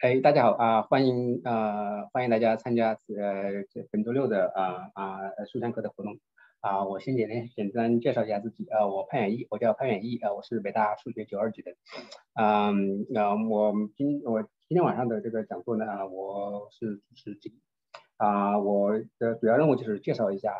[0.00, 5.18] 哎，大家好啊，欢迎呃欢迎大家参加呃这本周六的啊啊
[5.50, 6.20] 书香课的活动
[6.60, 6.84] 啊。
[6.84, 11.72] 我先简单简单介绍一下自己啊，我潘远义，我叫潘远义啊，我是北大数学九二级的。
[12.34, 17.60] 嗯，那我今我今天晚上的这个讲座呢，我是主持之一
[18.18, 18.56] 啊。
[18.56, 20.54] 我的主要任务就是介绍一下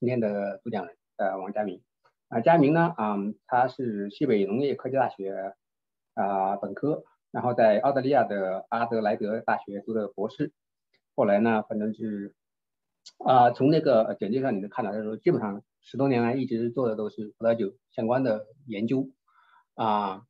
[0.00, 1.82] 今天的主讲人呃王佳明
[2.28, 5.52] 啊，佳明呢啊他是西北农业科技大学
[6.14, 7.04] 啊本科。
[7.32, 10.52] 然后在澳大利亚的阿德莱德大学读的博士，
[11.16, 12.34] 后来呢，反正是
[13.24, 19.08] 啊，从那个简介上你能看到，他说基本上十多年来一直做的都是葡萄酒相关的研究
[19.74, 20.26] 啊，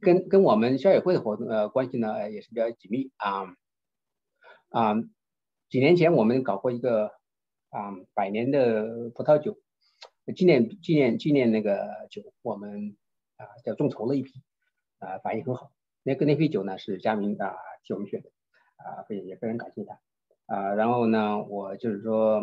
[0.00, 3.56] 跟跟我们校友会的活动呃关系呢也是比较紧密啊
[4.68, 4.94] 啊，
[5.68, 7.08] 几年前我们搞过一个
[7.70, 9.58] 啊百年的葡萄酒
[10.36, 12.96] 纪念纪念纪念那个酒，我们
[13.36, 14.40] 啊叫众筹了一批
[15.00, 15.72] 啊，反应很好。
[16.06, 18.30] 那个那批酒呢是佳明啊替我们选的
[18.76, 19.98] 啊，非也非常感谢他
[20.46, 20.74] 啊。
[20.76, 22.42] 然后呢，我就是说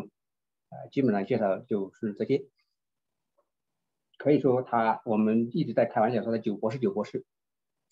[0.68, 2.44] 啊，基本上介绍就是这些。
[4.18, 7.24] 可以说他我们一直在开玩笑说他酒博士酒博士，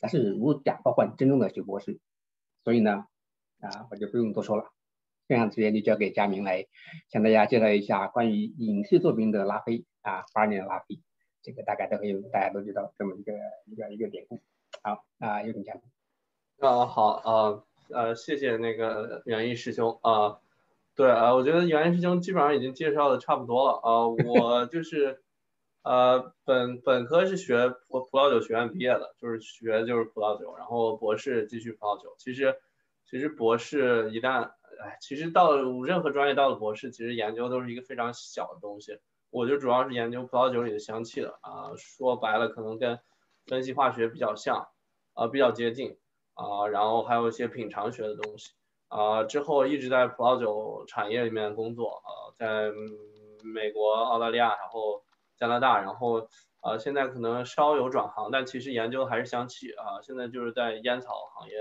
[0.02, 2.02] 但是如假包换真正的酒博士。
[2.66, 3.06] 所以呢
[3.62, 4.66] 啊，我就不用多说了，
[5.30, 6.68] 这样直接就交给佳明来
[7.08, 11.00] 向大家介绍一下关于影视作品的拉菲啊，八年的拉菲，
[11.42, 13.32] 这个大概都可以大家都知道这么一个
[13.68, 14.42] 一个一个典故。
[14.84, 15.82] 好啊，有请嘉宾。
[16.60, 20.40] 啊，好啊，呃，谢谢那个袁毅师兄啊。
[20.96, 24.08] 对啊，我觉得袁毅师兄基本上已经介绍的差不多了啊。
[24.08, 25.24] 我就是
[25.84, 32.16] 呃本本科是学葡葡萄酒学院毕业的，就是学就是葡萄酒，然后博士继续葡萄酒。
[32.18, 32.56] 其实
[33.06, 34.52] 其实博士一旦
[34.84, 39.00] 哎，其实到了任何专业到了博士，其实研究都是一个非常小的东西。
[39.30, 43.00] 我就主要是研究葡萄酒里的香气的啊，说白了可能跟。
[43.48, 44.68] 分析化学比较像，
[45.14, 45.98] 啊比较接近，
[46.36, 48.54] 啊然后还有一些品尝学的东西，
[48.88, 52.72] 啊之后一直在葡萄酒产业里面工作，啊在
[53.44, 55.04] 美国、澳大利亚，然后
[55.38, 56.28] 加拿大，然后
[56.62, 61.56] 啊现在可能稍有转行，但其实研究还是香气，啊现在就是在烟草行业，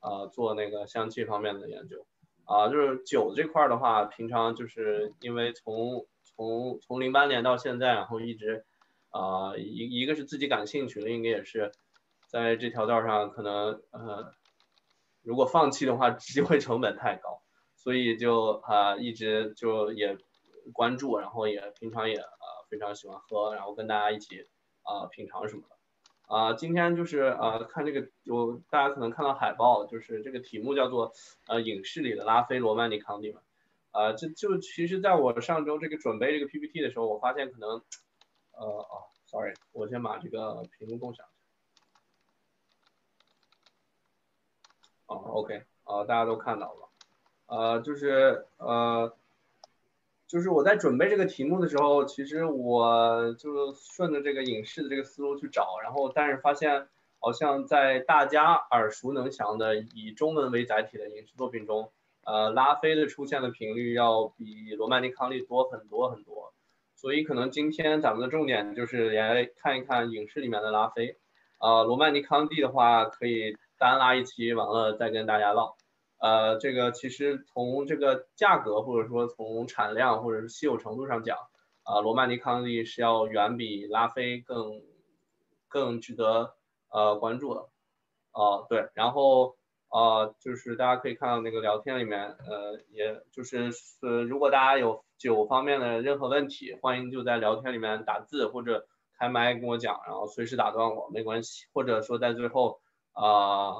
[0.00, 2.06] 啊做那个香气方面的研究，
[2.44, 8.64] 啊就是酒这块的话，平常就是因为从从从零八年到现在，然后一直。
[9.14, 11.70] 啊，一一个是自己感兴趣，另一个也是
[12.26, 14.34] 在这条道上可能呃，
[15.22, 17.40] 如果放弃的话，机会成本太高，
[17.76, 20.18] 所以就啊一直就也
[20.72, 24.48] 关注，然后也平常也呃非常喜欢喝，然后跟大家一起
[24.82, 25.76] 啊品尝什么的。
[26.26, 31.12] 啊，今天就是啊看这个，就大家可能看到海报，就是这个题目叫做
[31.46, 33.42] 呃影视里的拉菲罗曼尼康帝嘛。
[33.92, 37.80] 啊，这就其实在我上周这个准备这个 PPT 的时候，我发现可能。
[38.56, 41.84] 呃哦，sorry，我先把这个屏幕共享一下。
[45.06, 46.88] 哦，OK，啊，大家都看到了，
[47.46, 49.14] 呃，就是呃，
[50.26, 56.88] 就是我在准备这个题目的时候，其实我就顺着这个影视的这个思路去找，然后但是发现
[57.20, 66.52] 好像在大家耳熟能详的以中文为载体的影视作品中，呃，拉菲的出现的频率要比罗曼尼康利多很多很多。
[67.04, 71.18] 所以可能今天咱们的重点就是来看一看影视里面的拉菲，
[71.60, 75.76] 呃，罗曼尼康帝的话可以单拉一期，完了再跟大家唠。
[76.16, 81.36] 呃，这个其实从这个价格或者说从产量或者是稀有程度上讲，
[81.82, 84.80] 啊，罗曼尼康帝是要远比拉菲更
[85.68, 86.54] 更值得
[86.88, 87.66] 呃关注的。
[88.32, 89.56] 呃，对，然后。
[89.94, 102.80] 啊，就是大家可以看到那个聊天里面，呃，也就是是，如果大家有酒方面的任何问题，欢迎就在聊天里面打字或者开麦跟我讲，然后随时打断我没关系，或者说在最后
[103.12, 103.70] 啊，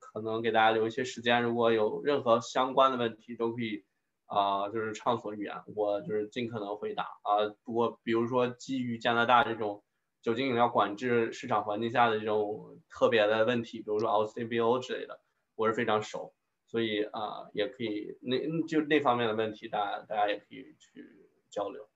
[0.00, 3.84] 可能给大家留一些时间，如果有任何相关的问题都可以
[4.26, 7.46] 啊，就是畅所欲言，我就是尽可能回答啊。
[7.62, 9.84] 不过比如说基于加拿大这种
[10.20, 15.20] 酒精饮料管制市场环境下的这种特别的问题，比如说 LCBO 之类的。
[15.60, 16.32] 我是非常熟，
[16.64, 21.04] 所以啊，也可以那就那方面的问题，大家大家也可以去
[21.50, 21.86] 交流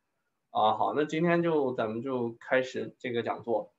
[0.51, 0.75] 啊。
[0.75, 3.73] 好，那今天就咱们就开始这个讲座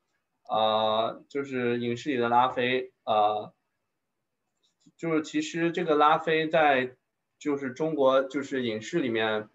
[0.47, 3.53] 啊，就是影视里的拉菲啊，
[4.97, 6.95] 就是其实这个拉菲在
[7.37, 9.49] 就是中国就是影视里面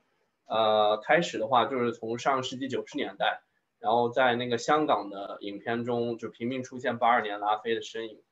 [0.46, 3.42] 呃开始的话，就是从上世纪九十年代，
[3.80, 8.22] 然后在那个香港的影片中就频频出现八二年拉菲的身影，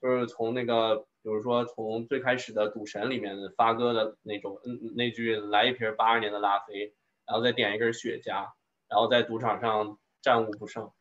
[0.00, 1.07] 就是从那个。
[1.22, 6.94] 比如说，从最开始的《赌神》里面发哥的那种，嗯，那句“来一瓶八二年的拉菲”，
[7.26, 8.50] 然后再点一根雪茄，
[8.88, 10.92] 然后在赌场上战无不胜，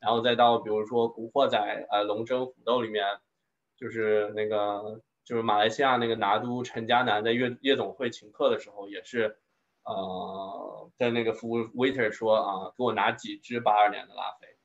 [0.00, 1.58] 然后再到比如说《古惑仔》
[1.90, 3.04] 呃《龙争虎斗》里面，
[3.76, 9.36] 就是那个就是马来西亚那个拿督陈嘉南在夜夜总会请客的时候，也是
[9.84, 14.55] 呃在那个服务 waiter 说啊，给我拿几支八二年的拉菲。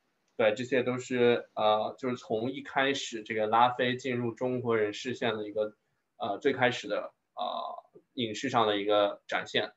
[0.42, 5.76] 对，这些都是呃就是从一开始这个拉菲进入中国人视线的一个
[6.18, 9.72] 呃最开始的呃影视上的一个展现。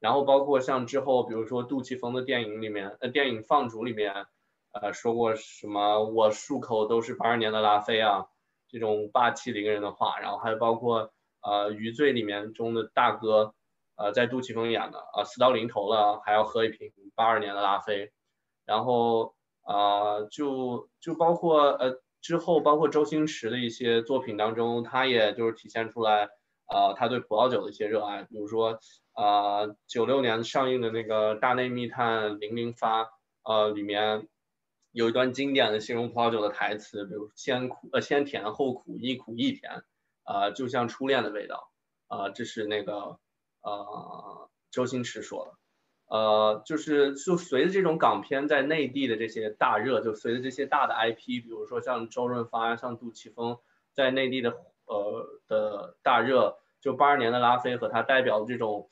[0.00, 4.24] 然后包括像之后，比如说杜琪峰的电影里面，呃，电影《放逐》里面，
[4.72, 8.28] 呃，说过什么“我漱口都是八二年的拉菲啊”
[8.68, 10.18] 这种霸气凌人的话。
[10.18, 11.12] 然后还有包括
[11.42, 13.54] 呃《余罪》里面中的大哥，
[13.96, 18.12] 呃，在杜琪峰演的，啊，死到临头了还要喝一瓶八二年的拉菲。
[18.64, 19.35] 然后
[19.66, 26.30] 啊，就就包括呃之后包括周星驰的一些作品当中，他也就是体现出来，
[26.66, 28.80] 呃，他对葡萄酒的一些热爱，比如说。
[29.18, 33.04] 啊，九六年上映的那个《大内密探零零发》
[33.44, 34.28] 呃，里面
[34.92, 39.84] 有一段经典的形容葡萄酒的台词，比如先苦呃先甜后苦，一苦一甜，
[40.24, 41.70] 啊，就像初恋的味道，
[42.08, 43.18] 啊，这是那个
[43.62, 45.52] 呃周星驰说的，
[46.08, 53.58] 呃，就是就随着这种港片在内地的这些大热，就随着这些大的 IP，比如说像周润发、像杜琪峰
[53.92, 54.50] 在内地的
[54.86, 58.88] 呃的大热，就八二年的拉菲和他代表的这种。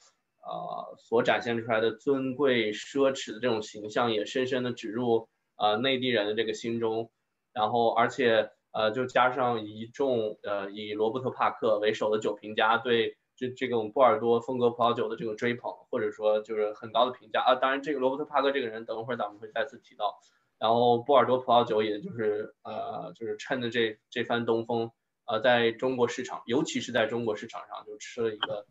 [0.47, 5.27] 呃，所展现出来的尊贵奢侈的这种形象，也深深的植入
[5.57, 7.11] 呃内地人的这个心中。
[7.55, 17.55] 然后，而且呃，就加上一众呃以罗伯特帕克为首的酒评家对这这种波尔多风格葡萄酒的这个追捧，或者说就是很高的评价啊。
[17.55, 20.21] 当然，这个罗伯特帕克这个人，等会儿咱们会再次提到。
[20.59, 24.91] 然后，波尔多葡萄酒也就是呃就是趁着这这番东风，
[25.27, 28.67] 呃，在中国市场，尤其是在中国市场上，就吃了一个。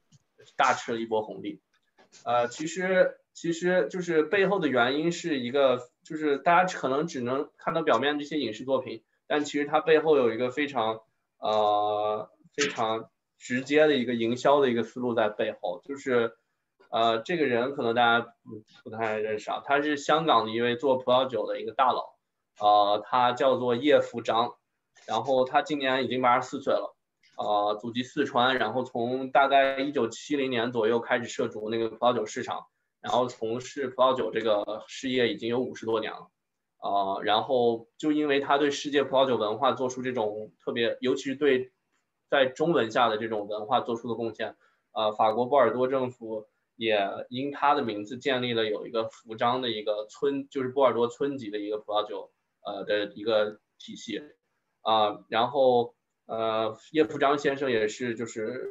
[0.57, 1.61] 大吃了一波红利，
[2.25, 10.99] 呃，其实其实就是背后的原因是一个，就是大家可能只能看到表面这些影视作品，但其实它背后有一个非常
[11.37, 13.09] 呃非常
[13.43, 16.31] 直接的一个营销的一个思路在背后，就是
[16.89, 18.33] 呃这个人可能大家
[18.85, 22.15] 不太认识啊，他是香港的一位做葡萄酒的一个大佬，
[22.61, 24.55] 呃，他叫做叶福章，
[25.05, 26.95] 然后他今年已经八十四岁了。
[27.35, 32.67] 呃，祖籍四川，然后从大概一九七零年左右开始涉足那个葡萄酒市场，
[33.01, 36.29] 然后从事葡萄酒这个事业已经有五十多年了。
[36.77, 41.72] 呃，然后就因为他对世界葡萄酒文化做出这种特别，尤其是对
[42.33, 44.55] 在中文下的这种文化做出的贡献，
[44.91, 46.97] 呃，法国波尔多政府也
[47.29, 52.31] 因他的名字建立了有一个福章的一个村，就是波尔多村级的一个葡萄酒
[52.65, 54.23] 呃的一个体系
[54.81, 55.93] 啊，然后。
[56.25, 58.69] 呃，叶福章先生也是，就是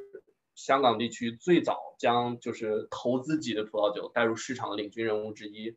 [0.55, 5.77] 香港地区最早将就是投资级的葡萄酒带入市场的领军人物之一。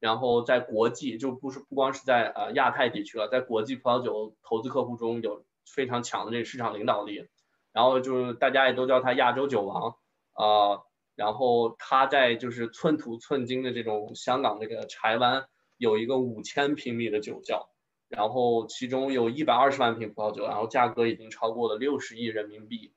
[0.00, 7.28] 然后在国际就不是不光是在呃亚太地区了，在国际葡萄酒投资客户中有非常强的这个市场领导力。
[7.72, 9.96] 然后就是大家也都叫他亚洲酒王
[10.32, 10.82] 啊。
[11.14, 15.46] 然后他在就是寸土寸金的这种香港这个柴湾
[15.76, 17.70] 有一个五千平米的酒窖。
[18.06, 22.92] 然后其中有一百二十万瓶葡萄酒，然后价格已经超过了六十亿人民币，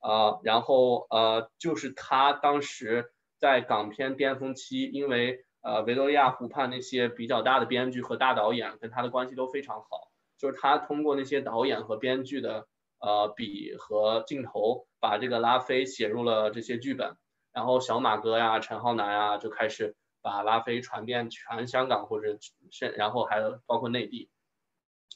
[0.00, 10.05] 啊，然后呃，就是他当时在港片巅峰期，因为呃维多利亚湖畔那些比较大的编剧和大导演跟他的关系都非常好，
[10.38, 12.66] 就是他通过那些导演和编剧的
[12.98, 17.16] 呃笔和镜头，把这个拉菲写入了这些剧本，
[17.52, 22.38] 然后小马哥呀、陈浩南呀就开始把拉菲传遍全香港或者
[22.70, 24.28] 甚，然后还包括内地。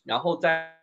[0.05, 0.79] 然后在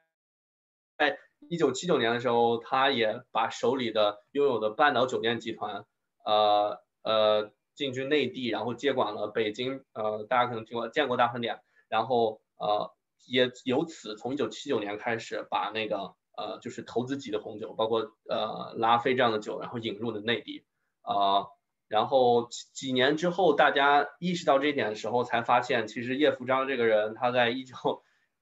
[0.97, 1.17] 在
[1.49, 5.85] 一九七九年的时候，他也把手里的拥有的半岛酒店集团，
[6.25, 12.93] 呃呃进军内地，然后接管了北京，呃大家可能听过建国大饭店，然后呃
[13.25, 20.65] 也由此从一九七九年开始把那个呃就是投资级的红酒，包括呃拉菲这样的酒，然后引入了内地，
[21.01, 21.47] 啊
[21.89, 27.75] 然后几年之后，大家意识到这一点的时候，才发现其实叶福章这个人他在一九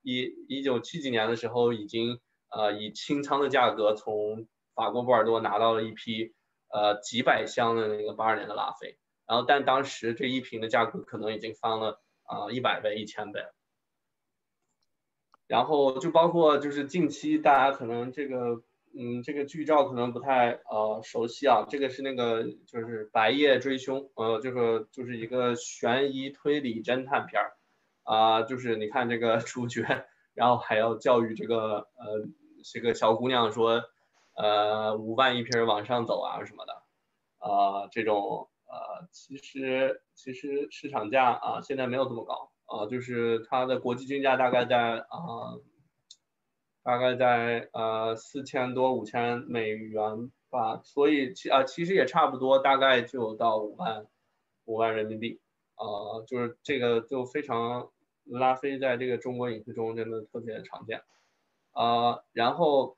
[0.01, 6.33] 一一九七几年的时候，已经呃以清仓的价格从法国波尔多拿到了一批
[6.69, 13.41] 呃几百箱的那个八二年的拉菲，然后但当时这一瓶的价格可能已经翻了啊一百倍、一千倍。
[15.47, 18.63] 然后就包括就是近期大家可能这个
[18.97, 27.53] 嗯这个剧照可能不太呃熟悉啊，这个是那个就是《白夜追凶》，呃这个就是一个悬疑推理侦探片儿。
[28.07, 29.81] 啊，就是你看这个主角，
[30.35, 32.29] 然后还要教育这个呃
[32.71, 33.81] 这个小姑娘说，
[34.35, 36.73] 呃五万一瓶往上走啊什么的，
[37.39, 45.59] 啊这种呃其实其实市场价啊现在没有这么高啊，就是它的国际均价大概在啊
[46.83, 54.05] 大概在呃四千多五千美元吧，所以其啊其实也差不多，大概就到五万
[54.65, 55.39] 五万人民币，
[55.75, 57.91] 啊就是这个就非常
[58.23, 61.03] 拉菲在这个中国影视中真的特别常见，
[61.71, 62.97] 啊然后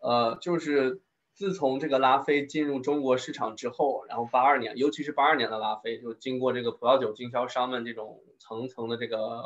[0.00, 1.00] 呃就是
[1.42, 9.42] 自从这个拉菲进入中国市场之后，然后八二年，尤其是八二年的拉菲，就经过这个葡萄酒经销商们这种层层的这个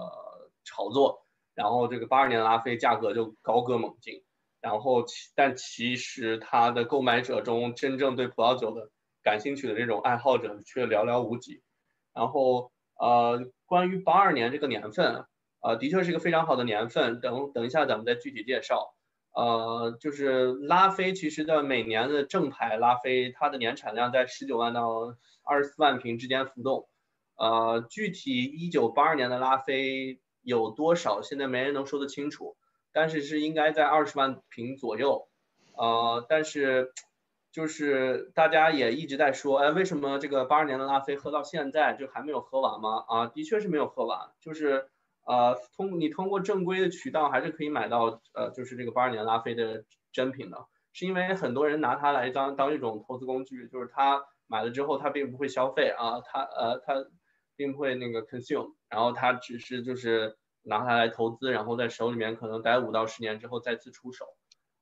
[0.63, 1.25] 炒作。
[1.55, 4.23] 然后这个八二年的拉菲价格就高歌猛进，
[4.61, 8.91] 然后其但其实它的购买者中真正对葡萄酒的
[9.23, 11.63] 感兴趣的这种爱好者却寥寥无几。
[12.13, 15.25] 然后呃，关于八二年这个年份，
[15.63, 17.21] 呃，的确是一个非常好的年份。
[17.21, 18.93] 等等一下咱们再具体介绍。
[19.37, 25.15] 呃，就是拉菲其实的每年的正牌拉菲，它的年产量在十九万到
[25.45, 26.89] 二十四万瓶之间浮动。
[27.37, 30.19] 呃，具体一九八二年的拉菲。
[30.49, 31.23] 有多少？
[31.23, 32.57] 现在没人能说得清楚，
[32.93, 35.27] 但是是应该在二十万瓶左右，
[35.77, 36.93] 呃，但是
[37.51, 43.05] 就是大家也一直在说，哎，为什么这个八二年的拉菲喝到现在就还没有喝完吗？
[43.09, 44.89] 啊，的确是没有喝完，就是
[45.27, 56.95] 呃，通你通过正规的渠道还是可以买到，呃，就是这个八二年拉菲的真品的，是因为很多人拿它来当当一种投资工具，就是他买了之后他并不会消费啊，他呃他。
[57.59, 64.27] 并不会那个 consume，然后他只是就是拿它来投资，然后在手里面可能待五到十年之后再次出手，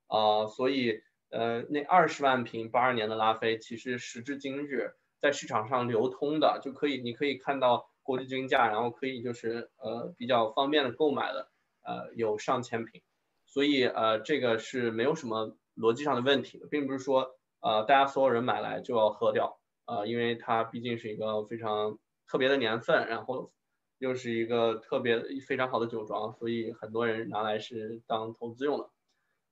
[0.09, 11.49] 啊，所以呃那二十万瓶八二年的拉菲，其实时至今日在市场上流通的就可以，你可以看到国际均价，然后可以就是呃比较方便的购买的，
[11.83, 13.03] 呃有上千瓶，
[13.47, 21.99] 所以呃这个是没有什么逻辑上的问题的，并不是说呃大家所有人买来就要喝掉，呃因为它毕竟是一个非常。
[22.27, 23.53] 特别的年份，然后
[23.99, 28.89] 又是一个特别非常好的酒庄，所以很多人拿来是当投资用的。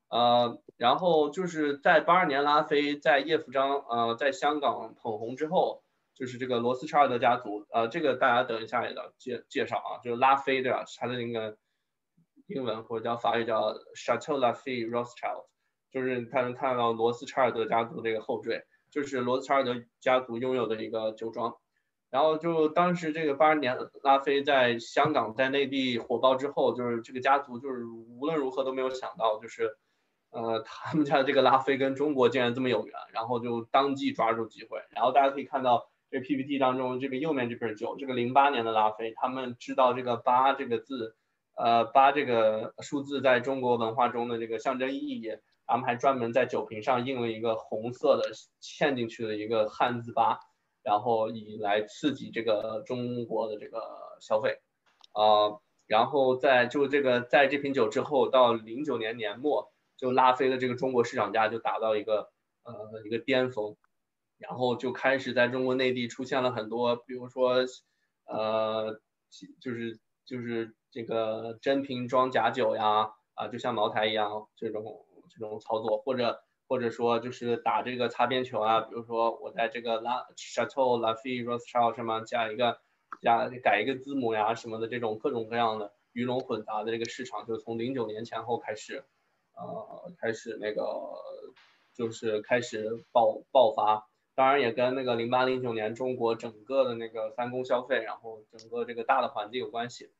[0.08, 5.81] 呃，然后就是在八二年拉菲在叶福章呃在香港捧红之后，
[6.22, 10.84] 就是这个罗斯柴尔德家族，呃，这个大家等一下也要介介绍啊，就是拉菲对吧？
[10.96, 11.58] 它的那个
[12.46, 15.46] 英文或者叫法语叫 Chateau Lafite Rothschild，
[15.90, 21.56] 就是他能看到罗斯柴尔德家族这个后缀，就是罗斯柴尔德家族拥有的一个酒庄。
[22.08, 29.76] 然后就当时这个八十年拉菲在香港在内地火爆之后，就是这个家族就是无论如何都没有想到，就是
[30.30, 34.78] 呃他们家的这个拉菲跟中国竟然这么有缘，然后就当即抓住机会。
[34.90, 41.16] 然后大家可以看到这 PPT 当中这个右面这瓶酒，这个零八年的拉菲，他们知道这个八这个字，
[41.56, 45.30] 呃八这个数字在中国文化中的这个象征意义，
[45.66, 50.38] 他们还专门在酒瓶上印了一个红色的嵌进去的一个汉字八。
[50.84, 53.80] 然后以来刺激这个中国的这个
[54.20, 54.58] 消费，
[55.12, 62.32] 啊，然后在就这个在这瓶酒之后，到零九年年末，就拉菲的这个中国市场价就达到一个
[62.64, 63.76] 呃一个巅峰，
[64.42, 67.64] 然后就开始在中国内地出现了很多，比如说
[68.26, 69.00] 呃
[69.60, 76.42] 就是就是这个真瓶装假酒呀，啊就像茅台一样这种这种操作或者。
[76.68, 82.80] 或者说就是打这个擦边球啊，比如说我在这个拉 Chateau Lafite Rothschild 上面加一个
[83.20, 89.04] 加改一个字母呀什么的这种各种各样的鱼龙混杂的这个市场，就从零九年前后开始，
[89.54, 90.82] 呃，开始那个
[91.94, 100.10] 就是开始爆爆发，当然也跟那个零八零九年中国整个的那个三公消费，然后整个这个大的环境有关系，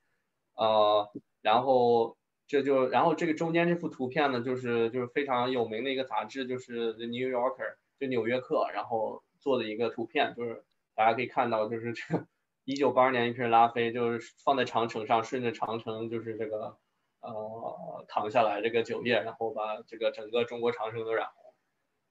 [0.54, 2.16] 呃，然后。
[2.48, 7.54] 这就，然后这个中间这幅图片呢，就是就是非常有名的一个杂志，就是《The New Yorker》，
[7.98, 10.62] 就纽约客，然后做的一个图片，就是
[10.94, 12.26] 大家可以看到，就是这个
[12.64, 16.76] 一九八二年一瓶拉菲，就是放在长城上，顺着长城就是这个
[17.20, 21.41] 呃淌下来这个酒液，然后把这个整个中国长城都染红，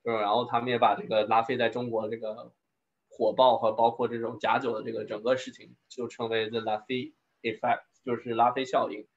[0.03, 2.51] 就是然后他们也把这个拉菲在中国这个
[3.09, 9.07] 火爆和包括这种假酒的这个整个事情，就称为 The Lafite Effect，就是拉菲效应。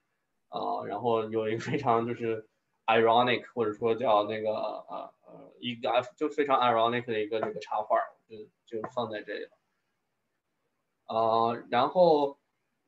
[0.49, 2.47] 啊，然后有一个非常就是
[2.85, 7.97] ironic，或者说叫那个呃呃一个就非常 ironic 的一个这个插画，
[8.29, 9.51] 就就放在这里了。
[11.07, 12.37] 啊，然后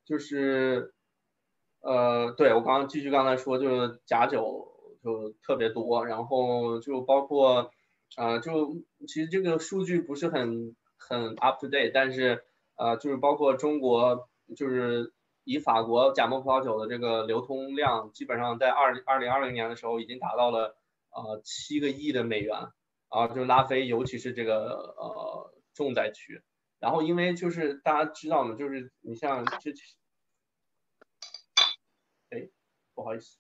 [0.06, 0.94] 就是
[1.82, 4.72] 呃，对我刚刚继续刚才说，就是假酒
[5.04, 7.72] 就特别多，然后就包括
[8.16, 12.46] 啊，就其实这个数据不是很很 up to date，但是
[12.76, 15.14] 呃，就是包括中国就是。
[15.50, 20.78] 以法国假冒葡萄酒的这个流通量，基本上在二二零二零年的时候已经达到了
[21.10, 22.68] 呃七个亿的美元
[23.08, 26.44] 啊，就是拉菲，尤其是这个呃重灾区。
[26.80, 29.86] 然后因为就是大家知道嘛，就是你像之前，
[32.32, 32.50] 哎，
[32.94, 33.38] 不好意思，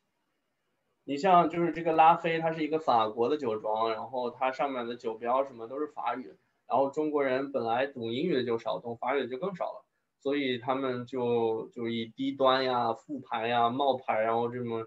[1.07, 6.35] 你像就是这个拉菲，它是一个法国的酒庄，然后它上面的酒标什么都是法语，
[6.67, 9.85] 然后中国人本来懂英语的就少，懂法语的就更少了，
[10.19, 14.85] 所以他们就就以低端呀、副牌呀、冒牌，然后这么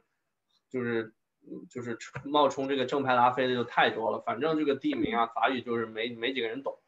[0.69, 1.15] 就是
[1.71, 6.79] 就是冒充这个正牌拉菲的就太多了，反正这个地名啊，法语就是没没几个人懂，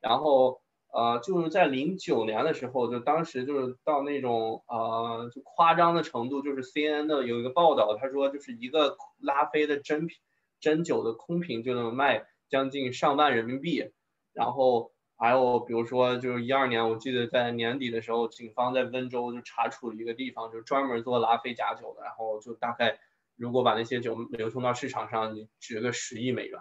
[0.00, 0.62] 然后。
[0.98, 10.18] 呃，就是在零九年的时候，就当时就是到那种呃，就夸张的程度，就是 C N n 的有一个报道，他说就是一个拉菲的真品
[10.58, 13.92] 真酒的空瓶就能卖将近上万人民币，
[14.32, 22.98] 然后还有比如说就是一二年，我记得在年底的时候，警方在温州就查处了一个地方，就专门做拉菲假酒的，然后就大概
[23.36, 26.58] 如果把那些酒流通到市场上，你值个十亿美元。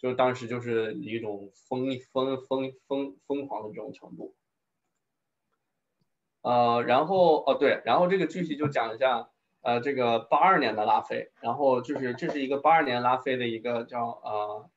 [0.00, 4.34] 就是当时就是一种疯疯疯疯疯狂的这种程度，
[6.40, 9.28] 呃，然后哦对，然后这个具体就讲一下，
[9.60, 14.70] 呃，这个八二年的拉菲，然后就是这是一个八二年拉菲的一个叫呃，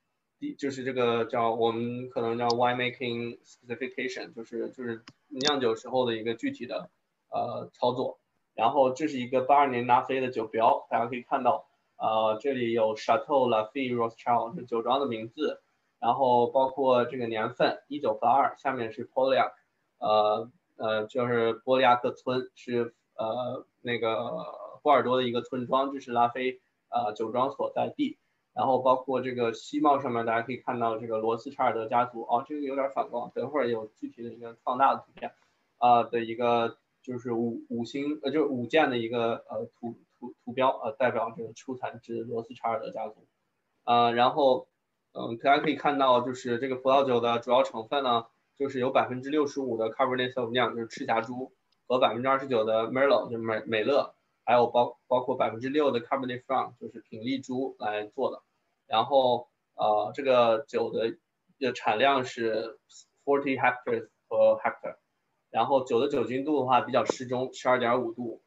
[0.58, 6.90] 就是这个叫我们可能叫 wine making specification，就是就是酿酒时候的一个具体的
[7.30, 8.20] 呃操作，
[8.56, 11.66] 然后这是一个八二年拉菲的酒标，大家可以看到。
[11.96, 15.62] 呃，这里有 Chateau Lafite Rothschild 是酒庄的名字，
[16.00, 19.52] 然后包括这个年份，一九八二，下面是 Poliac，
[20.00, 24.46] 呃呃，就是波利亚克村，是呃那个
[24.82, 26.60] 波尔多的一个村庄，这是拉菲
[26.90, 28.18] 呃酒庄所在地，
[28.54, 35.32] 然后包括这个西帽上面，大家可以看到这个罗斯柴尔德家族，哦，这个有点反光，等会儿有具体的一个放大的图片，
[35.78, 39.96] 啊的一个就是五五星呃就是五件的一个呃图。
[40.46, 43.26] 图标呃代表这个出产自罗斯柴尔德家族，
[43.84, 44.68] 呃然后
[45.14, 48.26] 嗯大家可以看到就是这个葡萄酒的主要成分呢，
[48.58, 50.76] 就是有百分之六十五的 c a b e r n e t s a u v i g n
[50.76, 51.52] 就是赤霞珠
[51.88, 54.16] 和百分之二十九的 Merlot 就是美美乐，
[54.46, 58.42] 还有包包括百分之六的 Cabernet Franc 就是品丽珠来做的，
[58.88, 61.18] 然后呃这个酒的
[61.60, 62.80] 的产量是
[63.26, 64.98] forty hectares 和 hectare，
[65.52, 68.42] 然后酒的酒精度的话比较适中，十二点五度，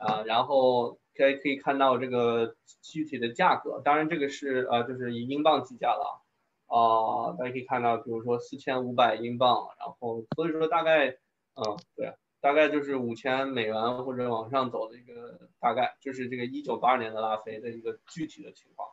[0.00, 0.98] 啊然后。
[1.18, 6.22] 可以可以看到这个具体的价格，当然这个是呃就是以英镑计价了。
[6.68, 11.08] 啊，大家可以看到，比如说四千五百英镑，然后所以说大概
[11.54, 18.86] 嗯对，大概就是五千美元或者往上走的一个大概，就是这个一九八二年的拉菲的一个具体的情况，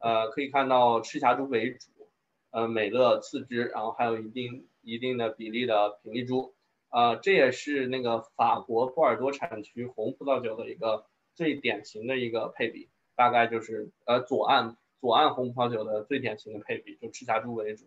[0.00, 2.10] 呃可以看到赤霞珠为主，
[2.50, 6.56] 呃美乐次之，然后还有一定一定的比例的品丽珠，
[6.90, 11.06] 呃这也是那个法国波尔多产区红葡萄酒的一个。
[11.40, 17.86] 最典型的一个配比，大概就是呃左岸左岸红葡萄酒的最典型的配比，就赤霞珠为主，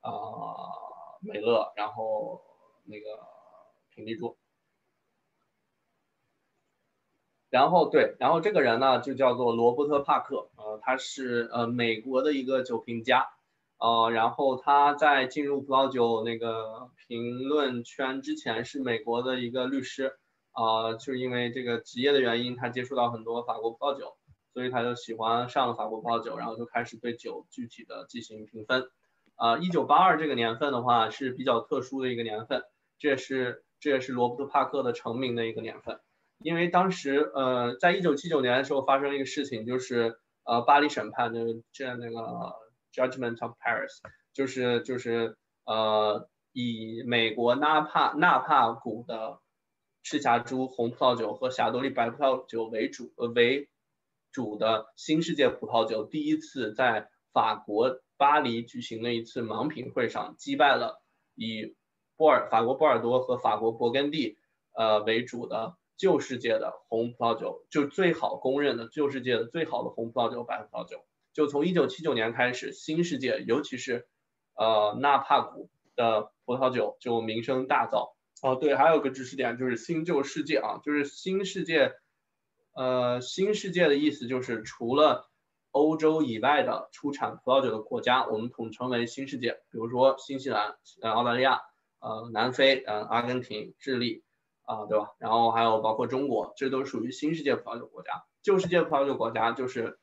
[0.00, 0.10] 啊
[1.20, 2.42] 美乐，然后
[2.82, 3.20] 那个
[3.94, 4.36] 品丽珠，
[7.50, 13.28] 然后对，然后这个人呢就叫做罗伯特帕克，呃他是呃美国的一个酒评家，
[13.78, 20.17] 呃然后他在进入葡萄酒那个评论圈之前是美国的一个律师。
[20.58, 24.16] 啊，就是因为这个职业的原因，他接触到很多法国葡萄酒，
[24.52, 28.90] 所以他就喜欢上了法国葡萄酒，然后就开始对酒具体的进行评分。
[29.36, 32.64] 啊，一九八二这个年份的话是比较特殊的一个年份，
[32.98, 36.00] 这也是这也是罗伯特帕克的成名的一个年份，
[36.40, 41.40] 因为当时呃，在一九七九年的时候发生一个事情，就是呃巴黎审判的
[41.72, 42.52] 这那个
[42.92, 44.00] Judgment of Paris，
[44.32, 49.38] 就是就是呃以美国纳帕纳帕谷的。
[50.02, 53.68] 赤霞珠红葡萄酒和霞多丽白葡萄酒为主呃为
[54.32, 61.02] 主的新世界葡萄酒第一次在法国巴黎举行了一次盲品会上击败了
[61.34, 61.74] 以
[62.16, 64.38] 波尔法国波尔多和法国勃艮第
[64.72, 71.04] 呃为主的旧世界的红葡萄酒，就最好公认的旧世界的最好的红葡萄酒白葡萄酒。
[71.32, 74.08] 就从一九七九年开始，新世界尤其是
[74.54, 78.14] 呃纳帕谷的葡萄酒就名声大噪。
[78.42, 81.92] 哦，对，还有个知识点就是新旧世界啊，就是新世界，
[82.72, 85.28] 呃，新世界的意思就是除了
[85.72, 89.54] 欧洲以外的出产葡萄酒的国家，我们统称为新世界。
[89.70, 91.60] 比如说新西兰、呃澳大利亚、
[91.98, 94.22] 呃南非、呃阿根廷、智利，
[94.62, 95.08] 啊，对吧？
[95.18, 98.24] 然后还有包括中国，这都属于新世界葡萄酒国家。
[98.42, 99.98] 旧世界葡萄酒国家就是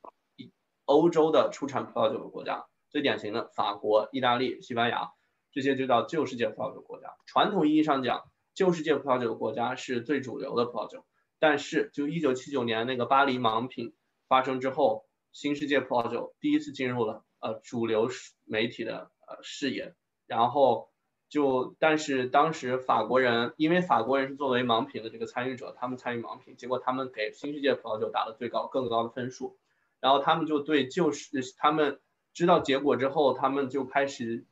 [0.84, 5.10] 欧洲的出产葡萄酒的国家，最典型的法国、意大利、西班牙。
[5.56, 7.14] 这些就叫旧世界葡萄酒国家。
[7.24, 11.06] 传统意义上讲，旧世界葡萄酒国家是最主流的葡萄酒。
[11.38, 13.94] 但是，就一九七九年那个巴黎盲品
[14.28, 18.10] 发生之后，新世界葡萄酒第一次进入了呃主流
[18.44, 19.94] 媒体的呃视野。
[20.26, 20.90] 然后
[21.30, 29.56] 就，但是当时法国人，因为法国人是作为盲品的这个参与者，他们参与盲品，结果他们给新世界葡萄酒打了最高更高的分数。
[30.00, 31.98] 然后他们就对旧世他们
[32.34, 34.44] 知道结果之后，他们就开始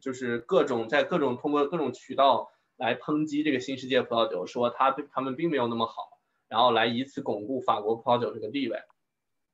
[0.00, 5.94] 就是各种在各种通过各种渠道来抨击这个新世界葡萄酒，说他他们并没有那么好，
[6.48, 8.78] 然后来以此巩固法国葡萄酒这个地位。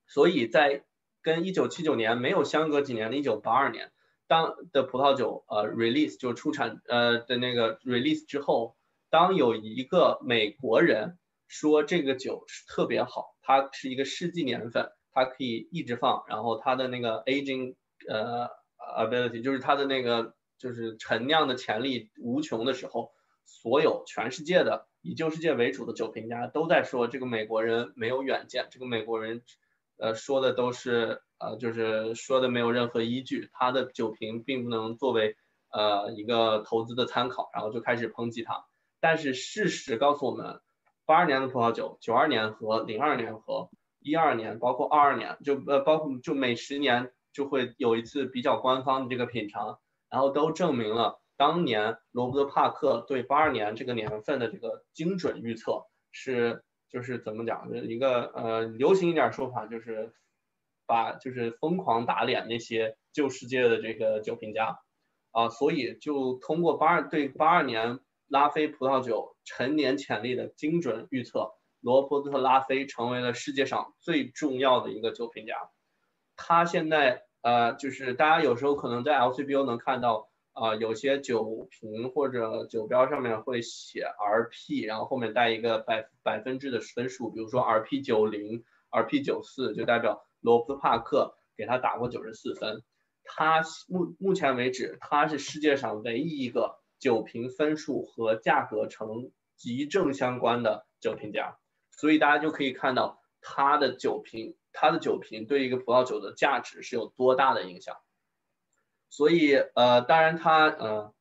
[0.06, 0.84] 所以在
[1.22, 3.92] 跟一九七九年没有相隔几年的一九八二年，
[4.26, 8.76] 当的葡萄酒呃 release 就出产呃的那个 release 之后，
[9.10, 14.92] 当有一个美国人说这个酒是特别好，它是一个世纪年份。
[15.14, 17.74] 它可以一直放，然后它的那个 aging
[18.08, 18.48] 呃
[18.96, 23.12] ability 就是它的那个就是陈酿的潜力无穷的时候，
[23.44, 29.42] 所有全世界的以旧世界为主的酒评家都在说这个美国人没有远见，这个美国人
[29.98, 35.36] 呃说的都是呃就是说的没有任何依据，他的酒评并不能作为
[35.70, 38.64] 呃一个投资的参考，然后就开始抨击他。
[39.00, 40.60] 但是事实告诉我们，
[41.04, 43.68] 八二年的葡萄酒，九二年和零二年和
[43.98, 49.78] 一二年，包括二二年，就呃，包括就每十年就会有一次比较官方的这个品尝，
[50.10, 60.12] 然后都证明了当年罗伯特帕克对八二年这个年份的这个精准预测是，就是怎么讲，一个呃流行一点说法，就是
[60.86, 64.78] 把就是疯狂打脸那些旧世界的这个酒评家
[65.30, 71.52] 啊，所以就通过八二对八二年拉菲葡萄酒陈年潜力的精准预测。
[71.80, 75.56] 罗伯特拉菲成为了世界上最重要的一个酒评家，
[76.44, 92.82] 他现在呃，就是大家有时候可能在 LCBO 能看到啊，有些酒瓶或者酒标上面会写 RP，然后后面带一个百百分制的分数，比如说 RP 九零、RP 九四，就代表罗伯特帕克给他打过九十四分。
[93.24, 101.56] 他目目前为止，他是世界上唯一一个酒瓶分数和价格成极正相关的酒评家。
[101.92, 107.96] 所以大家就可以看到它的酒瓶，它的酒瓶对一个葡萄酒的价值是有多大的影响。
[109.10, 111.14] 所以呃，当然他呃，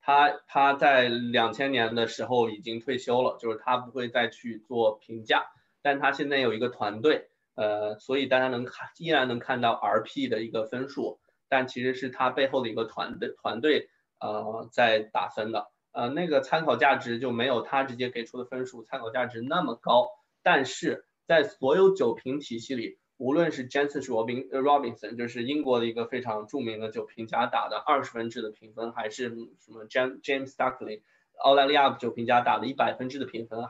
[0.00, 5.44] 他他在两千年的时候已经退休了，就是他不会再去做评价，
[5.82, 11.18] 但他现在有一个团队，呃，所以大家能看依然能看到 RP 的一个分数，
[11.48, 13.88] 但其实是他背后的一个团队团队
[14.20, 15.66] 呃在打分的。
[15.90, 20.10] 呃，那个参考价值就没有他直接给出的分数参考价值那么高，
[20.42, 29.28] 但是在所有酒评体系里，无论是 Janssen Robin Robinson，就是英国的一个非常著名的酒评家打的二十分制的评分，还是
[29.60, 31.02] 什么 James James Duckley，
[31.42, 33.64] 澳大利亚酒评家打的一百分制的评分，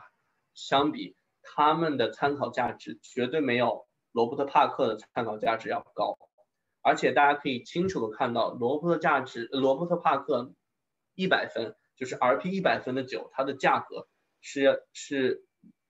[0.53, 6.17] 相比他们的参考价值绝对没有罗伯特帕克的参考价值要高，
[6.81, 10.53] 而且大家可以清楚的看到罗伯特价值，罗伯特帕克
[11.15, 11.75] 一百分。
[11.97, 14.07] 就是 RP 一百分的酒，它的价格
[14.39, 15.46] 是是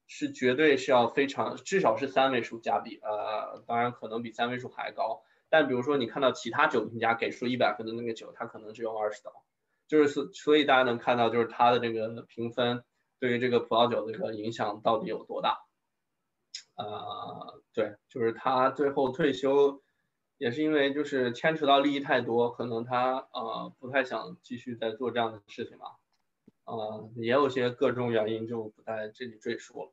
[0.07, 5.21] 是绝对是要非常，至少是三位数加币，呃，当然可能比三位数还高。
[5.49, 9.31] 但比如说你看到其他酒评家给出一百分的那个酒，它可能只有二十刀，
[9.87, 12.83] 就是所所以大家能看到，就是它的这个评分
[13.19, 15.59] 对于这个葡萄酒这个影响到底有多大。
[16.75, 19.83] 呃，对，就是他最后退休。
[20.39, 25.95] 也是因为就是牵扯到利益太多，可能他呃不太想继续再做这样的事情吧，
[26.65, 29.91] 呃也有些各种原因就不在这里赘述了，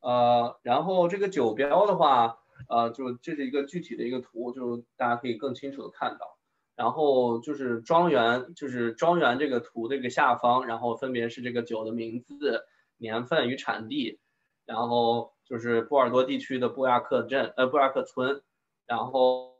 [0.00, 6.38] 呃然后这个酒标的话，呃就这是一个具体的一个图，就大家可以更清楚的看到，
[6.76, 12.64] 然后就是庄园，就是庄园这个图这个下方，然后分别是这个酒的名字、
[12.96, 14.18] 年份与产地，
[14.66, 18.42] 然后就是波尔多地区的布亚克镇呃布亚克村。
[18.88, 19.52] 然后，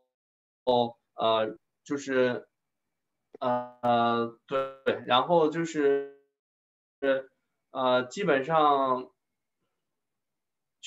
[0.64, 2.48] 哦，呃，就是，
[3.38, 6.18] 呃，对，然后就是，
[7.70, 9.10] 呃，基本上，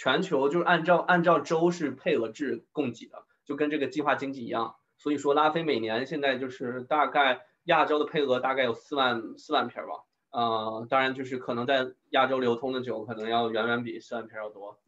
[0.02, 4.76] 全球就是按照按照州是配额制供给的，就跟这个计划经济一样。
[4.98, 14.80] 所以说，拉菲每年现在就是大概亚洲的配额大概有四万四万瓶吧，呃，当然就是可能在亚洲流通的酒可能要远远比四万瓶要多，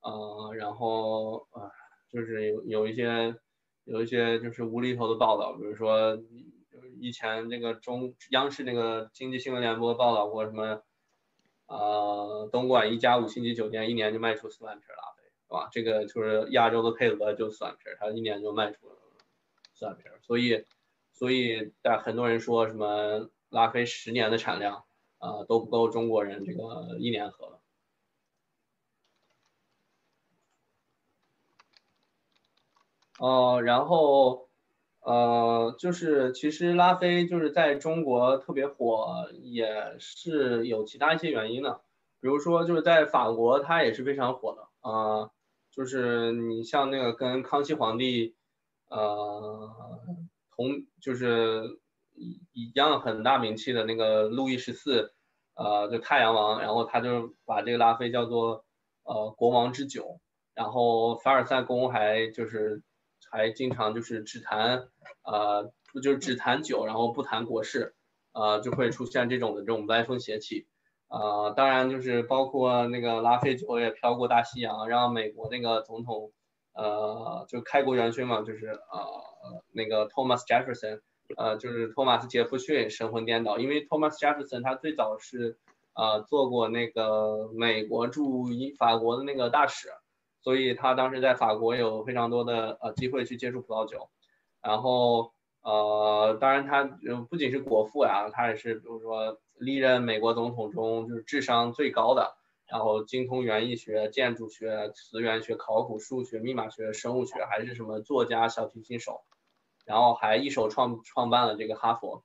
[0.00, 1.70] 呃，然后，呃。
[2.08, 3.34] 就是有有一些
[3.84, 6.16] 有一些就是无厘头的报道，比如说
[7.00, 10.82] 以前那个中央视那个经济新闻联播报道过什么，
[11.66, 15.68] 呃，东莞一家五星级酒店一年就卖出四万瓶拉菲，是吧？
[15.72, 18.88] 这个就是亚洲的配额就四万瓶，它一年就卖出
[19.74, 20.64] 四万瓶，所以
[21.12, 24.84] 所以但很多人说什么拉菲十年的产量
[25.18, 27.60] 啊都不够中国人这个一年喝。
[33.18, 34.45] 呃，然后，
[35.06, 41.80] 呃，就是其实拉菲就是在中国特别火，也是有其他一些原因的，
[42.20, 45.30] 比如说就是在法国它也是非常火的，啊，
[45.70, 48.34] 就是你像那个跟康熙皇帝，
[48.88, 49.70] 呃，
[50.56, 51.78] 同就是
[52.12, 55.12] 一一样很大名气的那个路易十四，
[55.54, 58.64] 呃，就太阳王，然后他就把这个拉菲叫做
[59.04, 60.18] 呃国王之酒，
[60.52, 62.82] 然后凡尔赛宫还就是
[63.30, 64.88] 还经常就是只谈
[65.22, 67.94] 呃就是只谈酒，然后不谈国事，
[68.32, 70.66] 呃就会出现这种的这种歪风邪气。
[71.08, 76.32] 呃，当然就是包括那个拉菲酒也飘过大西洋，让美国那个总统，
[76.74, 81.00] 呃，就开国元勋嘛，就是呃那个 Thomas Jefferson，
[81.36, 85.56] 呃，就是托马斯杰弗逊神魂颠倒，因为 Thomas Jefferson 他最早是
[85.94, 89.88] 呃做过那个美国驻英法国的那个大使，
[90.40, 94.08] 所以他当时在法国有非常多的呃机会去接触葡萄酒，
[94.62, 96.84] 然后呃，当然他
[97.28, 99.38] 不仅是国父呀，他也是比如说。
[99.58, 109.22] 历任美国总统中就是智商最高的，然后精通园艺学、建筑学、词源学、考古、数学、密码学、生物学，还是什么作家、小提琴手，
[109.86, 112.22] 然后还一手创创办了这个哈佛。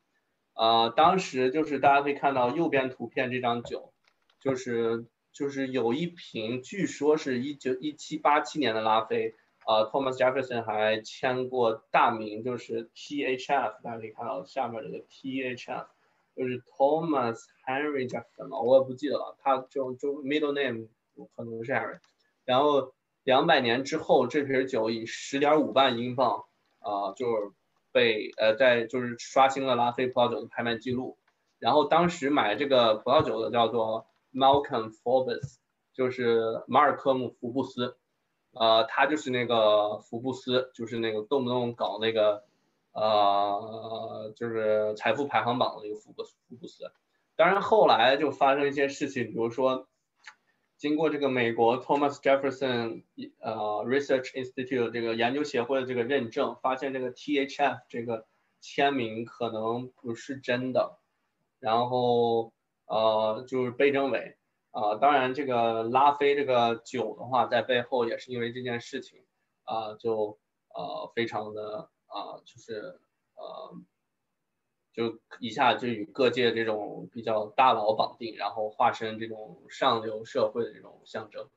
[0.55, 3.93] 呃，当时就是大家可以看到右边图片这张酒，
[4.41, 15.87] 就是就是有一瓶，据说是一九一七八七年的拉菲，呃，Thomas Jefferson 还签过大名，就是 T H F，大家可以看到下面这个 T H F。
[16.33, 20.87] 就是 Thomas Henry Jefferson 嘛，我也不记得了，他就就 middle name
[21.35, 21.99] 可能是 Henry。
[22.45, 22.93] 然后
[23.25, 26.45] 两百年之后，这瓶酒以十点五万英镑
[26.79, 27.51] 啊，就是
[27.91, 31.17] 被呃在就是刷新了拉菲葡萄酒的拍卖记录。
[31.59, 35.57] 然后当时买这个葡萄酒的叫做 Malcolm Forbes，
[35.93, 37.97] 就是马尔科姆福布斯，
[38.53, 42.43] 呃，他就是那个福布斯，就是那个动不动搞那个。
[42.93, 46.91] 呃，就是财富排行榜的一个福布斯，福布斯。
[47.37, 49.87] 当然后来就发生一些事情，比如说，
[50.75, 53.03] 经过这个美国 Thomas Jefferson
[53.39, 58.25] 呃 Research Institute 这个研究协会的这个认证，发现这个 THF 这个
[58.59, 60.97] 签名可能不是真的，
[61.61, 62.51] 然后
[62.91, 64.37] 呃就是被证伪。
[64.71, 69.23] 啊，当然这个拉菲这个酒的话，在背后也是因为这件事情
[69.63, 70.37] 啊，就
[70.75, 71.89] 呃非常的。
[72.13, 72.99] 啊，就是
[73.35, 73.73] 呃，
[74.91, 81.47] 就一下就与各界这种比较大佬绑定，然后化身这种上流社会的这种象征，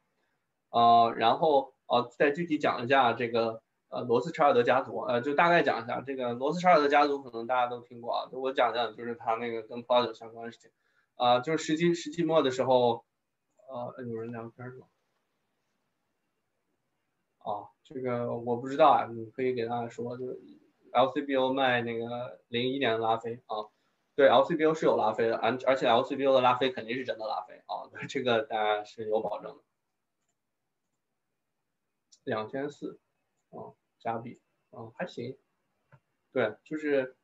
[0.70, 10.70] 呃，然后呃，再具体讲一下这个呃罗斯柴尔德家族，呃，就大概讲一下这个罗斯柴尔德家族，可能大家都听过啊，我讲讲就是他那个跟葡萄酒相关的事情，
[11.16, 13.04] 啊，就是十七十七末的时候，
[13.68, 14.86] 呃，有人聊天是吧？
[17.38, 20.40] 啊，这个我不知道啊，你可以给大家说，就是
[20.92, 23.68] LCBO 卖那个零一年的拉菲啊，
[24.14, 29.62] 对，LCBO 是有拉菲的，而而且 LCBO 的拉菲肯定是真的拉菲啊， 这个大家是有保证的。
[32.24, 32.98] 两千四，
[33.50, 35.36] 啊，加币，啊，还行，
[36.32, 37.16] 对，就是，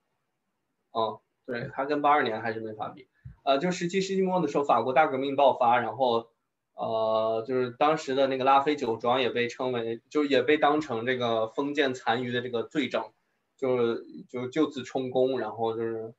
[0.91, 3.09] 啊，对，它跟八二年还是没法比，
[3.43, 6.29] 呃，就十七世纪末的时候，法国大革命爆发，然后。
[6.73, 13.05] 呃，就是当时的那个拉菲酒庄也被称为，就也被当成这个封建残余的这个罪证，
[13.59, 16.15] 就是就就此充公，然后就是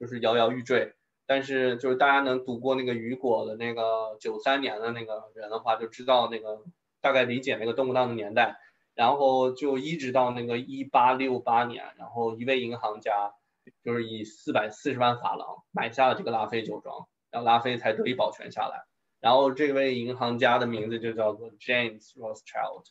[0.00, 0.94] 就是摇摇欲坠。
[1.26, 6.62] 但是就是大家能读过那个雨果的那个九三年的那个人的话，就知道那个
[7.02, 8.56] 大概理解那个动荡的年代。
[8.94, 13.34] 然后就一直到那个一八六八年，然后一位银行家
[13.82, 18.84] 就是以四百四十万法郎买下了这个拉菲酒庄，然后拉菲才得以保全下来。
[19.20, 22.84] 然后这位银行家的名字就叫做 James Rothschild，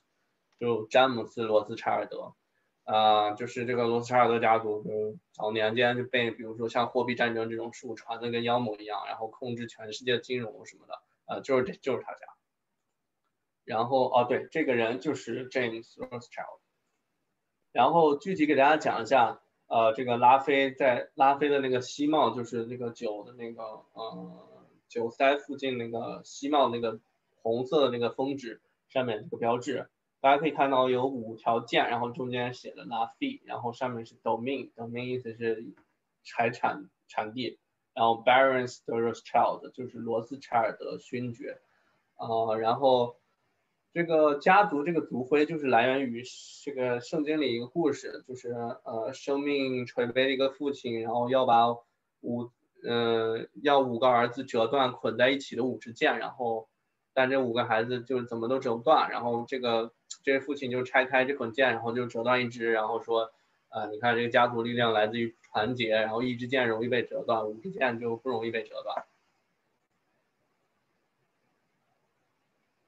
[0.59, 2.33] 就詹姆斯罗斯柴尔德，
[2.83, 12.19] 啊，就是这个罗斯柴尔德家族，就是早年间就被比如说像货币战争这种事物传的跟妖魔一样，然后控制全世界金融什么的，呃，就是这就是他家。
[13.63, 16.59] 然后哦对，这个人就是 James Rothschild。
[17.71, 24.49] 然后具体给大家讲一下，呃，这个拉菲在拉菲的那个西帽，就是那个酒的那个，呃。
[24.87, 26.99] 酒塞附近那个西帽那个
[27.41, 29.89] 红色的那个封纸上面这个标志，
[30.21, 35.65] 大家可以看到有五条剑，然后中间写的拉菲然后上面是 Domain，Domain 意思是
[36.23, 37.57] 财产产地，
[37.93, 41.59] 然后 Barons de Rothschild 就是罗斯柴尔德勋爵，
[42.15, 43.17] 呃，然后
[43.95, 46.21] 这个家族这个族徽就是来源于
[46.63, 51.71] 这个圣经里一个故事，就是呃生命垂危的一个父亲，然后要把
[52.21, 52.51] 五。
[52.87, 56.67] 呃，要五个儿子折断捆在一起的五支箭，然后，
[57.15, 59.91] 但这五个孩子就是怎么都折不断，然后这个
[60.23, 63.31] 这位父亲就拆开这捆箭，然后就折断一支，然后说，
[63.69, 69.03] 啊，你看这个家族力量来自于团结，然后一支箭容易被折断，五支箭就不容易被折断。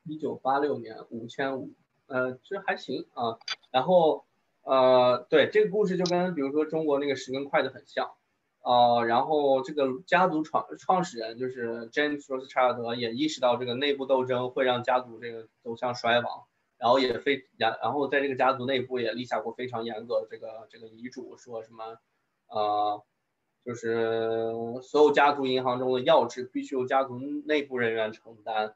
[0.07, 1.71] 一九八六年五千五
[2.07, 3.37] 呃，其实还行啊。
[3.71, 4.25] 然后
[4.63, 8.11] 呃，对这个故事就跟比如说中国那个十根筷子很像
[8.61, 9.03] 啊。
[9.03, 16.45] 然后这个家族创创始人就是 James Rothschild 也意识到这个内部斗争会让家族这个走向衰亡，
[16.77, 21.97] 然后也非然然后在这个家族内部也立下过非常严格的这个这个遗嘱，说什么
[22.47, 23.03] 呃。
[23.65, 28.73] 就是所有家族银行中的要职必须由家族内部人员承担，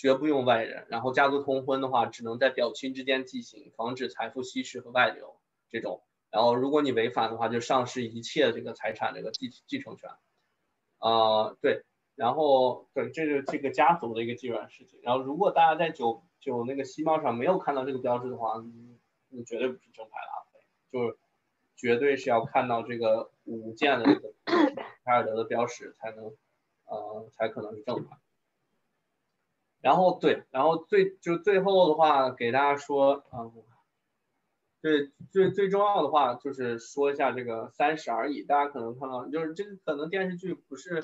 [0.00, 0.86] 绝不用外人。
[0.88, 5.36] 然后家族通婚的话，只能在表亲之间进行，防止财富稀释和外流
[5.68, 6.02] 这种。
[6.30, 10.08] 然后如果你违反的话，就丧失一切这个财产这个继继承权。
[10.96, 11.84] 啊，对，
[12.14, 15.00] 然后对，这是这个家族的一个基本事情。
[15.02, 18.54] 然后如果大家在九九那个西帽上没有看到这个标志的话，
[19.28, 21.18] 你绝对不是正牌拉菲，就是
[21.76, 23.30] 绝对是要看到这个。
[23.46, 24.32] 五件的这个
[25.04, 26.26] 凯尔德的标识才能，
[26.84, 28.16] 呃，才可能是正牌。
[29.80, 33.52] 然后对，然后最就最后的话给大家说，嗯，
[34.80, 38.42] 对，最最重要的话就是说一下这个三十而已。
[38.42, 41.02] 大家可能看到，就是这个可能电视剧不是，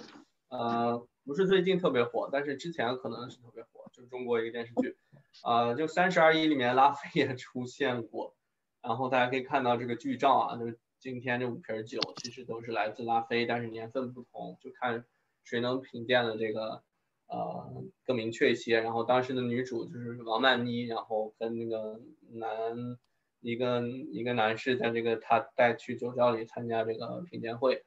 [0.48, 4.96] 呃，不是最近特别火，但是之前可能是特别火，就中国一个电视剧，
[5.44, 8.34] 呃，就三十而已里面拉菲也出现过。
[8.82, 10.78] 然后大家可以看到这个剧照啊，就是。
[10.98, 15.04] 今天这五瓶酒其实都是来自拉菲，但是年份不同，就看
[15.44, 16.82] 谁能品鉴的这个
[17.26, 18.80] 呃更明确一些。
[18.80, 22.00] 然后当时的女主就是王曼妮，然后跟那个
[22.32, 22.98] 男
[23.40, 27.84] 一个一个男士在这个他带去酒窖里参加这个品鉴会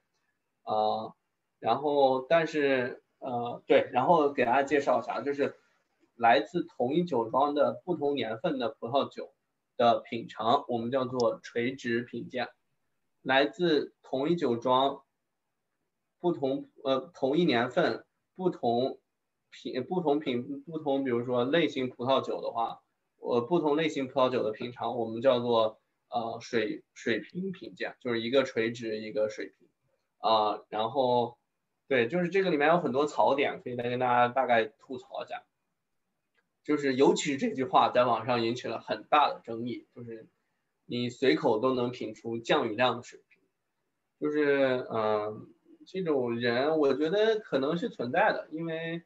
[0.63, 1.13] 啊，
[1.60, 5.56] 然后但是呃对，然后给大家介绍一下，就是
[6.15, 9.34] 来自同一酒庄的不同年份的葡萄酒
[9.75, 12.47] 的品尝，我们叫做垂直品鉴。
[13.21, 15.04] 来自同一酒庄，
[16.19, 18.98] 不同呃同一年份，不同
[19.51, 22.81] 品不同品不同，比如说类型葡萄酒的话，
[23.17, 29.67] 呃不同类型葡萄酒的品尝，我们叫做呃水水平评价，就是一个垂直一个水平
[30.17, 31.38] 啊，然后
[31.88, 35.43] 对，就是这个里面有很多槽点，可以来跟大家大概吐槽一下，
[36.63, 40.27] 就是尤其是这句话在网上引起了很大的争议，就是。
[40.91, 43.43] 你随口都能品出降雨量的水平，
[44.19, 45.47] 就是嗯，
[45.85, 49.03] 这种人我觉得可能是存在的，因为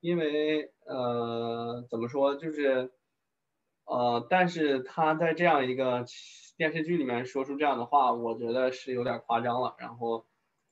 [0.00, 2.92] 因为呃怎么说就是
[3.84, 6.04] 呃，但是他在这样一个
[6.56, 9.74] 电视剧里面说出这样的话，我觉得是有点夸张了。
[9.78, 10.26] 然后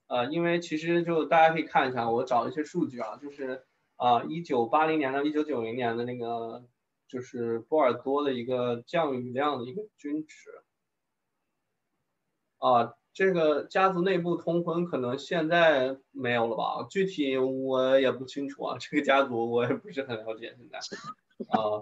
[0.06, 3.64] 呃，因为其实就大家可以看一下，我找一些数据啊，就是
[3.96, 6.66] 啊，一九八零年到一九九零年的那个。
[7.08, 10.50] 就是波尔多的一个降雨量的一个均值
[12.58, 16.87] 啊，这个家族内部通婚可能现在没有了吧？
[16.90, 20.79] 具体我也不清楚啊，这个家族我也不是很了解现在
[21.48, 21.81] 啊，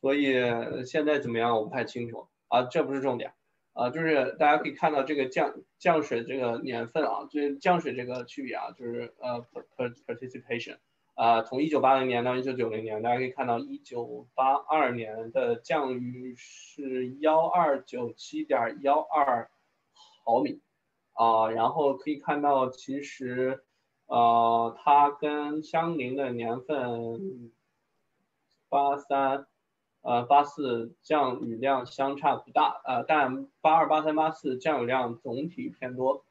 [0.00, 0.32] 所以
[0.86, 3.34] 现在怎么样我不太清楚啊，这不是重点
[3.74, 9.44] 啊，就是大家可以看到这个降降水这个年份啊，就降水这个区别啊，就是呃
[10.06, 10.78] participation。
[11.12, 19.50] 啊，从一九八零年到一九九零年，大家可以看到，一九八二年的降雨是幺二九七点幺二
[20.26, 20.60] 毫米，
[21.12, 23.62] 啊，然后可以看到，其实，
[24.06, 27.52] 呃，它跟相邻的年份
[28.68, 29.46] 八三，
[30.02, 36.24] 呃，八四降雨量相差不大，呃，但八二、八三、八四降雨量总体偏多，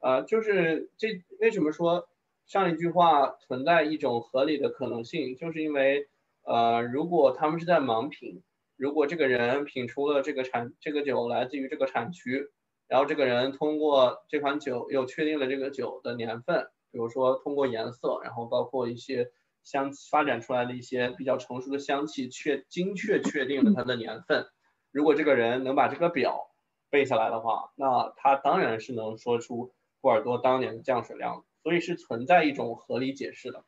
[0.00, 2.08] 呃，就是这为什么说？
[2.44, 6.08] 上一句话存在一种合理的可能性，就是因为，
[6.42, 8.42] 呃，如果他们是在盲品，
[8.76, 12.50] 如果这个人品出了这个产这个酒来自于这个产区，
[12.92, 19.30] 然后这个人通过这款酒又确定了这个酒的年份，比如说通过颜色，然后包括一些
[19.62, 24.46] 香发展出来的一些比较成熟的香气，确精确确定了它的年份。
[24.90, 26.50] 如果这个人能把这个表
[26.90, 31.46] 背下来的话，那他当然是能说出波尔多当年的降水量。
[31.62, 33.64] 所以是存在一种合理解释的，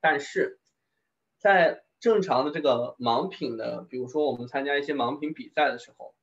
[0.00, 0.58] 但是
[1.38, 6.16] 在正常的这个盲品的，比如说我们参加一些盲品比赛的时候，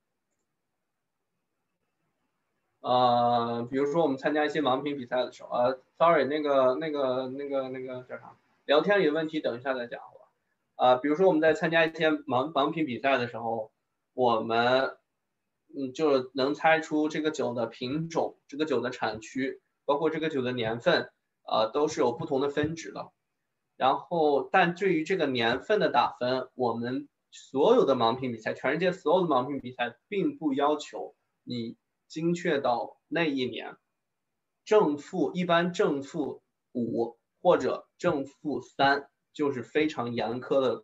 [2.90, 8.36] 呃，比如说我们参加一些盲品比赛的时候，呃，sorry，那个那个那个那个叫啥？
[8.66, 10.26] 聊天里的问题等一下再讲好吧？
[10.76, 13.72] 啊，比如说我们在参加一些盲盲品比赛的时候，
[14.14, 14.98] 我们
[15.76, 19.62] 嗯就能猜出这个酒的品种，这个酒的产区。
[19.86, 21.10] 包括这个酒的年份，
[21.48, 23.10] 呃，都是有不同的分值的。
[23.76, 31.76] 然后，但对于这个年份的打分，我们所有的盲品比赛，全世界所有的盲品比赛，并不要求你
[32.10, 33.78] 精确到那一年，
[34.66, 36.42] 正负一般正负
[36.74, 40.84] 五或者正负三就是非常严苛的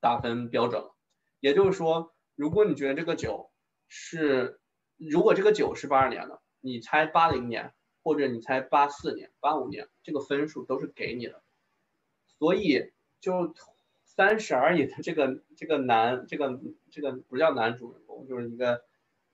[0.00, 0.96] 打分标准了。
[1.38, 3.50] 也就是说，如果你觉得这个酒
[3.86, 4.58] 是，
[4.96, 7.72] 如果这个酒是八二年的，你猜八零年
[8.02, 11.42] 或者你猜八四年、八五年，这个分数都是给你的。
[12.26, 12.90] 所以
[13.20, 13.54] 就
[14.04, 18.82] 三十而已的这个这个男这个这个不叫男主人公，就是一个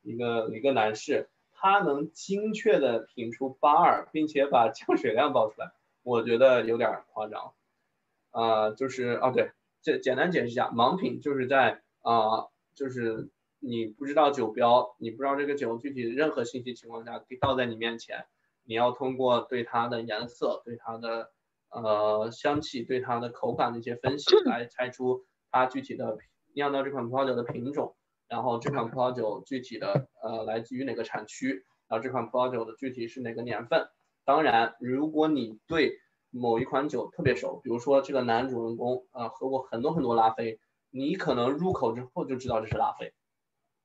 [0.04, 5.72] 一个一个男士，他能精确的品出八二，并且把降水量报出来，
[6.04, 7.54] 我觉得有点夸张。
[8.30, 13.30] 啊，就是啊，对，这简单解释一下，盲品就是在啊，就是
[13.60, 18.26] 你不知道酒标，你不知道这个酒具体任何信息情况下倒在你面前，
[18.64, 21.30] 你要通过对它的颜色、对它的
[21.70, 26.18] 呃香气、对它的口感的一些分析来猜出它具体的
[26.54, 27.94] 酿造这款葡萄酒的品种，
[28.34, 33.86] 然后这款葡萄酒具体的呃来自于哪个产区，然后这款葡萄酒的具体是哪个年份。
[34.24, 40.58] 当然，如果你对某一款酒特别熟，比如说这个男主人公啊喝过很多很多拉菲，
[40.90, 43.14] 你可能入口之后就知道这是拉菲，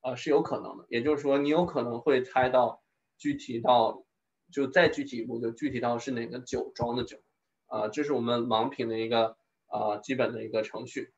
[0.01, 2.81] 啊是有可能的，也就是说你有可能会猜到
[3.19, 4.03] 具体到
[4.51, 7.19] 就再具体一步就具体到是哪个酒庄的酒，
[7.67, 9.37] 啊这是我们盲品的一个
[9.67, 11.13] 啊基本的一个程序，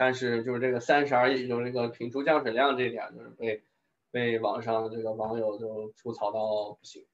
[0.00, 3.62] 但是就是这个三十而已，就是这个品出降水量这一点就是被
[4.10, 7.04] 被网上这个网友就吐槽到不行，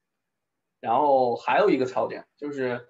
[0.79, 2.87] 然后还有一个槽点就是。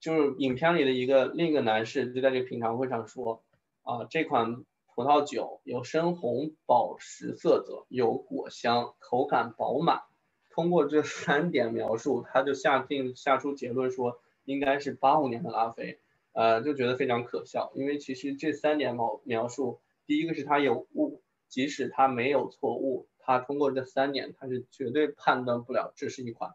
[0.00, 3.44] 就是影片里的一个另一个男士就在这个品尝会上说，
[3.82, 10.00] 啊，这款葡萄酒有深红宝石色泽，有果香，口感饱满。
[10.48, 16.00] 通过这三点描述，他就下定下出结论说应该是八五年的拉菲，
[16.32, 17.72] 呃，就觉得非常可笑。
[17.74, 26.52] 因为其实这三点描描述，第一个是他有误，即使他没有错误，他通过这三点，他是绝对判断不了这是一款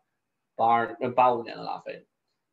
[0.56, 2.06] 八二呃八五年的拉菲。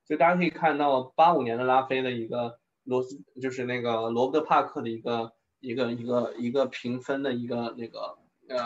[0.05, 8.19] 就大家可以看到，八五年的拉菲的一个罗斯，就是那个罗伯特帕克的一个一个一个一个评分的一个那个
[8.49, 8.59] 呃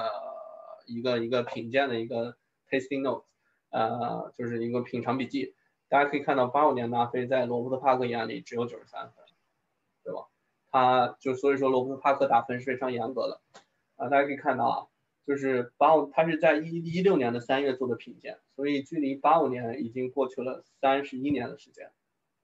[0.86, 2.38] 一个一个品鉴的一个
[2.70, 3.24] tasting notes，
[3.68, 5.54] 呃就是一个品尝笔记。
[5.88, 9.24] 大家可以看到，八五年拉菲在罗伯特帕克眼里只有九十三分，
[10.04, 10.26] 对吧？
[10.70, 13.40] 他就所以说罗伯特帕克打分是非常严格的
[13.96, 14.86] 啊，大家可以看到啊。
[15.26, 21.90] 就是八五，他是在一一六年的三月做的品鉴，所以距离八五年已经过去了三十一年的时间。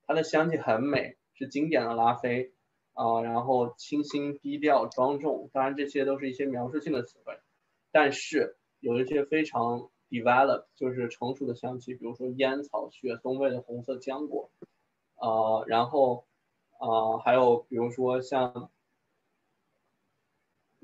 [0.04, 2.52] 它的香气很美，是经典的拉菲
[2.92, 7.38] 啊，然后清新低调庄重，当然这些都是一些描述性的词汇，
[7.92, 14.50] 但是有一些非常 develop，就是成熟的香气，比如说烟草、雪松味的红色浆果，
[15.16, 16.26] 呃，然后
[16.78, 18.70] 呃，还有比如说像。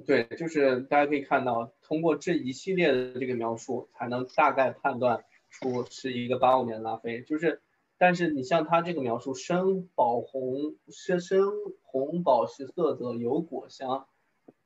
[0.06, 7.22] 对，就是大家可以看到，通过这一系列的这个描述，才能大概判断出是一个八五年拉菲。
[7.22, 7.60] 就是，
[7.98, 11.42] 但是你像它这个描述，深宝红、深深
[11.82, 14.06] 红宝石色泽，有果香，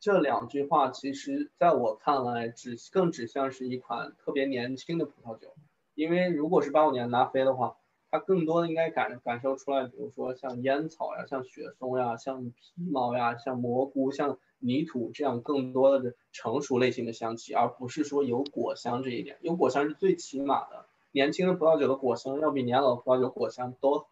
[0.03, 5.55] 这两句话其实在我看来，指更指向是一款特别年轻的葡萄酒。
[5.95, 7.77] 因为如果是八五年拉菲的话，
[8.11, 14.39] 它更多的应该感感受出来，比如说像烟草呀、像雪松呀、像皮毛呀、像蘑菇、像。
[14.65, 19.39] 泥土这样更多的成熟类型的香气，而不是说有果香这一点。
[19.41, 24.07] 有果香是最起码的，年轻的葡萄酒的果香要比年老葡萄酒果香都，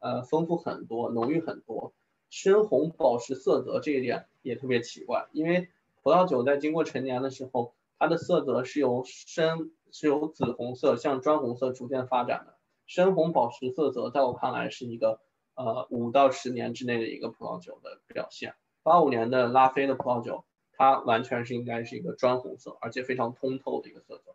[0.00, 1.92] 呃，丰富很多，浓郁很多。
[2.30, 5.70] 深红宝石色泽这一点也特别奇怪，因为
[6.02, 12.58] 葡萄酒在经过陈年的时候，它的色泽是由深是由紫红色向砖红色逐渐发展的。
[12.86, 15.20] 深红宝石色泽在我看来是一个
[15.54, 18.54] 呃五到十年之内的一个葡萄酒的表现。
[18.82, 24.34] 八五年的拉菲的葡萄酒，它完全是应该是一个砖红色，而且非常通透的一个色泽，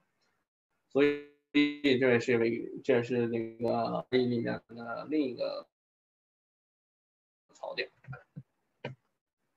[0.89, 5.68] 所以这也是为这也是那个里面的另一个
[7.53, 7.91] 槽点。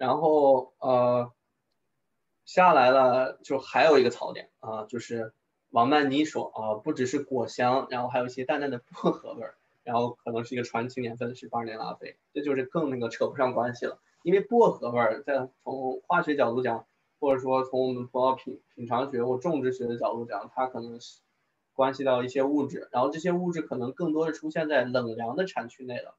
[0.00, 1.30] 然后呃
[2.46, 5.34] 下来了，就还有一个槽点啊，就是
[5.68, 14.00] 王曼妮说啊，不只是果香，然后还有一些淡淡的薄荷味儿，然后可能是一个传奇年份是八二年拉菲，这就是更那个扯不上关系了。
[14.22, 16.86] 因为薄荷味儿，在从化学角度讲，
[17.20, 21.20] 或者说从我们葡萄品品尝学或种植学的角度讲，它可能是
[21.74, 26.16] 关系到一些物质，然后这些物质可能更多的出现在冷凉的产区内了。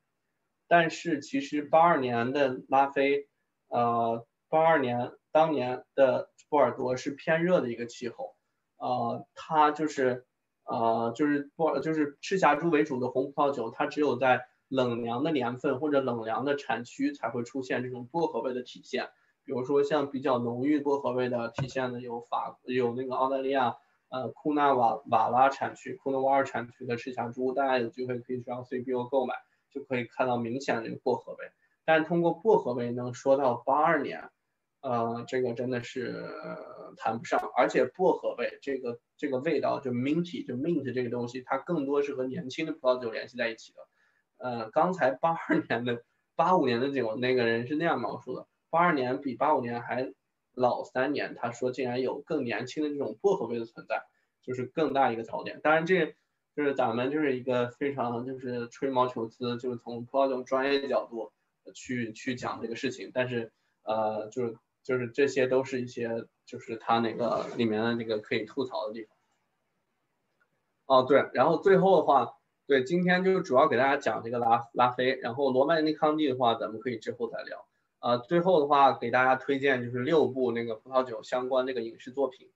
[0.68, 3.28] 但是其实八二年的拉菲，
[3.72, 8.36] 呃，八二年当年的波尔多是偏热的一个气候，
[8.78, 10.26] 呃，它就是
[10.66, 19.10] 呃就是波就是赤霞珠为主的红葡萄酒，它只有在冷凉的年份或者冷凉的产区才会出现这种薄荷味的体现，
[19.46, 23.78] 比如说像比较浓郁薄荷味的体现的有法有那个澳大利亚
[24.10, 29.36] 呃库纳瓦瓦拉产区库纳瓦尔产区的赤霞珠，大家有机会可以上 CBO 购买，
[29.74, 31.38] 就可以看到明显的这个薄荷味。
[31.86, 34.30] 但通过薄荷味能说到八二年，
[34.82, 36.28] 呃，这个真的是
[36.98, 37.52] 谈不上。
[37.56, 43.80] 而且薄荷味这个这个味道就 minty 就 mint 这个东西，它更多是和年轻的葡萄酒联系在一起的。
[44.38, 46.04] 呃，刚才八二年的
[46.36, 50.14] 八五年的酒那个人是那样描述的，八二年比八五年还
[50.54, 54.04] 老三年，他说竟然有更年轻的这种薄荷味的存在，
[54.42, 55.60] 就是更大一个槽点。
[55.62, 56.16] 当然这。
[56.54, 61.32] 就是咱们就是一个非常就是吹毛求疵，就是从葡萄酒专业角度
[61.74, 63.52] 去去讲这个事情，但是
[63.84, 69.16] 呃就是就是这些都是一些就是它那个里面的那个可以吐槽的地方。
[70.86, 72.34] 哦对，然后最后的话，
[72.68, 77.66] 对今天就主要给大家讲这个拉拉菲，然后罗曼尼康帝的话咱们可以之后再聊。
[78.00, 82.50] 呃最后的话给大家推荐就是六部那个葡萄酒相关那个影视作品。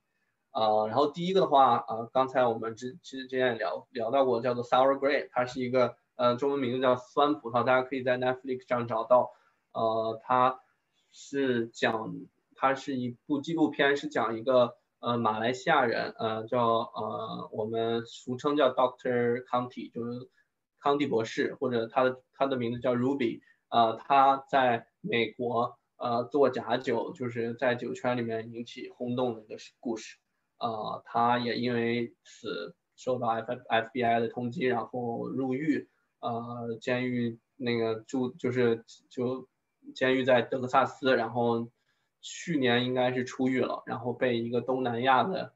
[0.51, 9.31] 啊，然后第一个的话，啊，刚才我们之之前也聊聊到过，叫做 Sour Grape，它是一个，呃，中文名字叫酸葡萄，大家可以在 Netflix 上找到。
[9.73, 10.59] 呃，它
[11.11, 12.15] 是讲，
[12.55, 20.29] 它是一部纪录片，是讲一个，呃，马来西亚人，呃，叫，呃，我们俗称叫 Doctor Conti，就是
[20.79, 30.17] 康蒂博士，或者他的他的名字叫 Ruby，呃，他在美国，呃，做假酒，就是在酒圈里面引起轰动的一个故事。
[30.57, 35.89] 呃，他也因为此受到 F FBI 的通缉，然后入狱，
[36.19, 39.47] 呃，监狱那个住就是就
[39.93, 41.69] 监狱在德克萨斯，然后
[42.21, 45.53] 去年应该是出狱了，然后被一个东南亚的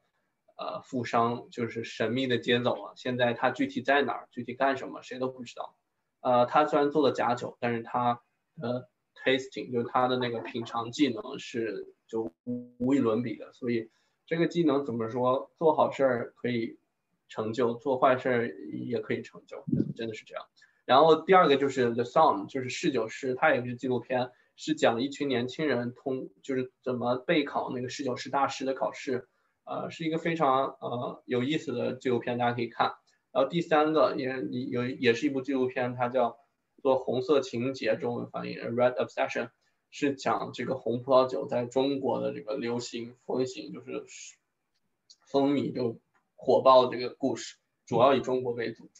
[0.56, 5.76] 呃富商就是神秘的接走了，现在他具体在哪儿，具体干什么，谁都不知道。
[6.20, 8.20] 呃，他虽然做了假酒，但是他
[8.56, 13.90] 的 tasting 就是他的那个品尝技能是就无与伦比的，所以。
[14.26, 15.50] 这个技能怎么说？
[15.58, 16.78] 做好事儿可以
[17.30, 18.54] 成就，做坏事儿
[18.84, 19.64] 也可以成就，
[19.96, 20.44] 真的是这样。
[20.84, 29.26] 然后第二个就是 The Song，就是侍酒师，它也是纪录片，是讲一群年轻人通就是怎么备考那个侍酒师大师的考试，
[29.64, 32.92] 呃，是一个非常呃有意思的纪录片，大家可以看。
[33.32, 36.36] 然后第三个也有也是一部纪录片，它叫
[36.82, 39.48] 做《红色情节》，中文翻译 Red Obsession。
[39.92, 44.04] 是讲这个红葡萄酒在中国的这个流行风行，就是
[45.26, 45.98] 风靡就
[46.42, 48.90] 火爆的这个故事，主要以中国为主。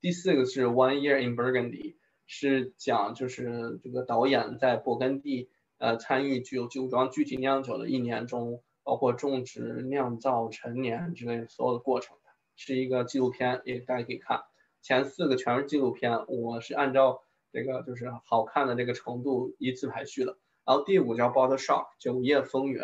[0.00, 12.16] 第四个是 One Year in Burgundy，是讲就是这个导演在勃艮第呃参与具有酒庄具体酿酒的一年中，包括种植、酿造、陈年之类所有的过程，
[12.54, 14.44] 是一个纪录片，也大家可以看。
[14.80, 17.22] 前四个全是纪录片，我是按照。
[17.52, 22.80] 这个就是好看的这个程度依次排序的，然后第五叫《Bottle Shock》酒业风云，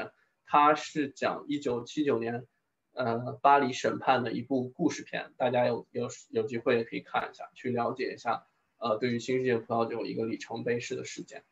[0.46, 2.46] 它是讲一九七九年，
[2.94, 8.46] 呃巴黎审判的一部故事片，大家有有有机会也可以看一下，去了解一下，
[8.78, 11.44] 呃对于新世界葡萄酒一个里程碑式的事件。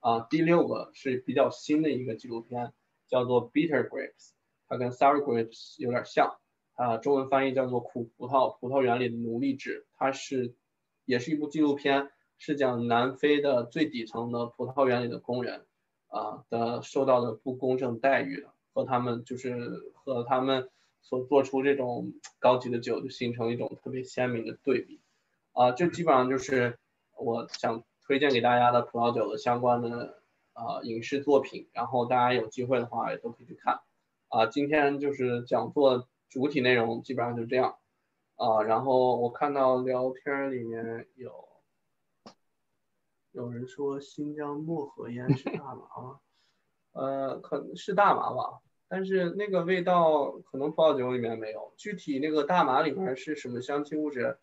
[0.00, 2.72] 啊，第六个是比较新的一个纪录片，
[3.08, 4.28] 叫做《Bitter Grapes》，
[4.68, 6.38] 它跟《Sour Grapes》有点像，
[6.74, 10.54] 啊中文翻译叫做《苦葡萄：葡萄园里的奴隶制》，它是
[11.04, 12.10] 也是一部纪录片。
[12.42, 15.66] 是讲南非的最底层的葡萄园里的工人，
[16.06, 20.70] 啊的受到的不公正待遇的，和他们就是和他们
[21.02, 25.00] 所做出这种高级的酒，就形成一种特别鲜明的对比，
[25.52, 26.78] 啊，这基本上就是
[27.18, 30.22] 我想推荐给大家的葡萄酒的相关的
[30.54, 33.80] 啊影视作品，然后大家有机会的话也都可以去看，
[34.28, 37.76] 啊，今天就是讲座主体内容基本上就这样，
[38.36, 41.50] 啊，然后我看到聊天里面有。
[43.32, 46.20] 有人说新疆漠河烟是大麻吗？
[46.90, 48.58] 呃，可能是大麻吧，
[48.90, 51.72] 但是那个味道可能葡萄酒里面没有。
[51.76, 54.36] 具体那个大麻里面是什么香气物质，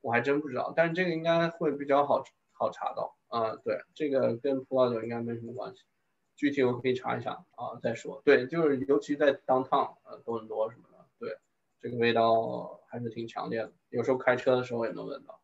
[0.00, 0.72] 我还真不知道。
[0.74, 3.54] 但是这个应该会比较好好查到啊。
[3.64, 5.84] 对，这个跟葡萄酒应该没什么关系。
[6.34, 8.20] 具体我可以查一下啊再说。
[8.24, 11.36] 对，就是尤其在 downtown 呃多伦多什么的，对，
[11.80, 15.40] 这个味道还是挺强烈的，有时候开车的时候也能闻到。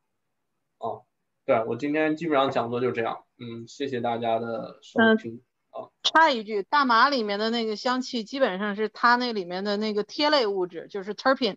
[0.78, 1.04] 哦。
[1.44, 5.47] 对我今天基本上讲座就这样，嗯，谢谢大家的收听啊。
[6.02, 11.56] 插一句，大麻里面的那个香气基本上是它那里面的那个萜类物质，就是 terpene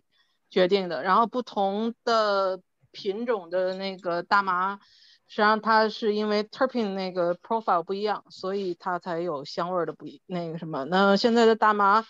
[0.50, 1.02] 决定的。
[1.02, 2.60] 然后不同的
[2.90, 4.78] 品种的那个大麻，
[5.26, 10.84] 实际上它是因为 terpene 那个 profile 不一样，所以它才有香味的不一那个什么。
[10.84, 12.04] 那现在的大麻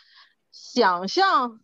[0.50, 1.60] 想像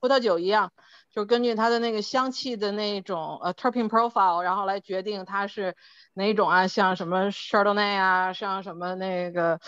[0.00, 0.72] 葡萄酒一样。
[1.18, 5.74] 就根据它的那个香气的那种呃 terpene profile，然后来决定它是
[6.14, 9.58] 哪种啊，像什么 chardonnay 啊，像什么那个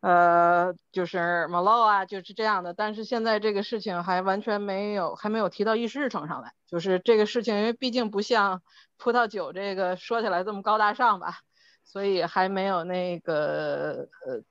[0.00, 2.74] 呃就是 merlot 啊，就是这样的。
[2.74, 8.60] 但是现在这个事情还完全没有还没有提到议事日程上来，就是这个事情，因为毕竟不像
[8.98, 11.38] 葡萄酒这个说起来这么高大上吧，
[11.84, 14.42] 所以还没有那个呃，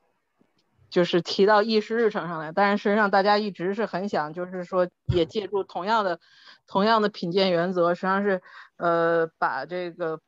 [0.89, 2.51] 就是提到议事日程上来。
[2.51, 6.19] 但是实际上大家一直是很想，就是说也借助同样的
[6.67, 8.41] 同样的品鉴原则，实际上是
[8.77, 10.21] 呃把这个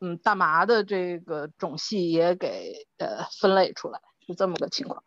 [0.00, 5.02] 嗯大麻的这个种系也给呃分类出来，是这么个情况。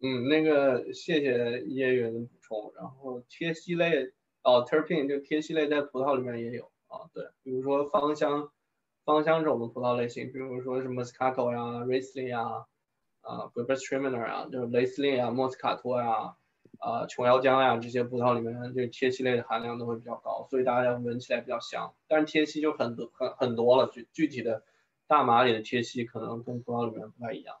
[0.00, 2.72] 嗯，那个谢谢叶员的补充。
[2.76, 6.70] 然后萜烯类哦，terpene 就萜烯类在葡萄里面也有。
[6.88, 8.52] 啊，对，比如说芳香
[9.06, 12.66] 芳香这种的葡萄类型，比如说什么 Moscato 呀、Riesling 呀、
[13.20, 16.34] 啊 g r a p e s t r i m e n e r 啊，就是雷司令呀、莫斯卡托呀、
[16.80, 21.94] 啊琼瑶浆呀这些葡萄里面，这萜烯类的含量都会比较高，所以大家闻起来比较香。
[22.08, 24.64] 但是萜烯就很多很很多了，具具体的
[25.06, 27.58] 大麻里的萜烯可能跟葡萄里面不太一样。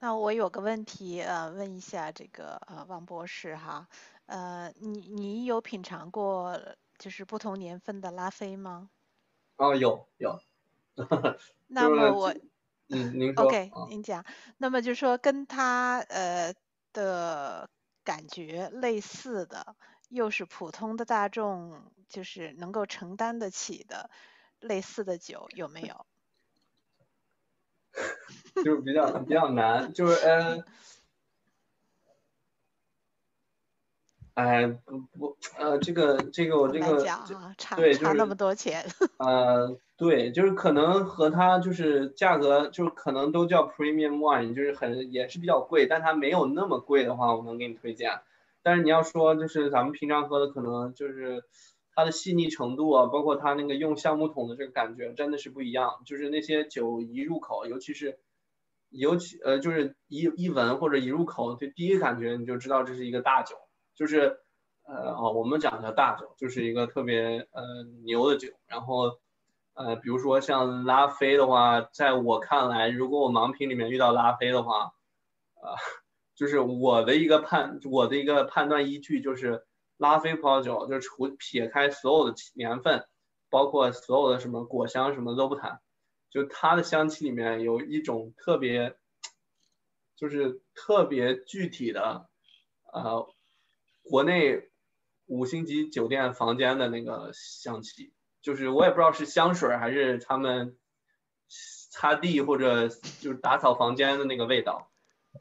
[0.00, 3.88] 那我有个问题，呃，问一下这个呃王博士哈。
[4.26, 6.58] 呃，你你有品尝过
[6.98, 8.90] 就是不同年份的拉菲吗？
[9.56, 10.40] 哦，有有。
[11.68, 12.34] 那么我，
[12.88, 13.44] 嗯，您说。
[13.44, 14.24] OK，您讲。
[14.58, 16.54] 那么就是说跟它呃
[16.92, 17.68] 的
[18.04, 19.76] 感觉类似的，
[20.08, 24.10] 又是普通的大众就是能够承担得起的
[24.60, 26.06] 类似的酒有没有？
[28.64, 30.64] 就是比较比较难，就是嗯。
[34.34, 37.04] 哎，不不，呃，这个这个我这个
[37.76, 38.84] 对，差那么多钱。
[39.18, 48.10] 呃，对，就是可能和它就是价格，就是可能都叫 premium wine，就是很也是比较贵，但它没有那么贵的话，我能给你推荐。
[48.64, 51.44] 但是你要说就是咱们平常喝的，可能就是
[51.94, 56.02] 它的细腻程度啊，包括它那个用橡木桶的这个感觉，真的是不一样。
[56.06, 58.18] 就是那些酒一入口，尤其是
[58.90, 63.54] 尤其呃，就是一一闻或者一入口，就第一感觉你就知道这是一个大酒。
[63.94, 64.40] 就是，
[64.82, 68.48] 呃，我们讲的大酒，就是一个特别呃牛的酒。
[68.66, 69.20] 然后，
[69.74, 74.94] 呃，比如说像拉菲的话，在我看来，如果我盲品里面遇到拉菲的话，
[75.54, 75.76] 呃，
[76.34, 79.64] 就是我的一个判，我的一个判断依据就是
[79.96, 83.06] 拉菲葡萄酒，就是除撇开所有的年份，
[83.50, 85.80] 包括所有的什么果香什么都不谈，
[86.30, 88.96] 就它的香气里面有一种特别，
[90.16, 92.28] 就是特别具体的，
[92.92, 93.32] 呃。
[94.04, 94.68] 国内
[95.26, 100.76] 五星级酒店房间的那个香气，就是我也不知道是香水还是他们
[101.90, 104.90] 擦地或者就是打扫房间的那个味道，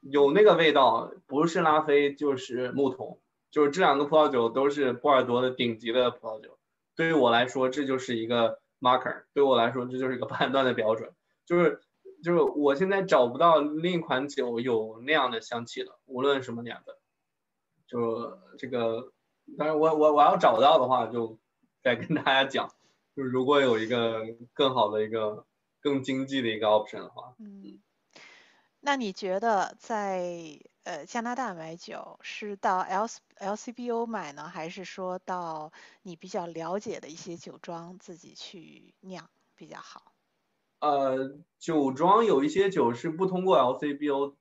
[0.02, 3.20] 有那个味道，不是拉菲就是木桶，
[3.52, 6.58] 就是这两个葡萄酒都是波尔多的顶级的葡萄酒。
[6.96, 11.12] 对于我来说，这就是一个 marker，对我来说这就是一个判断的标准，
[11.46, 11.82] 就是
[12.24, 16.96] 就是我现在找不到另一款酒有那样的香气了，无论什么年份。
[17.94, 19.14] 就这个，
[19.56, 21.38] 但是我我我要找到的话，就
[21.84, 22.74] 再跟大家讲。
[23.16, 24.26] 就如果有一个
[24.56, 25.46] 更好的一个
[25.80, 27.80] 更经济的一个 option 的话，嗯，
[28.80, 35.72] 那你觉得在呃加拿大买酒是到 L L C B O 买呢，还是说到
[36.02, 40.14] 你比较了解的一些酒庄自己去酿比较好？
[40.80, 44.36] 呃，酒庄有一些酒是不通过 L C B O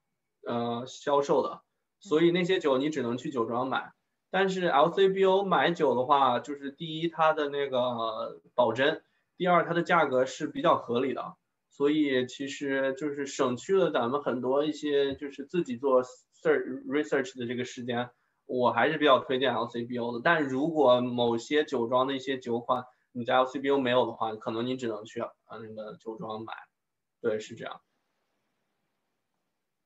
[0.47, 1.61] 呃销售的。
[2.03, 3.93] 所以那些酒你只能去酒庄买，
[4.29, 9.05] 但是 LCBO 买酒的话，就是第一它的那个保真，
[9.37, 11.37] 第二它的价格是比较合理的，
[11.71, 18.11] 所以其实就是省去了咱们很多一些就是自己做 search research 的这个时间，
[18.47, 20.21] 我还是比较推荐 LCBO 的。
[20.25, 26.53] 但如果某些酒庄的一些酒款你在 LCBO 没有的话，可能你只能去啊那个酒庄买，
[27.21, 27.81] 对，是这样。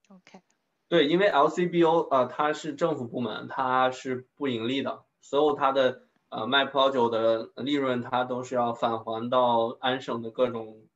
[0.09, 0.56] OK。
[0.89, 10.87] 对，因为 LCBO 呃它是政府部门，它是不盈利的，所有它的呃卖葡萄酒的利润，它都是要返还到安省的各种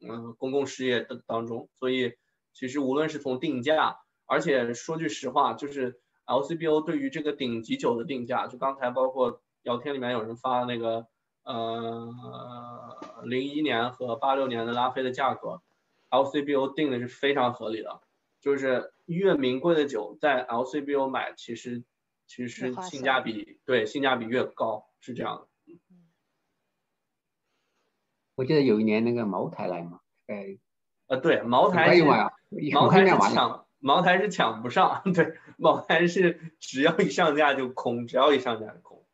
[0.00, 2.14] 嗯公共事业的当中，所以
[2.52, 11.08] 其实无论是从定价，而且说句实话，就是 LCBO 对于这个顶级酒的定价，就刚才包括聊天里面有人发那个
[11.42, 12.08] 呃
[13.24, 15.60] 零一年和八六年的拉菲的价格
[16.10, 18.00] ，LCBO 定的是非常合理的。
[18.40, 21.84] 就是越名贵的酒，在 LCBO 买，其实
[22.26, 25.48] 其实性价比对性价比越高，是这样的。
[28.34, 30.58] 我记得有一年那个茅台来嘛，哎，
[31.06, 39.04] 呃对，茅台是茅台是抢茅台是抢不上， 对，茅台是只要一上架就空，只要一上架就空。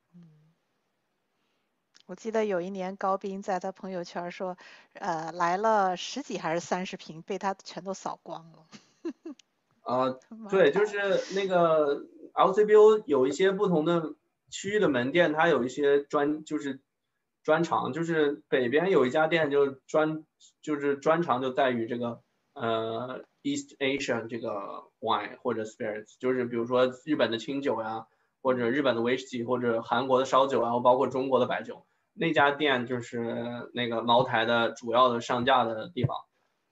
[2.06, 4.56] 我记得有一年高斌在他朋友圈说，
[4.92, 8.64] 呃，来了十几还是三十瓶，被他全都扫光了。
[9.82, 10.16] 啊，
[10.50, 10.98] 对，就是
[11.34, 12.04] 那个
[12.34, 14.14] LCBO 有一些不同的
[14.50, 16.80] 区域的门店它有一些专就是
[17.42, 20.24] 专长，就是北边有一家店就专
[20.62, 22.20] 就是专长就在于这个
[22.54, 28.06] 呃 East Asia 这个 wine 或者 spirits，就是比如说日本的清酒呀，
[28.42, 31.86] 或者日本的威士忌，或者韩国的烧酒，然后包括中国的白酒。
[32.18, 36.16] 那家店就是那个茅台的主要的上架的地方，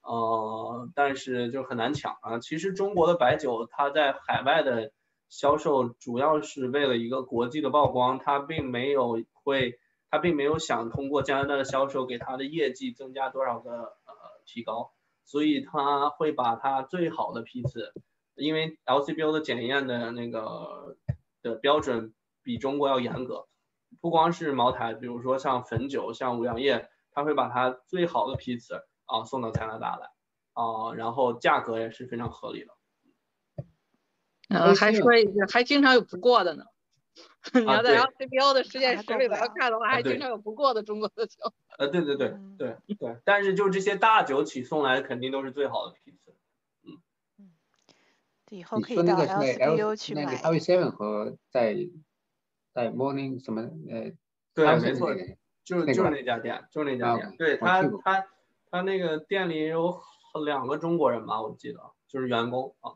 [0.05, 2.39] 呃，但是就很难抢啊。
[2.39, 4.93] 其实中国的白酒它在海外的
[5.29, 9.79] 销售主要是为了一个国际的曝光，它并没有会，
[10.11, 14.93] 它并没有想通过加拿大的销售给它的业绩增加多少个呃提高，
[15.25, 17.93] 所以它会把它最好的批次，
[18.37, 20.97] 因为 LCBO 的检验的那个
[21.43, 23.47] 的标准比中国要严格。
[24.01, 30.11] 不光是茅台，比如说像汾酒、像五粮液，它会把它最好的批次啊送到加拿大来
[30.53, 32.75] 啊，然后价格也是非常合理的。
[34.49, 36.65] 嗯，还说一句，还经常有不过的呢。
[37.53, 41.37] 你要在 LCBO 的实验室里边看的话，还经常有不过的中国的酒。
[41.79, 46.35] 呃，对对对对对，但是就这些大酒企送来肯定都是最好的批次。
[46.83, 46.99] 嗯
[47.39, 47.51] 嗯，
[48.51, 50.25] 以后可以到 LCBO 去买。
[50.25, 51.77] 那个 L Seven 和在。
[52.75, 54.11] 在 Morning 什么呃，
[54.53, 55.15] 对，没错，
[55.63, 57.33] 就是就是那家店，就是那家店。
[57.39, 58.27] 对他他
[58.75, 60.01] 他那个店里有
[60.45, 62.95] 两个中国人吧，我记得就是员工啊。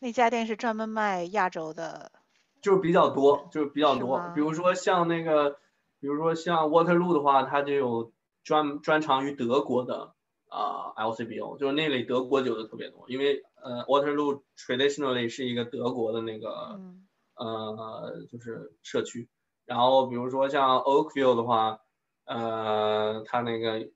[0.00, 2.10] 那家店是专门卖亚洲的。
[2.60, 4.32] 就是比较多，就是比较多。
[4.34, 5.58] 比如说像那个，
[6.00, 8.12] 比如说像 Waterloo 的话，它就有
[8.42, 10.14] 专专长于德国的
[10.48, 16.80] 啊 LCBO，就是那里德国酒的特别多，因为呃 Waterloo traditionally 是一个德国的那个。
[17.36, 19.28] 呃，就是社区，
[19.66, 21.80] 然后比如说像 Oakville 的话，
[22.26, 23.88] 呃，它那个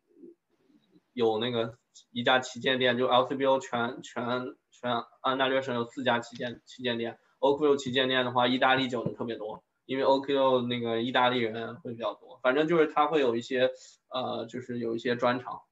[1.19, 1.77] 有那个
[2.12, 4.25] 一家旗舰店，就 LCBO 全全
[4.71, 13.69] 全安大略省有四家旗舰旗舰店，Oakville 旗舰店的话，意大利酒就特别多，因为 Oakville 那个意大利人会比较多，反正就是他会有一些
[14.09, 15.62] 呃，就是有一些专场。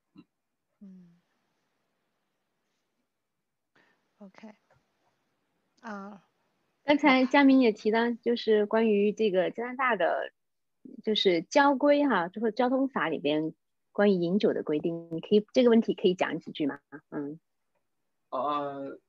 [0.81, 1.21] 嗯。
[4.19, 4.49] OK。
[5.81, 6.25] 啊。
[6.83, 10.33] 刚才佳明也提到，就是关于这个加拿大的，
[11.05, 13.55] 就是交规哈，就是交通法里边
[13.97, 16.79] 关于饮酒的规定，你可以这个问题可以讲几句吗？
[17.09, 17.41] 嗯，
[18.29, 19.01] 呃，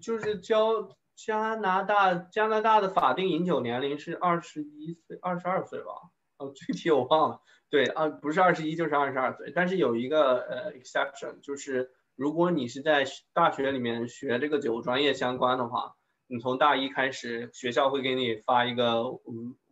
[0.00, 5.90] 就是交加拿大加拿大的法定饮酒年龄是二十一岁、二十二岁吧？
[6.38, 7.40] 哦，具体我忘了。
[7.68, 15.96] 对啊，不是二十一就是二十二岁，但是有一个呃 exception，就是如果你是在大学里面学这个酒专业相关的话。
[16.28, 19.02] 你从大一开始，学校会给你发一个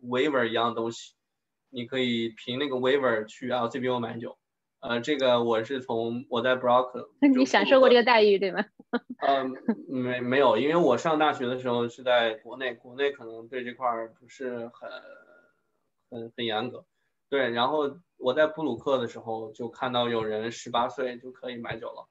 [0.03, 1.15] waiver 一样东西，
[1.71, 4.37] 你可以凭那个 waiver 去 LCBO 买酒。
[4.81, 8.65] 呃，这个我是从我在 Brock， 那你享受过这个待遇对吗？
[9.25, 9.51] 嗯，
[9.87, 14.89] 没没有，因为我上大学的时候是在国内，国内可能对这块儿不是很
[16.09, 16.85] 很很严格。
[17.29, 22.09] 对，然后我在布鲁克的时候就看到有人十八岁就可以买酒了。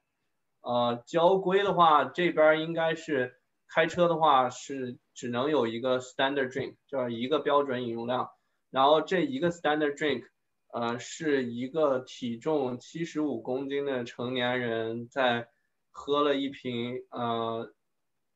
[0.63, 3.37] 呃，交规的话，这边应该是。
[3.73, 8.29] 开车的话是只能有一个 standard drink，就是一个标准饮用量。
[8.69, 10.25] 然后这一个 standard drink，
[10.73, 15.49] 呃，是一个体重七十五公斤的成年人在
[15.91, 17.73] 喝了一瓶，呃，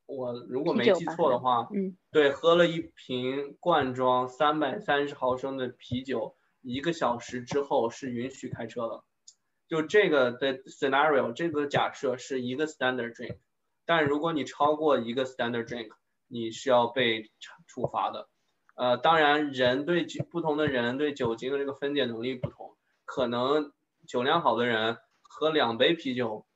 [0.07, 9.05] 我如果没记错的话，嗯，对，喝了一瓶罐装三百三十毫升的啤酒，一个小时之后是允许开车的。
[9.67, 13.39] 就这个的 scenario，这个假设是一个 standard drink。
[13.87, 15.91] 但如果你超过一个 standard drink，
[16.27, 17.31] 你是要被
[17.67, 18.29] 处罚的。
[18.75, 23.73] 呃，当然，人对酒不同的人对酒精的这个分解能力不同，可能
[24.07, 26.47] 酒量好的人喝两杯啤酒，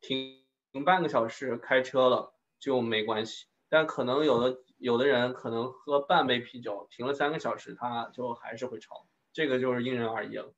[0.00, 0.44] 停
[0.84, 3.46] 半个小时开车了就没关系。
[3.68, 9.08] 但可能有的有的人可能喝半杯啤酒，停了三个小时，他就还是会超。
[9.32, 10.52] 这个就是因人而异了。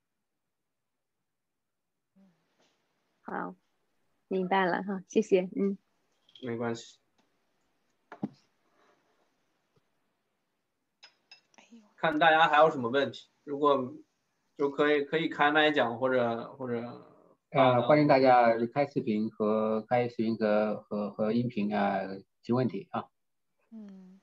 [3.21, 3.55] 好，
[4.27, 5.77] 明白了哈，谢谢，嗯。
[6.43, 6.99] 没关系，
[11.95, 13.93] 看大家还有什么问题，如果
[14.57, 16.81] 就可以可以开麦讲或者或者
[17.51, 21.99] 呃欢迎大家开视频和开视频和和和音频啊
[22.43, 23.05] 提问题啊。
[23.71, 24.19] 嗯。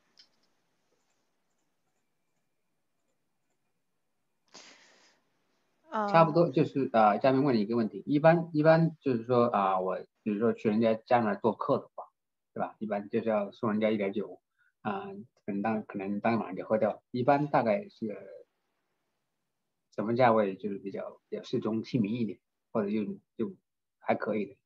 [6.10, 12.04] 差不多就是啊，嘉宾问你一个问题，一般一般就是说啊，我比如说去人家家里面做客的话。
[12.54, 12.76] 对吧？
[12.80, 14.38] 一般就是要送人家一点酒，
[14.82, 15.08] 啊，
[15.44, 17.02] 可能当可能当晚就喝掉。
[17.10, 18.16] 一般大概是
[19.94, 20.56] 什么价位？
[20.56, 22.38] 就是比较比较适中、亲民一点，
[22.72, 23.04] 或者就
[23.36, 23.56] 就
[23.98, 24.56] 还可以的。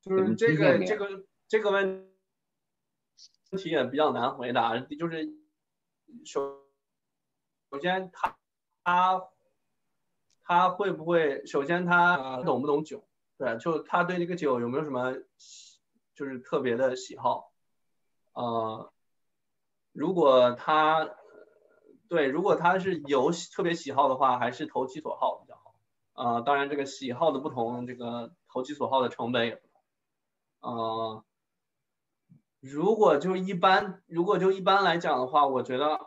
[0.00, 2.08] 就是这个这个这个问
[3.58, 5.28] 题也比较难回答，就是
[6.24, 6.64] 首
[7.70, 8.38] 首先他
[8.84, 9.28] 他
[10.42, 13.08] 他会不会首先他懂不懂酒？
[13.36, 15.12] 对，就他对这个酒有没有什么
[16.14, 17.52] 就是特别的喜好？
[18.32, 18.92] 呃，
[19.96, 21.08] 如果他
[22.06, 25.74] 对，如果他是有特别喜好的话，还是投其所好比较好。
[26.12, 29.80] 呃，当然这个喜好的不同，这个投其所好的成本也不同。
[30.60, 31.24] 呃，
[32.60, 36.04] 如果就一般，如果就一般来讲的话，我觉得啊，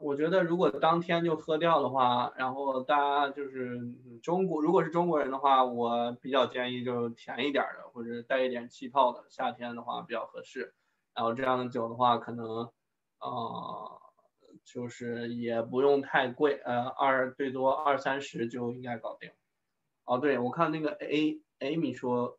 [0.00, 3.80] 我觉得如果当天就喝掉的话，然后大家就是
[4.20, 10.74] 中国，如果是中国人的话，我比较建议就甜一点的，或者带一点气泡的，夏天的话比较合适。
[11.14, 12.70] 然后这样的酒的话，可能
[13.20, 14.00] 呃。
[14.64, 19.30] 就是也不用太贵，呃，二最多二三十就应该搞定。
[20.04, 22.38] 哦，对，我看那个 A Amy 说，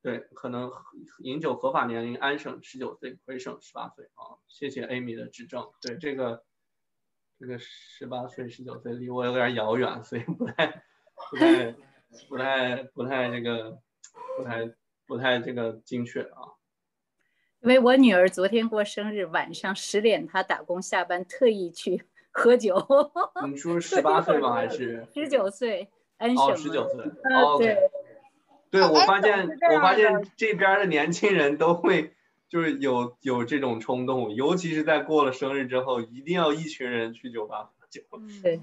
[0.00, 0.72] 对，可能
[1.18, 4.40] 饮酒合法年龄安省十九岁，魁省十八岁啊。
[4.48, 5.70] 谢谢 Amy 的指正。
[5.82, 6.46] 对，这个
[7.38, 10.82] 这个十八岁十九岁离我有点遥远，所以不太
[11.30, 11.72] 不太
[12.26, 13.82] 不太不太这个
[14.38, 14.74] 不太
[15.06, 16.54] 不太这个精确啊。
[17.62, 22.86] 因为我女儿昨天过生日，晚上十点她打工下班，特意去 喝酒。
[23.48, 24.52] 你说十八岁吗？
[24.52, 25.88] 还是十九岁？
[26.18, 27.04] 哦，十九岁。
[27.34, 27.76] 哦，对。
[28.70, 32.12] 对，我发现我发现这边的年轻人都会
[32.48, 37.70] 就是有有这种冲动，尤其是在过了生日之后，一定要一群人去酒吧。
[38.42, 38.60] 对，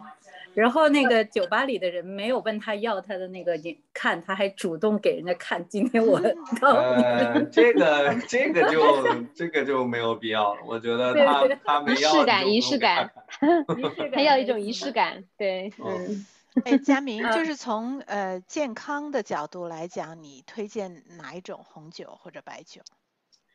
[0.54, 5.68] 然后那个酒吧里的人没有问他要他的那个你看，他还主动给人家看。
[5.68, 6.20] 今天我
[6.62, 8.80] 呃，这个这个就
[9.34, 10.62] 这个就没有必要了。
[10.68, 13.12] 我觉得他他没要 仪式感，仪式感，
[14.14, 15.24] 他要一种仪式感。
[15.38, 16.26] 对，嗯。
[16.66, 22.82] 哎，佳明，就是从呃健康的角度来讲，你推荐哪一种红酒或者白酒？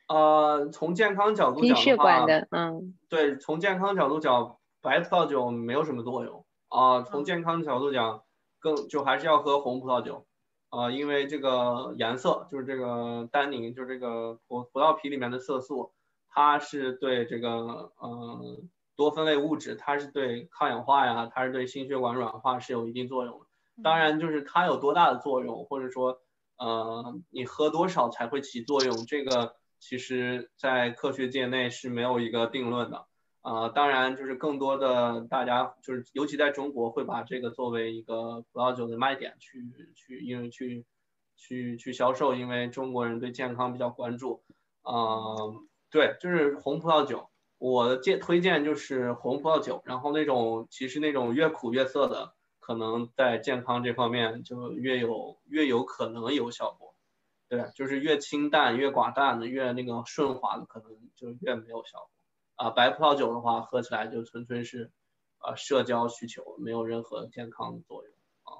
[0.09, 4.57] 呃，从健康角度讲血管的，嗯，对，从健康角度讲。
[4.81, 8.23] 白葡萄酒没有什么作用啊，从健康角度讲，
[8.59, 10.25] 更就还是要喝红葡萄酒
[10.69, 15.91] 啊，因为这个颜色就是这个单宁，就是这个葡葡萄皮里面的色素，
[16.29, 17.49] 它是对这个
[17.97, 18.61] 呃
[18.95, 23.45] 多酚类物质，它是对抗氧化呀，它是对心血管软化是有一定作用的。
[23.81, 26.21] 当然，就是它有多大的作用，或者说
[26.57, 33.07] 呃你喝多少才会起作用，这个其实在科学界内是没有一个定论的。
[33.41, 39.63] 啊，当然就是更多的大家就是，尤其在中国会把这个作为一个葡萄酒的卖点去
[39.95, 40.85] 去，因为去
[41.37, 44.43] 去去销售，因为中国人对健康比较关注。
[44.83, 56.93] 嗯，对，就是红葡萄酒，我的荐推荐就是红葡萄酒，然后那种其实那种越苦越涩的，可能在健康这方面就越有越有可能有效果。
[57.47, 62.09] 对，就是越清淡越寡淡的，越那个顺滑的，可能就越没有效果。
[62.59, 64.91] 啊，白葡萄酒的话，喝起来就纯粹是，
[65.39, 68.51] 呃，社交需求，没有任何健康的作用啊。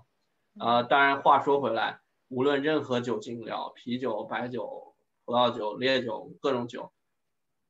[0.57, 4.95] 呃，当然话说回来，无论任何酒精饮料，啤酒、白酒、
[5.25, 6.93] 葡萄酒、烈酒，各种酒，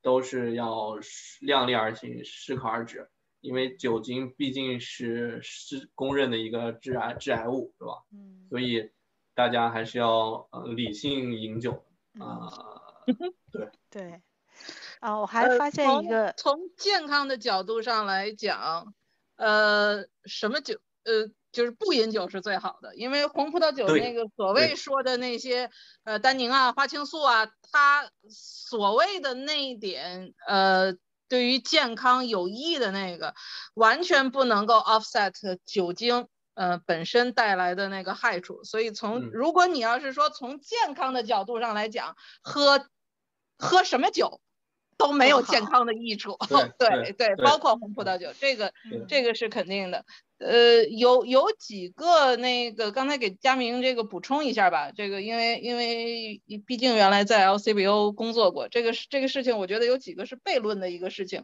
[0.03, 0.99] 都是要
[1.41, 3.09] 量力而行，适可而止，
[3.39, 8.03] 因为酒精毕竟是是公认的一个致癌致癌物，是吧？
[8.13, 8.45] 嗯。
[8.51, 8.91] 所以
[9.33, 11.83] 大家还是要呃理性饮酒
[12.19, 12.53] 啊。
[13.51, 14.21] 对对。
[14.99, 18.93] 啊，我还发现一个，从健康的角度上来讲，
[19.37, 25.71] 呃，什么酒，呃，就是不饮酒是最好的，因为红葡萄酒那个所谓说的那些，
[26.03, 30.93] 呃，单宁啊、花青素啊，它所谓的那一点，呃，
[31.29, 33.33] 对于健康有益的那个，
[33.75, 35.33] 完全不能够 offset
[35.63, 38.65] 酒精，呃，本身带来的那个害处。
[38.65, 42.85] 所以从如果你要是说从健康的角度上来讲，喝
[43.57, 44.41] 喝什么酒？
[44.99, 46.37] 都没有健 康的益处，
[46.77, 48.73] 对对，包括红葡萄酒，这个
[49.07, 50.05] 这个是肯定的。
[50.37, 54.91] 呃，有有几个那个，刚才给佳明这个补充一下吧。
[54.95, 61.43] 这个因为因为毕竟原来在 LCBO 工作过，这个这个事情我觉得有几个是悖论的一个事情。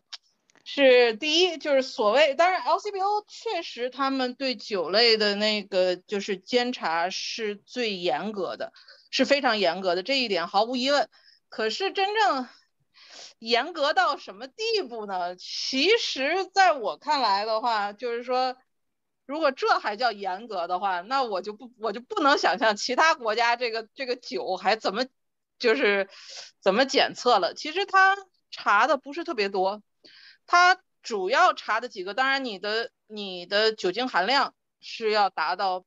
[0.68, 8.74] 是第一，就是所谓，当然 LCBO 确实他们对酒类的那个就是监察是最严格的，
[9.12, 11.08] 是非常严格的，这一点毫无疑问。
[11.50, 12.48] 可是真正
[13.46, 15.36] 严格到什么地步呢？
[15.36, 18.58] 其实，在我看来的话，就是说，
[19.28, 25.06] 如果这还叫严格的话，那我就不，我就不能想象其他国家这个这个酒还怎么，
[25.60, 26.10] 就是
[26.60, 27.54] 怎么检测了。
[27.54, 28.18] 其实他
[28.50, 29.84] 查的不是特别多，
[30.48, 35.86] 他主要查的几个，当然你的你的酒精含量是要达到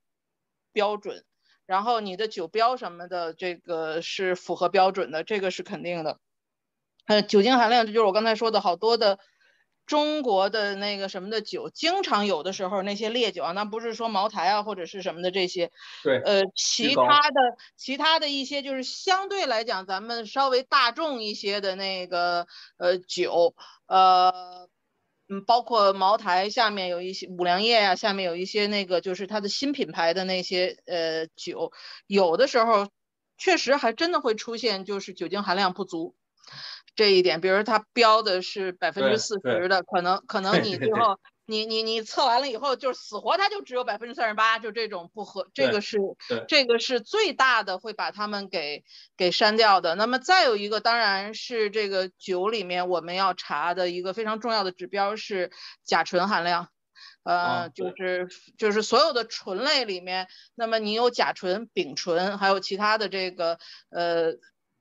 [0.72, 1.24] 标准，
[1.66, 6.20] 然后你的酒标什么的，这个是符合标准的，这个是肯定的。
[7.08, 9.18] 呃，酒精含量，这就是我刚才说的好多的
[9.86, 15.72] 中国的那个什么的酒，经常有的时候那些烈酒啊，那不是说茅台啊或者是什么的这些，
[16.04, 17.40] 对，呃，其他的
[17.78, 22.46] 其他的一些就是相对来讲咱们稍微大众一些的那个
[22.76, 23.54] 呃酒，
[23.86, 24.68] 呃，
[25.30, 31.72] 嗯，包括茅台下面有一些五粮液啊，下面有一些那个就是它的新品牌的那些呃酒，
[32.06, 32.90] 有的时候
[33.38, 36.14] 确实还真的会出现就是酒精含量不足。
[36.98, 45.96] 这一点，比如它标的是百分之四十的，可能可 能你最后你你你测完了以后，就死活它就只有百分之三十八，就这种不合，这个是
[46.48, 48.82] 这个是最大的会把他们给
[49.16, 49.94] 给删掉的。
[49.94, 55.52] 那么再有一个，当然是这个酒里面我们要查的一个非常重要的指标是
[55.84, 56.66] 甲醇含量，
[57.22, 58.26] 呃，就是
[58.56, 60.26] 就是所有的醇类里面，
[60.56, 64.32] 那么你有甲醇、丙醇，还有其他的这个呃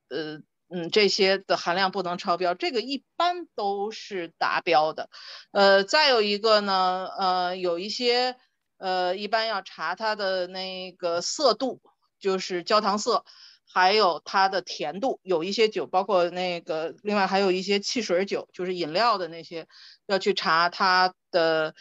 [0.10, 0.42] 呃。
[0.70, 5.10] 嗯，这些的含量不能超标，这个一般都是达标的。
[5.52, 8.36] 呃，再有一个呢，呃，有一些
[8.78, 11.80] 呃，一般要查它的那个色度，
[12.20, 13.24] 就是焦糖色，
[13.72, 15.20] 还有它的甜度。
[15.24, 19.68] 有一些酒，包括那个，另外还有一些汽水酒，就是饮料的那些，
[20.06, 21.76] 要去查它的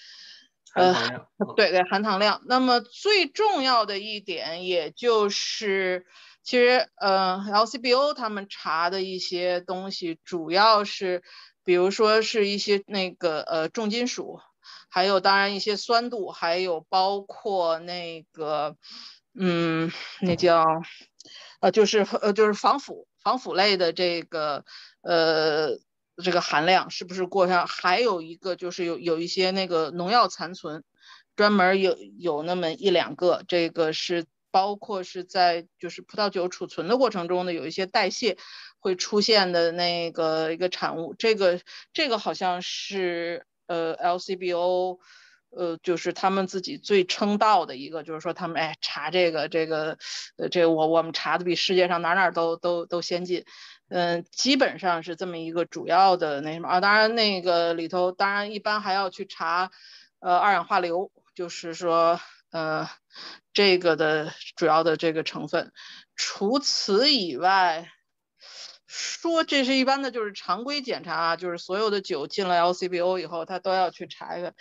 [0.76, 2.42] 呃，对对，含糖量。
[2.46, 6.06] 那么最重要的一点，也就是。
[6.42, 11.24] 其实，呃，LCBO 他们查的一些东西，主要是，
[11.64, 14.38] 比如说是一些那个呃重金属，
[14.88, 18.76] 还有当然一些酸度，还有包括那个，
[19.34, 20.64] 嗯，那叫，
[21.58, 24.64] 呃，就是呃就是防腐防腐类的这个
[25.02, 25.70] 呃
[26.22, 27.66] 这个含量是不是过上？
[27.66, 30.84] 还有一个就是有有一些那个农药残存，
[31.34, 34.26] 专门有有那么一两个，这个是。
[34.52, 38.38] 包括是在就是葡萄酒储存的过程中呢，有一些代谢
[38.78, 41.60] 会出现的那个一个产物，这个
[41.92, 44.98] 这个好像是呃 LCBO，
[45.50, 49.98] 呃就是他们自己最称道的一个，就是说他们哎查这个这个
[50.38, 53.44] 呃这我我们查的比世界上哪哪都都都先进，
[53.88, 59.70] 嗯基本上是这么一个主要的那什么啊，当然那个里头当然一般还要去查
[60.20, 62.20] 呃二氧化硫，就是说。
[62.52, 62.88] 呃，
[63.52, 65.72] 这个的主要的这个成分，
[66.14, 67.90] 除此以外，
[68.86, 74.54] 说这是一般的，就是常规检查啊，就是所有的酒进了 LCBO 以后，他都要去查一个，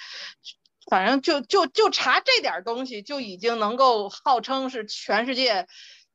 [0.90, 5.68] 反正就就就查这点东西，就已经能够号称是全世界。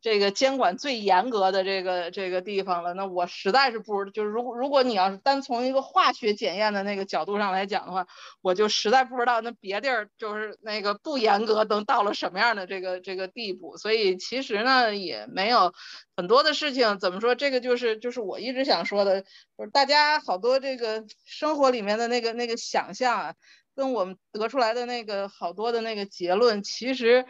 [0.02, 8.06] 这个监管最严格的这个这个地方了，那我实在是不知，就是如果如果你要是单从一个化学检验的那个角度上来讲的话，
[8.40, 13.76] 我就实在不知道那别地儿就是那个不严格能到了什么样的这个这个地步。
[13.76, 15.74] 所以其实呢也没有
[16.16, 17.34] 很多的事情，怎么说？
[17.34, 23.34] 这个就是就是我一直想说的，就是大家好多这个生活里面的那个那个想象啊，
[23.76, 27.26] 跟我们得出来的那个好多的那个结论，其实。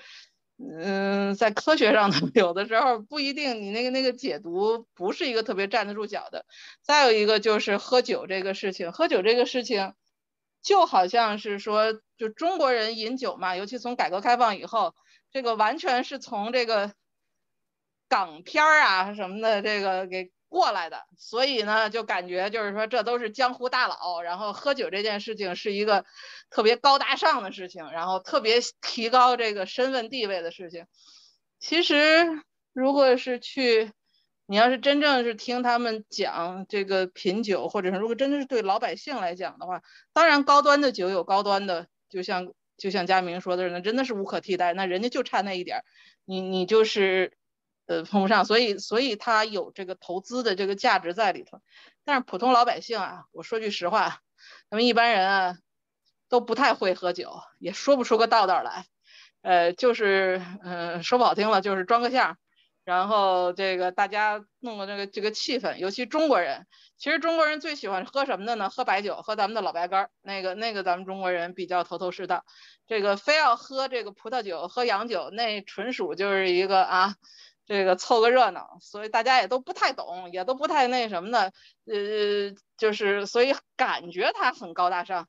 [0.62, 6.44] 嗯，在科学上 呢，有的时候不一定，你那个那个解读不是一个特别站得住脚的。
[6.82, 9.94] 再有一个就是喝酒这个事情，喝酒这个事情，
[10.62, 14.94] 就好像是说，就中国人饮酒嘛，尤其从改革开放以后，
[15.32, 16.92] 这个完全是从这个
[18.08, 20.30] 港片儿啊什么的这个给。
[20.50, 26.04] 过来的，所以呢，就感觉就是说，这都是江湖大佬，然后喝酒这件事情是一个
[26.50, 30.86] 特别高大上的事情，然后特别提高这个身份地位的事情。
[31.60, 32.42] 其实，
[32.72, 33.92] 如果是去，
[34.46, 39.82] 你要是真正是听他们讲这个品酒，或者是如果真的是对老百姓来讲的话，
[40.12, 45.84] 当然高端的酒有高端的，就像就像佳明说的，那真的是无可替代，那人家就差那一点儿，
[46.24, 47.32] 你你就是。
[47.90, 51.60] 呃，碰不上，所以所以它有这个投资的这个价值在里头。
[52.04, 54.20] 但是普通老百姓啊，我说句实话，
[54.70, 55.56] 咱们一般人啊
[56.28, 58.84] 都不太会喝酒，也说不出个道道来。
[59.42, 62.36] 呃，就是嗯，说不好听了，就是装个相，
[62.84, 68.70] 然后这个大家弄个这个这个气氛，尤其中国人，其实中国人最喜欢喝什么的呢？
[68.70, 70.10] 喝白酒，喝咱们的老白干儿。
[70.22, 72.44] 那个那个咱们中国人比较头头是道，
[72.86, 77.16] 这个非要喝这个葡萄酒、喝洋酒，那纯属就是一个啊。
[77.70, 81.52] 这个凑个热闹，所以大家也都不太懂，也都不太那什么的，
[81.86, 85.28] 呃，就是所以感觉他很高大上。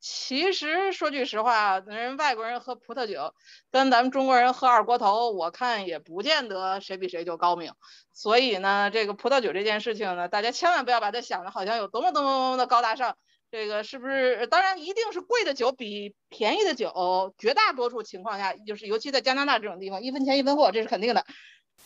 [0.00, 3.34] 其实说句实话，人外国人喝葡萄酒，
[3.70, 7.74] 跟咱们中国人喝二锅头，我看也不见得谁比谁就高明。
[8.14, 13.18] 所以呢，这个葡萄酒这件事情呢，大家千万不要把它想的好像有多么多么的高大上。
[13.50, 14.46] 这个是不是？
[14.46, 21.26] 当然，一定是贵的酒比便宜的酒，绝大多数情况下，就是尤其在加拿大这种地方，一分钱一分货，这是肯定的。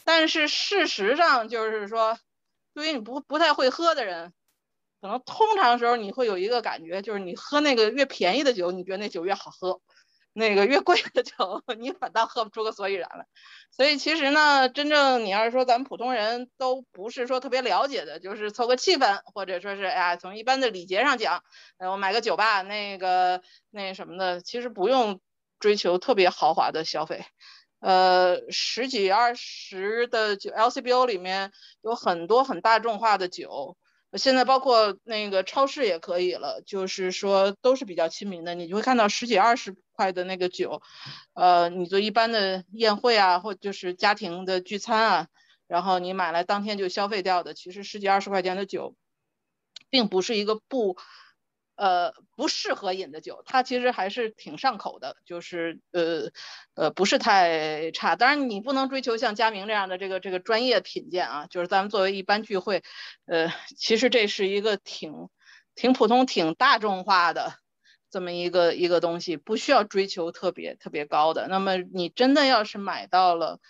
[0.04, 2.18] 但是事实上就是说，
[2.74, 4.32] 对于你不不太会喝的人，
[5.00, 9.80] 可能通常时候你会有一个感觉，就是你喝那个越便宜的酒，你觉得那酒越好喝。
[10.34, 13.26] 那个越贵的酒， 你反倒喝不出个所以然来。
[13.72, 21.42] 所以其实呢，真正你要是说咱们普通人都不是说特别了解的，就是凑个气氛，或者说是哎呀，从一般的礼节上讲，
[21.78, 25.20] 哎，我买个酒吧，那个那什么的，其实不用
[25.58, 27.24] 追求特别豪华的消费。
[27.80, 31.52] 呃，十几二十的酒，LCBO 里面
[31.82, 33.76] 有很多很大众化的酒。
[34.14, 40.80] 现在包括那个超市也可以了，就是说都是比较亲民的，你就会看到十几二十块的那个酒，
[41.34, 45.28] 呃，你做一般的宴会啊，或就是家庭的聚餐啊，
[45.66, 48.94] 然后你买来当天就消费掉的，其实十几二十块钱的酒，
[49.90, 50.96] 并不是一个不。
[51.78, 56.32] 呃，不适合饮的酒，它其实还是挺上口的，就是呃
[56.74, 58.16] 呃不是太差。
[58.16, 62.82] 当然你不能追求像佳明这样的这个这个专业品鉴啊，就是咱们作为一般聚会，
[63.26, 65.28] 呃，其实这是一个挺
[65.76, 67.54] 挺普通、挺大众化的
[68.10, 71.46] 这么一个一个东西，不需要追求特别特别高的。
[71.46, 73.60] 那么你真的要是买到了，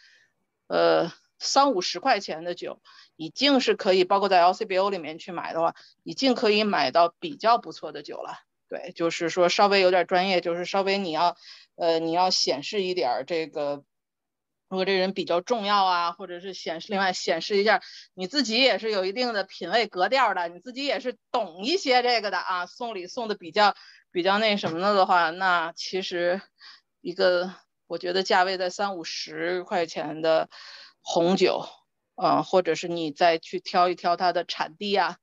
[0.66, 2.80] 呃三五十块钱的酒。
[3.18, 8.38] 已经是可以，包括在 LCBO 里面去买的话，已经可以买到比较不错的酒了。
[8.68, 11.36] 对，就是说稍微有点专业，就是稍微你要，
[11.74, 13.82] 呃，你要显示一点这个，
[14.68, 17.82] 如果这人比较重要啊，或者是显示另外显示一下
[18.14, 23.74] 你自己也是有一定的品味格调的，你自己也是懂一些这个的啊，送礼送的比较
[24.12, 26.40] 比较那什么的的话，那其实
[27.00, 27.52] 一个
[27.88, 30.48] 我觉得价位在三五十块钱的
[31.00, 31.66] 红酒。
[32.20, 35.18] 嗯，或者是你再去挑一挑它的产地啊，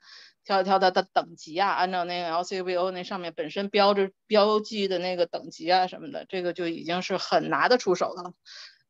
[0.45, 8.33] 挑一挑它的等级啊，按照那个 LCBO 那上面本身标着标记的那个等级啊什么的，这个就已经是很拿得出手的了。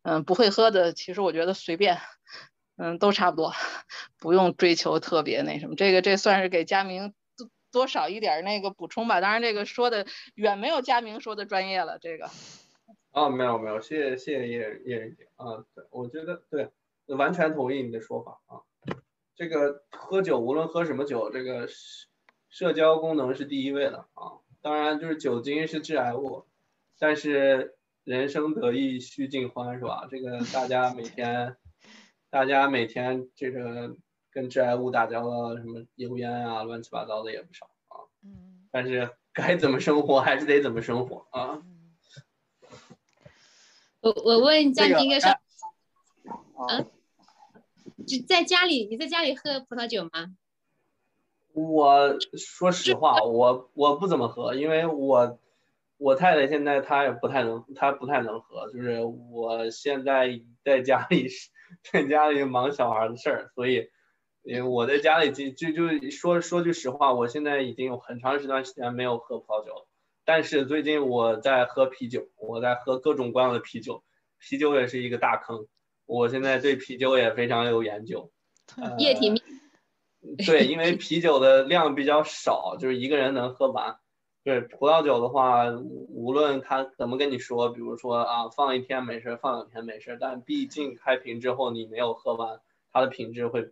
[0.04, 1.98] 嗯，不会喝的，其实我觉得随便，
[2.78, 3.54] 嗯，都差不多，
[4.20, 5.76] 不用追求特别那什么。
[5.76, 9.20] 这个这算是给佳明多多少一点那个补充吧。
[9.20, 11.98] 当然，这个说的远没有佳明说的专业了。
[11.98, 12.30] 这个。
[13.14, 16.70] 哦，没有没有，谢谢谢谢叶叶人姐啊，对，我觉得对。
[17.08, 18.62] 完全同意你的说法啊，
[19.36, 21.68] 这个喝酒无论喝什么酒，这个
[22.50, 24.40] 社交功能是第一位的啊。
[24.62, 26.46] 当然就是酒精是致癌物，
[26.98, 30.08] 但是人生得意须尽欢是吧？
[30.10, 31.56] 这个大家每天，
[32.32, 33.96] 大家每天这个
[34.32, 38.10] 跟致癌物打交道，什么油烟啊，乱七八糟的也不少啊。
[38.24, 38.68] 嗯。
[38.72, 41.62] 但是该怎么生活还是得怎么生活啊。
[44.02, 45.40] 我我问嘉宾一个事儿，
[46.58, 46.86] 嗯。
[48.06, 50.36] 就在家里，你在家里喝葡萄酒吗？
[51.54, 55.40] 我说实话，我我不怎么喝，因为我
[55.98, 59.02] 我太太现在她也不太能，她不太能喝，就是
[59.32, 61.30] 我现在在家里
[61.92, 63.90] 在家里忙小孩的事儿，所以，
[64.44, 69.88] 因为我在家里就就就说说句实话，我现在已经有很长时段时间没有喝葡萄酒了，
[70.26, 74.04] 但是最近我在喝啤酒，我在喝各种各样的啤酒，
[74.38, 75.66] 啤酒也是一个大坑。
[76.06, 78.32] 我现在对啤酒也非常有研究，
[78.98, 79.42] 液体
[80.46, 83.98] 对，因为啤酒的量比较少，就是一个人能喝完。
[84.44, 85.66] 对葡萄酒的话，
[86.10, 92.60] 无论他怎么跟你说，比如说啊，放一天没事，放两天没事，但毕竟开瓶之后你没有喝完，
[92.92, 93.72] 它的品质会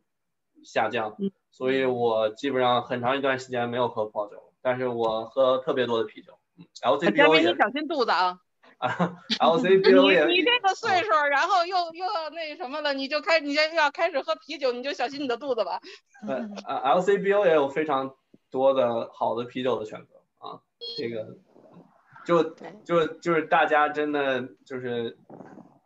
[0.63, 1.15] 下降。
[1.51, 6.39] 所以我基本上很长一段时间没有喝葡萄酒，但是我喝特别多的啤酒。
[6.81, 7.51] LCBO 也。
[7.51, 8.39] 你小心肚子啊。
[9.39, 15.79] LCBO 也，你这个岁数，然后又又要那什么了，你就开，你先要开始喝啤酒，你就小心你的肚子吧。
[16.27, 16.35] 对
[16.65, 18.15] 啊，LCBO 也有非常
[18.51, 20.59] 多的好的啤酒的选择啊，
[20.97, 21.37] 这个
[22.25, 22.43] 就
[22.83, 25.17] 就就是大家真的就是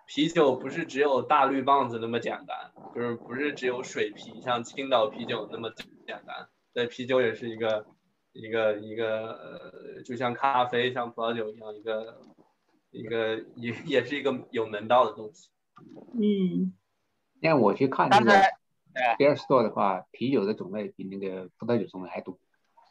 [0.07, 5.71] 啤酒不是只有大绿棒子那么简单，就是不是只有水啤，像青岛啤酒那么
[6.05, 6.47] 简单。
[6.73, 7.85] 对，啤酒也是一个
[8.33, 12.19] 一个一个呃，就像咖啡、像葡萄酒一样一个。
[12.97, 15.49] 一个也也是一个有门道的东西。
[16.13, 16.73] 嗯，
[17.39, 18.31] 因为我去看那个
[19.17, 22.37] beer store 的话，啤酒的种类比那个葡萄酒种类还多。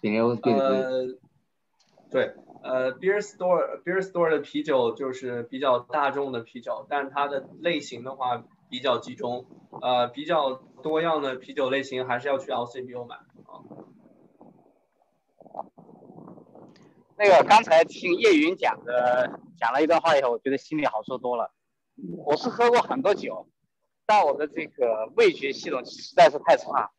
[0.02, 1.18] 呃，
[2.10, 9.46] 对，呃，beer store beer store 的啤酒就是比较大众的啤酒，但它的类型的话比较集中。
[9.82, 13.60] 呃，比较多样的啤酒类型还是要去 LCBO 买啊。
[17.18, 21.50] 那个刚才听叶云讲的讲了一段话以后，我觉得心里好受多了。
[22.24, 23.48] 我是喝过很多酒，
[24.04, 26.90] 但我的这个味觉系统实在是太差，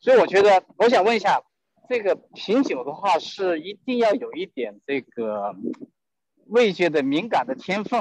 [0.00, 1.42] 所以我觉得我想问一下，
[1.88, 5.54] 这个品酒的话是一定要有一点这个
[6.46, 8.00] 味觉的敏感的天分，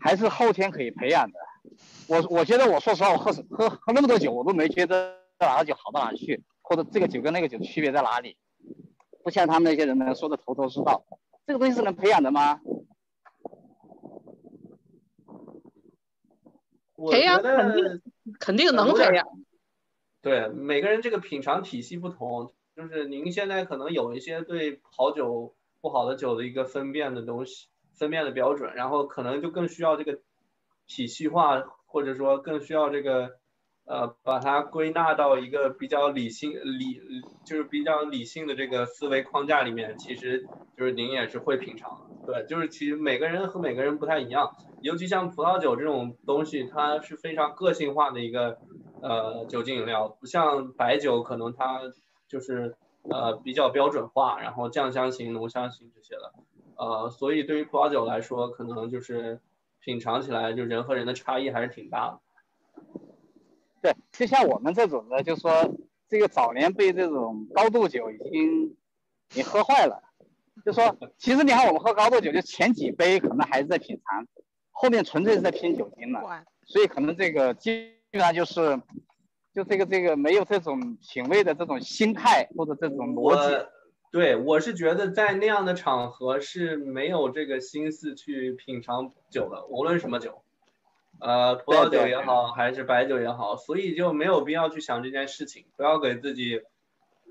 [0.00, 1.38] 还是后天可以培养的？
[2.06, 6.44] 我我觉得我说实话，我喝喝喝那么多酒，我都没觉得哪个酒好到哪去。
[6.62, 8.36] 或者这个酒跟那个酒区别在哪里，
[9.22, 11.04] 不像他们那些人呢说的头头是道。
[11.46, 12.60] 这个东西是能培养的吗？
[17.10, 18.02] 培养我觉得肯定
[18.38, 19.26] 肯定能培养。
[20.20, 30.18] 对，每个人这个品尝体系不同，就是您现在可能有一些对好酒、不好的酒的一个分辨的东西、分辨的标准，然后可能就更需要这个
[30.86, 33.38] 体系化，或者说更需要这个
[33.88, 37.00] 呃把它归纳到一个比较理性、理
[37.44, 39.96] 就是比较理性的这个思维框架里面。
[39.98, 40.46] 其实
[40.76, 41.90] 就是您也是会品尝，
[42.26, 44.50] 对，就是其实每个人和每个人不太一样，
[44.82, 48.58] 尤其像葡萄酒这种东西，它是非常个性化的一个。
[49.00, 51.82] 呃，酒精饮料不像白酒，可能它
[52.26, 52.74] 就是
[53.08, 56.32] 呃比较标准化，然后酱香型、浓香型这些的，
[56.76, 59.40] 呃，所以对于葡萄酒来说，可能就是
[59.78, 62.18] 品尝起来就人和人的差异还是挺大的。
[63.80, 65.76] 对，就像我们这种的，就说
[66.08, 68.76] 这个早年被这种高度酒已经
[69.34, 70.02] 你喝坏了，
[70.64, 74.26] 就说其实你看我们喝高度酒，就前几杯可能还是在品尝，
[74.70, 78.80] 后面纯粹是在拼酒精了，所以可能这个基本上就是
[79.54, 83.66] 就这个这个没有这种品味的这种心态或者这种逻辑。
[84.10, 90.42] 对我是觉得在那样的场合是没有这个心思去品尝酒的，无论什么酒，
[91.20, 96.62] 呃，葡萄酒也好还是白酒也好，所以就没有必要去想这件事情，不要给自己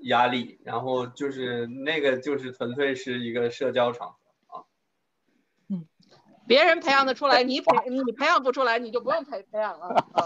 [0.02, 4.64] 压力，然后就是那个就是纯粹是一个社交场合啊。
[6.46, 9.86] 别人培养的出来，你培你培养不出来，你就不用培培养了。
[10.12, 10.24] 啊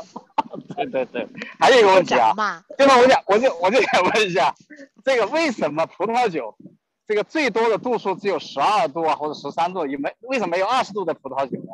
[0.77, 1.27] 对对对，
[1.59, 2.33] 还有一个问题啊，
[2.77, 2.99] 对吧？
[2.99, 4.55] 我想我就我就想问一下，
[5.05, 6.57] 这个为什么葡萄酒
[7.07, 11.73] 这个最多的度数只有十二度啊，或者十三度，也没为什么没有二十度的葡萄酒呢？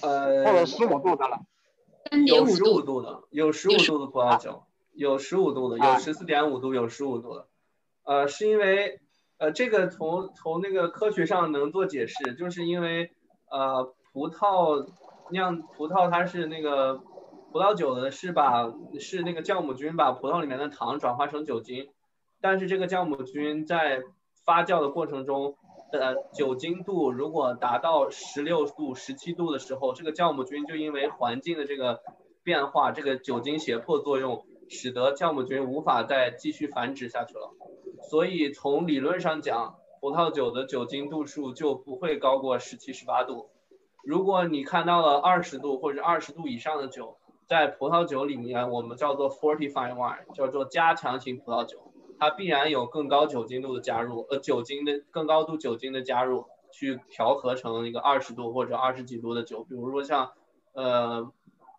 [0.00, 1.40] 呃，或者十五度的了？
[2.26, 7.48] 有十五度的，有十五度的葡萄酒，有十五度的，有十四点五度，有十五度的。
[8.04, 9.00] 呃，是因为
[9.38, 13.10] 呃这个从从那个科学上能做解释，就是因为
[13.50, 14.86] 呃葡萄
[15.30, 17.00] 酿葡萄它是那个
[17.50, 21.90] 葡萄酒的是把是那个酵母菌把葡萄里面的糖转化成酒精，
[22.40, 24.02] 但是这个酵母菌在
[24.44, 25.56] 发酵的过程中
[25.98, 32.00] 呃酒精度如果达到十六度、十七度的时候，这个酵母菌就因为环境的这个
[32.42, 37.50] 变化，这个酒精胁迫作用，使得酵母菌无法再继续繁殖下去了。
[38.10, 43.48] 所以从理论上讲，葡萄酒的酒精度数就不会高过十七、十八度。
[44.04, 47.16] 如果你看到了二十度或者二十度以上的酒，
[47.46, 51.78] 在葡萄酒里面我们叫做 fortified wine，叫做加强型葡萄酒，
[52.18, 60.32] 它必然有更高酒精度的加入，呃，酒精的更高度酒精的加入，去调和成一个二十度或者二十几度的酒，比如说像
[60.72, 61.32] 呃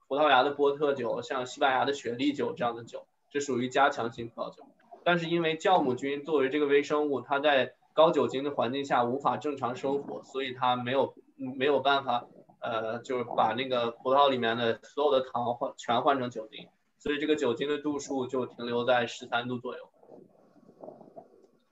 [0.07, 4.63] 葡萄牙的波特酒，像西班牙的雪莉酒这样的酒，这属于加强型葡萄酒。
[5.03, 12.25] 但是因为酵母菌作为这个微生物，它在高酒精的环境下无法正常生活，所以它没有没有办法，
[12.59, 16.67] 呃，就是把那个葡萄里面的所有的糖换全换成酒精，
[16.97, 19.89] 所以这个酒精的度数就停留在十三度左右。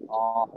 [0.07, 0.47] 哦，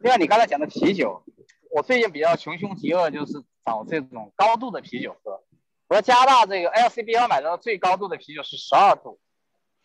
[0.00, 1.22] 另外你刚才讲的啤酒，
[1.70, 3.32] 我最近比较穷凶极恶，就是
[3.64, 5.42] 找这种高度的啤酒喝。
[5.88, 9.18] 我在加拿大这个 LCBO 买到最高度的啤酒是十二度，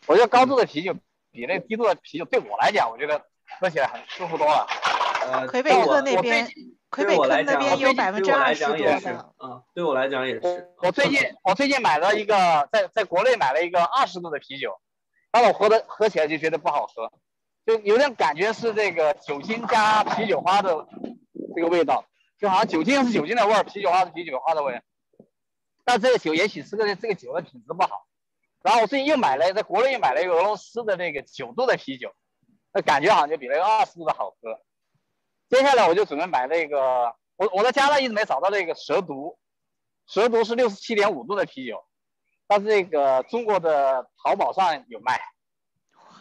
[0.08, 0.94] 我觉得高度的啤酒
[1.32, 3.22] 比那低度的啤酒对我来讲，我觉得
[3.60, 4.66] 喝起来很舒服多了。
[5.22, 6.48] 呃，魁北克那边，
[6.90, 9.34] 魁北克那边有百分之二十多的。
[9.44, 10.70] 嗯，对我来讲也是。
[10.82, 14.80] 我最近我最近买了一个，在在国内买了一个二十度的啤酒，
[15.32, 17.12] 但我喝的喝起来就觉得不好喝，
[17.70, 20.88] 就有点感觉是这个酒精加啤酒花的
[21.56, 22.04] 这个味道，
[22.40, 24.82] 就好像酒精是酒精的味儿，啤酒花是啤酒花的味儿。
[25.86, 28.08] 但这个酒也许是个这个酒的品质不好。
[28.64, 32.12] 然后我最近又买了，在国内又买了一个俄罗斯的那个九度的啤酒，
[32.74, 34.60] 那感觉好像就比那个二十度的好喝。
[35.48, 39.38] 接下来我就准备买那个，我我在加拿大一直没找到那个蛇毒，
[40.08, 41.86] 蛇毒是六十七点五度的啤酒，
[42.48, 45.22] 但是这个中国的淘宝上有卖，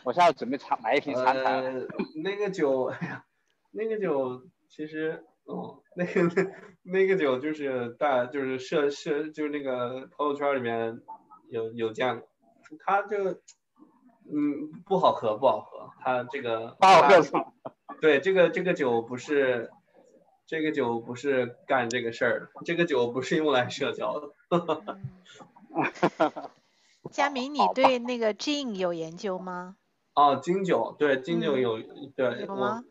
[0.05, 1.35] 我现在准备尝买一瓶尝尝。
[1.45, 1.87] 呃，
[2.23, 3.25] 那个酒， 哎呀，
[3.71, 6.53] 那个酒其实，哦，那个
[6.83, 11.01] 那个酒就是大就是社社就是那个朋友圈里面
[11.51, 12.29] 有有见过，
[12.85, 13.31] 它就
[14.31, 17.23] 嗯不好喝不好喝，它这个不好喝？
[18.01, 19.71] 对，这个这个酒不是，
[20.47, 24.31] 这个酒不是干这个事儿的，这个酒不是用来社交的。
[27.11, 29.77] 佳明，你对那个 gin 有研究吗？
[30.19, 31.79] 哦，金酒，对，金酒有，
[32.17, 32.83] 对，有吗？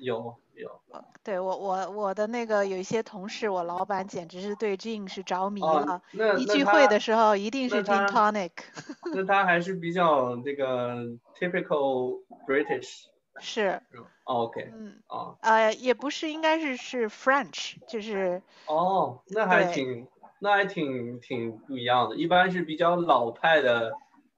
[0.00, 0.80] 有有。
[1.22, 8.50] 对我我我的那个有一些同事，我老板简直是对 gin 是着迷哦了，那一聚会的时候一定是那 gin 他 tonic。
[9.14, 10.96] 那他还是比较这个
[11.38, 13.04] typical British。
[13.38, 13.80] 是，
[14.24, 20.08] 哦 OK，嗯，哦呃，也不是，应该是是 French，就是哦，那还挺
[20.40, 22.16] 那还挺挺不一样的。
[22.16, 23.92] 一般是比较老派的，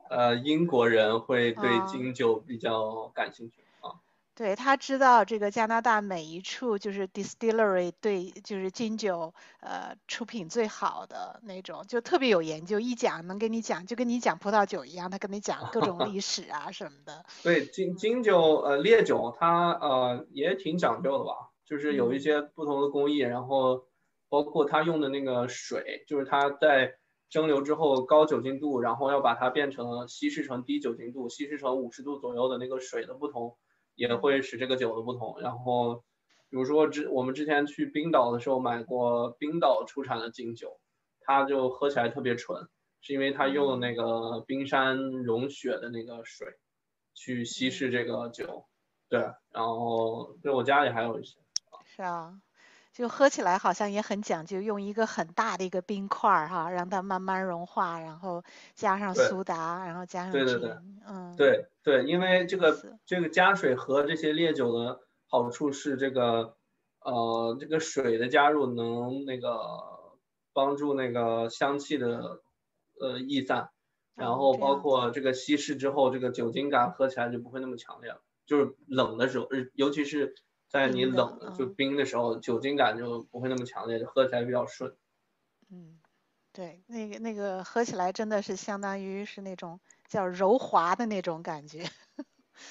[0.09, 4.01] 呃，英国人会对啊金酒比较感兴趣啊。
[4.37, 17.25] 对他知道这个加拿大每一处就是 distillery 对就是金酒呃出品最好的那种，就特别有研究，一讲能跟你讲，就跟你讲葡萄酒一样，他跟你讲各种历史啊什么的。
[17.45, 23.85] 对金金酒呃烈酒它呃也挺讲究的吧，就是有一嗯些不同的工艺，然后
[24.29, 26.97] 包括他用的那个水，就是他在
[27.35, 33.59] 蒸馏之后高酒精度，然后要把它变成稀释成低酒精度，稀释成五十度左右的那个水的不同，
[33.97, 35.41] 也会使这个酒的不同。
[35.41, 36.05] 然后
[36.49, 40.79] 比如说之我们之前去冰岛的时候买过冰岛出产的金酒，
[41.23, 42.69] 它就喝起来特别纯，
[43.01, 46.47] 是因为它用那个冰山融雪的那个水。
[47.17, 48.67] 去稀释这个酒，
[49.09, 49.21] 对，
[49.51, 51.39] 然后对我家里还有一些，
[51.85, 52.41] 是啊，
[52.95, 58.45] 就喝起来好像也很讲究，用一个很大的一个冰块儿哈，让它慢慢融化，然后
[58.77, 60.71] 加上苏打，然后加上对对对
[61.05, 66.55] 嗯，对对，因为这个这个加水和这些烈酒的好处是这个，
[67.01, 69.51] 呃，这个水的加入能那个
[70.53, 72.43] 帮助那个香气的
[73.01, 73.71] 呃逸散，
[74.15, 80.37] 然哦后包括这个稀释之后，这个酒精感喝起来就不会那么强烈了，就是冷的时候，日尤其是
[80.69, 84.97] 在你冷就嗯冰的时候，酒精感就不会那么强烈，就喝起来比较顺。
[85.71, 86.01] 嗯，
[86.53, 91.85] 对，那个那个喝起来真的是相当于是那种叫柔滑的那种感觉。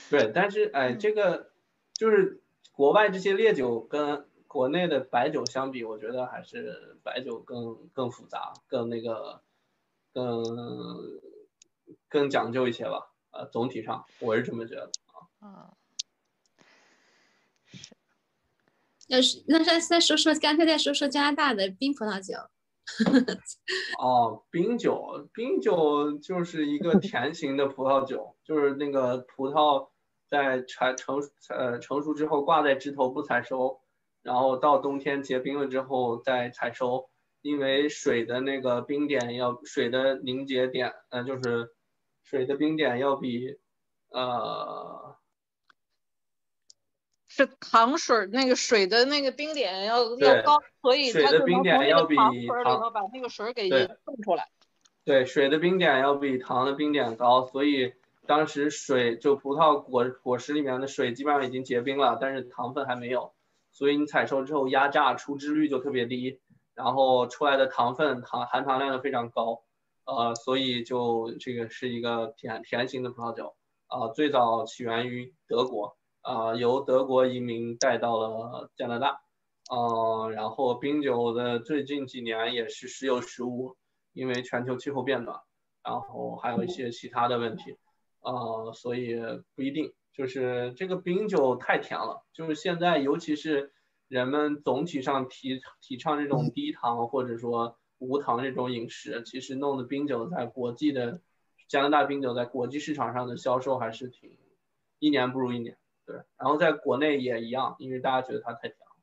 [0.09, 1.51] 对，但是哎，嗯这个
[1.93, 2.41] 就是
[2.71, 9.41] 国外这些烈酒跟国内的白酒相比，我觉得还是白酒更更复杂，更那个
[10.13, 10.43] 更
[12.07, 13.11] 更讲究一些吧。
[13.31, 14.91] 呃，总体上我是这么觉得。
[15.41, 15.75] 嗯，
[19.13, 22.33] 要是那再再说说，干脆再说说加拿大的冰葡萄酒。
[24.01, 29.87] 哦，冰酒，冰酒就是一个甜型的葡萄酒，就是那个葡萄
[30.27, 31.19] 在成成
[31.49, 33.79] 呃成熟之后挂在枝头不采收，
[34.23, 37.07] 然后到冬天结冰了之后再采收，
[37.41, 41.69] 因为水的那个冰点要水的凝结点，呃，就是
[42.23, 43.59] 水的冰点要比
[44.09, 45.15] 呃
[47.35, 53.69] 是糖水儿那个水的那个冰点要要高，所以水的冰它就能点要比从那个糖水儿里头把那个水儿给
[54.05, 54.47] 冻出来。
[55.03, 57.93] 对，水的冰点要比糖的冰点高，所以
[58.27, 63.33] 当时水就葡萄果果实里面的水基本上已经结冰了，但是糖分还没有，
[63.71, 66.39] 所以你采收之后压榨出汁率就特别低，
[66.75, 69.63] 然后出来的糖分糖含糖量就非常高，
[70.05, 73.55] 呃，所以就这个是一个甜甜型的葡萄酒，
[73.87, 79.21] 啊、最早起源于德国，啊、由德国移民带到了加拿大，
[79.69, 83.77] 呃，然后冰酒的最近几年也是时有时无。
[84.15, 85.41] 因为全球气候变暖，
[85.83, 87.75] 然后还有一些其他的问题，
[88.21, 89.19] 呃，所以
[89.55, 89.91] 不一定。
[90.13, 93.73] 就是这个冰酒太甜了，就是现在尤其是
[94.07, 101.19] 人们总体上提提倡这种低糖或者说无糖这种饮食，其实弄的冰酒在国际的
[101.67, 104.37] 加拿大冰酒在国际市场上的销售还是挺
[104.99, 105.75] 一年不如一年。
[106.05, 108.95] 对，然后在国内也一样，因为大家觉得它太甜了。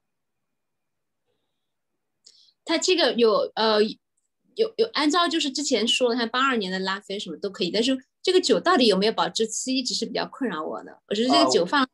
[2.65, 11.03] 它这个有呃有有按照就是之前说的，像八二年的拉菲什么都可以，但是这个酒到底有没有保质期，一直是比较困扰我的。
[11.09, 11.89] 我觉得这啊个酒放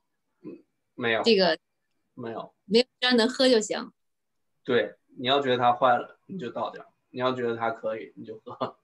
[0.95, 1.59] 没有，这个
[2.15, 2.53] 没有。
[2.69, 3.93] 没有只要能喝就行。
[4.65, 8.77] 对，你要觉得它坏了，你就倒掉；你要觉得它可以，你就喝。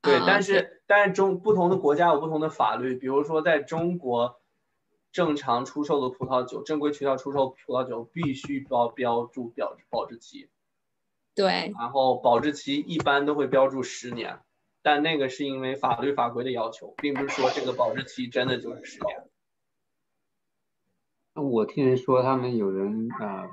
[0.00, 4.41] 对，啊但是但是中不同的国家有不同的法律，比如说在中国，
[5.12, 10.48] 正常出售的葡萄酒，正规渠道出售葡萄酒必须标标注表保质期，
[11.34, 14.40] 对，然后保质期一般都会标注十年，
[14.82, 19.22] 但那个是因为法律法规的要求，并不是说这个保质期真的就是十年。
[21.34, 23.50] 我听人说他们有人啊、呃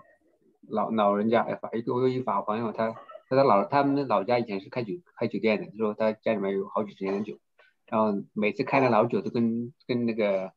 [0.69, 2.91] 老老人家，哎法一个我有一法朋友，他
[3.27, 7.39] 他他老他们的老家以前是开酒开酒店的，就说他家里面有好几十年的酒，
[7.87, 10.53] 然后每次开的老酒都跟跟那个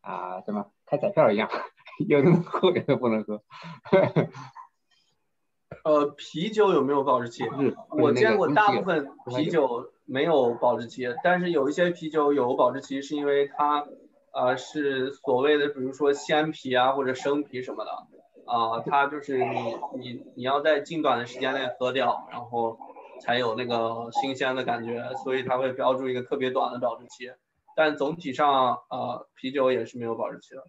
[0.00, 1.48] 啊、什么开彩票一样，
[2.08, 3.42] 有的能喝，有的不能喝。
[5.84, 7.44] 呃，啤酒有没有保质期？
[7.44, 13.86] 是我见过大部分分啤酒没有保质期，但是有一些啤酒有保质期，是因为它
[14.32, 17.90] 呃是所谓的，比如说鲜啤啊或者生啤什么的，
[18.46, 22.78] 啊，它就是你你你要在近短的时间内喝掉，然后
[23.22, 27.30] 才有那个新鲜的感觉，所以它会标注一个特别短的保质期。
[27.76, 30.68] 但总体上，呃，啤酒也是没有保质期的。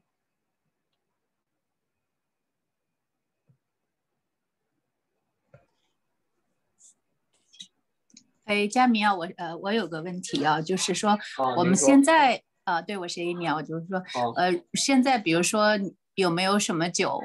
[8.46, 11.18] 哎，佳明啊，我呃，我有个问题啊，就是说
[11.58, 15.70] 我们现在啊，对我是 Amy 啊，我就是说好呃，现在比如说
[16.16, 17.22] 有没有什么酒，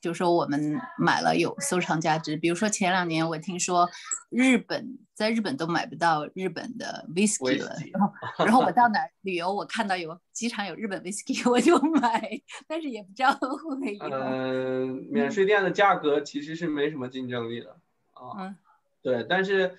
[0.00, 2.36] 就说我们买了有收藏价值？
[2.36, 3.88] 比如说前两年我听说
[4.30, 8.12] 日本在日本都买不到日本的 whisky 了，Whisky 然后
[8.46, 14.06] 然后我到哪儿旅游，我看到有机场有日本 whisky， 我就买，但是也不知道会不会有。
[14.08, 17.70] 嗯，免税店的价格其实是没什么竞争力的
[18.14, 18.38] 啊。
[18.38, 18.56] 嗯
[19.00, 19.76] 对，但是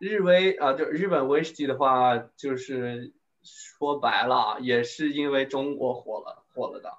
[0.00, 3.12] 日威啊，就日本威士忌的话，就是
[3.42, 6.90] 说白了啊，也是因为中国火了火了的。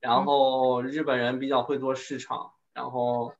[0.00, 3.34] 然后日本人比较会做市场，然后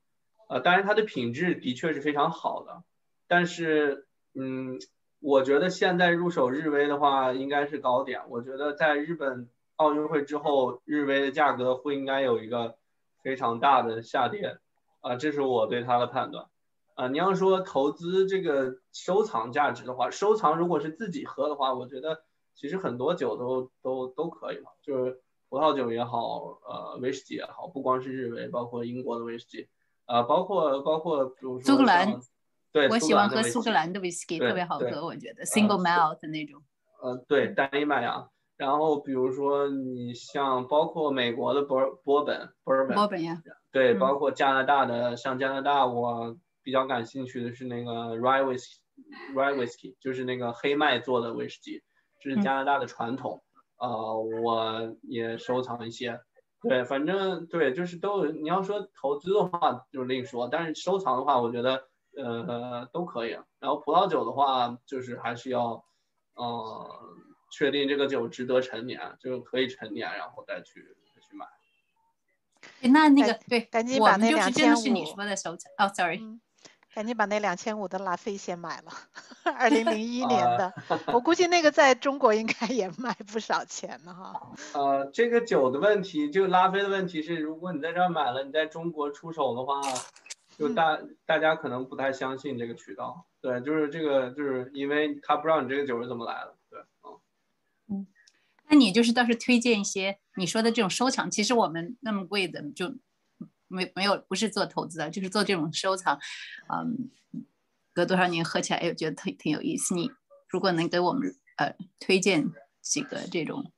[0.47, 2.83] 呃，当然它的品质的确是非常好的，
[3.27, 4.79] 但是嗯，
[5.19, 8.21] 我觉得现在入手日威的话应该是高点。
[8.29, 12.75] 我觉得在日本奥运会之后，日威的价格会应该有一个
[13.23, 14.57] 非常大的下跌，
[14.99, 16.45] 啊、这是我对它的判断。
[16.93, 22.23] 啊、你要说投资这个收藏价值的话，收藏如果是自己喝的话，我觉得
[22.53, 25.19] 其实很多酒都都都可以了，就是
[25.51, 29.67] 葡萄酒也好，呃，威士忌也好，不光是日威，包括英国的威士忌，
[30.05, 32.17] 啊，包括包括比如说苏格兰，
[32.71, 36.61] 对，我喜欢喝苏格兰的威士忌特别好喝，我觉得 single malt 的那种。
[37.03, 38.29] 呃，对，单一麦芽。
[38.55, 48.77] 然后比如说你像包括美国的波波本 bourbon，波本呀，对，嗯包括加拿大的，像加拿大我比较感兴趣的是那个 rye whisky
[49.35, 51.83] rye whisky，就是那个黑麦做的威士忌，
[52.21, 53.43] 这是嗯加拿大的传统。
[53.81, 56.21] 呃，我也收藏一些。
[56.61, 58.31] 对，反正对，就是都有。
[58.31, 63.31] 你要说投资的话就另说，但是收藏的话，我觉得呃都可以。
[63.59, 65.83] 然后葡萄酒的话，就是还是要
[66.35, 66.87] 呃
[67.51, 71.47] 确定这个酒值得陈年，就可以陈年，然后再去再去买。
[72.91, 75.71] 那那个对，赶紧把那就是真的是你说的收藏。
[75.79, 76.39] 哦，sorry，嗯，
[76.93, 78.91] 赶紧把那两千五的拉菲先买了，
[79.55, 80.73] 二零零一啊年的，
[81.13, 84.51] 我估计那个在中国应该也卖不少钱呢哈。
[84.73, 89.81] 呃，这个酒的问题，就拉菲的问题是，如果你在这儿买了，你在中国出手的话，
[90.57, 93.25] 就嗯大大家可能不太相信这个渠道。
[93.39, 96.55] 对，就是这个，就是因为他不知道你这个酒是怎么来的。
[96.69, 97.19] 对，嗯
[97.89, 98.07] 嗯，
[98.69, 102.93] 那你就是倒是推荐一些你说的这种收藏，其实我们那么贵的就
[103.71, 106.19] 没没有不是做投资的，就是做这种收藏，
[106.67, 107.09] 嗯，
[107.93, 109.95] 隔多少年喝起来，哎，我觉得挺挺有意思。
[109.95, 110.11] 你
[110.47, 113.71] 如果能给我们呃推荐几个这种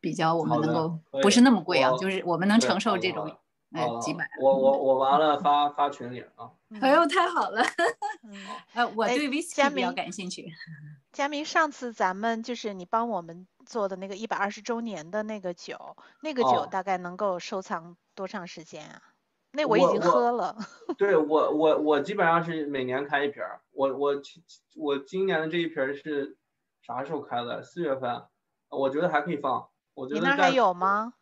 [0.00, 3.36] 比较我们能够不是那么贵啊，就是我们能承受这种
[3.72, 4.28] 呃几百。
[4.40, 6.50] 我我我完了发发群里啊。
[6.80, 7.62] 哎呦，太好了！
[8.24, 10.50] 嗯， 呃，我哎对佳 whisky 比较感兴趣。
[11.12, 19.02] 佳明，上次咱们就是你帮我们做的那个一百二十周年的那个酒，那个酒哦大概能够收藏多长时间啊？
[19.54, 20.56] 那我已经我我喝了。
[20.96, 24.42] 对我我我基本上是每年开一瓶儿，我我其
[24.76, 26.36] 我今年的这一瓶儿是
[26.80, 27.62] 啥时候开的？
[27.62, 28.24] 四月份，
[28.70, 29.68] 我觉得还可以放。
[29.94, 31.14] 我觉得你那儿还有吗？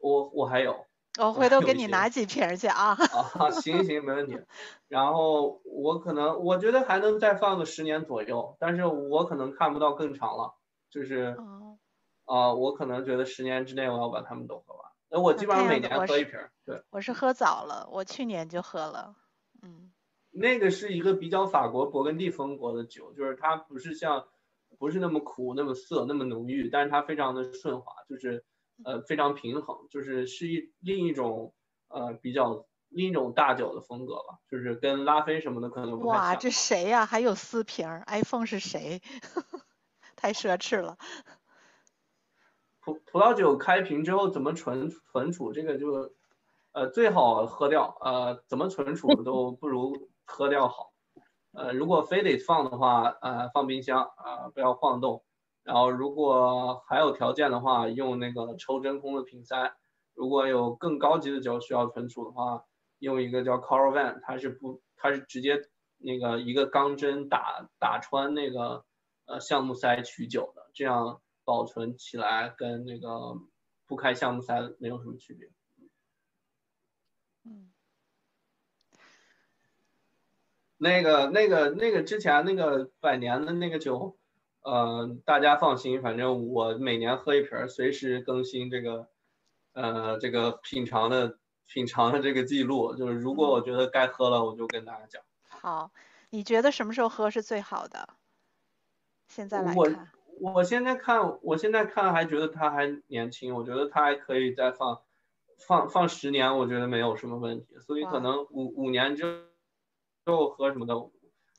[0.00, 0.84] 我我还有
[1.18, 2.90] 我回头给你拿几瓶儿去啊。
[2.90, 4.38] 啊，行行没问题。
[4.86, 10.54] 然后我可能我觉得还能再放个十年左右，但是我可能看不到更长了，
[10.90, 11.78] 就是哦，
[12.26, 14.87] 啊、我可能觉得十年之内我要把它们都喝完。
[15.10, 16.82] 那我基本上每年喝一瓶儿，对。
[16.90, 19.14] 我是喝早了，我去年就喝了。
[19.62, 19.90] 嗯
[20.30, 24.28] 那个是一个比较法国勃艮第风格的酒，就是它不是像
[24.78, 28.44] 不是那么苦、那么涩、那么浓郁，但是它非常的顺滑，就是
[28.84, 31.54] 呃非常平衡，就是是一另一种
[31.88, 39.02] 呃比较另一种大酒的风格吧，就是跟拉菲什么的可能不太哇，这谁呀、还有四瓶儿？iPhone 是谁？
[40.14, 40.98] 太奢侈了。
[42.94, 46.12] 葡葡萄酒开瓶之后怎么存存储，这个就
[46.72, 50.92] 呃最好喝掉，呃怎么存储 都不如喝掉好。
[51.52, 55.24] 呃如果非得放的话，呃放冰箱啊、呃不要晃动。
[55.64, 59.74] 然后如果还有条件的话，用那个抽真空的瓶塞。
[60.14, 62.64] 如果有更高级的酒需要存储的话，
[62.98, 65.60] 用一个叫 Caravan，它是不它是直接
[65.98, 68.84] 那个一个钢针打打穿那个
[69.26, 73.40] 呃橡木塞取酒的，这样保存起来跟那个
[73.86, 75.48] 不开项目赛没有什么区别。
[77.44, 77.72] 嗯
[80.76, 84.18] 那个、那个、那个之前那个百年的那个酒，
[84.60, 89.08] 呃，大家放心，反正我每年喝一瓶儿，随时更新这个，
[89.72, 95.22] 呃，这个品尝的品尝的这个记录，就是如果我觉得该喝了，我就跟大家讲。
[95.48, 95.90] 好，
[96.28, 98.06] 你觉得什么时候喝是最好的？
[99.28, 100.08] 现在来我看，
[100.40, 105.02] 我现在看，我现在看还觉得他还年轻，我觉得他还可以再放，
[105.66, 107.78] 放放十年，我觉得没有什么问题。
[107.80, 109.44] 所以可能五五年之
[110.24, 110.94] 后喝什么的，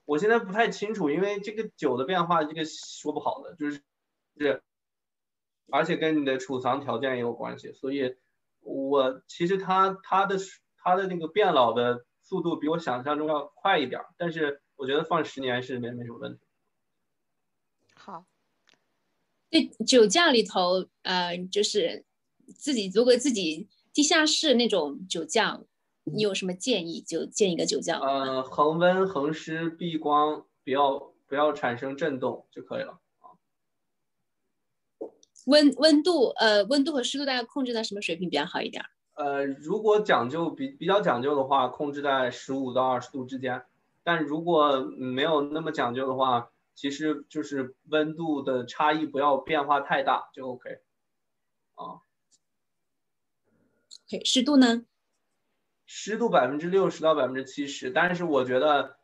[0.06, 3.82] 我现在不太清楚，因为这个酒的变化，这个说不好的，就是
[4.38, 4.64] 是，
[5.72, 7.74] 而且跟你的储藏条件也有关系。
[7.74, 8.16] 所以
[8.62, 10.38] 我其实他他的
[10.78, 16.42] 他的那个变老的速度比我想象中要快一点儿，但是我觉得放十年是没没什么问题。
[17.96, 18.26] 好，
[19.50, 22.06] 对酒窖里头，呃，就是
[22.56, 25.64] 自己如果自己地下室那种酒窖，
[26.04, 27.02] 你有什么建议？
[27.02, 28.00] 就建一个酒窖。
[28.00, 33.00] 呃，恒温、恒湿、避光，不要不要产生震动就可以了。
[35.46, 38.90] 温温度，呃，温度和湿度大概控制在什么水平比较好一点儿？
[39.16, 43.62] 呃，如果讲究比比较讲究的话，控制在十五到二十度之间。
[44.04, 46.50] 但如果没有那么讲究的话，
[46.80, 50.70] 其实就是温度的差异不要变化太大就 OK。
[51.76, 52.00] 啊
[54.08, 54.86] ，OK，湿度呢？
[55.86, 58.98] 湿度百分之六十到百分之七十，但是我觉得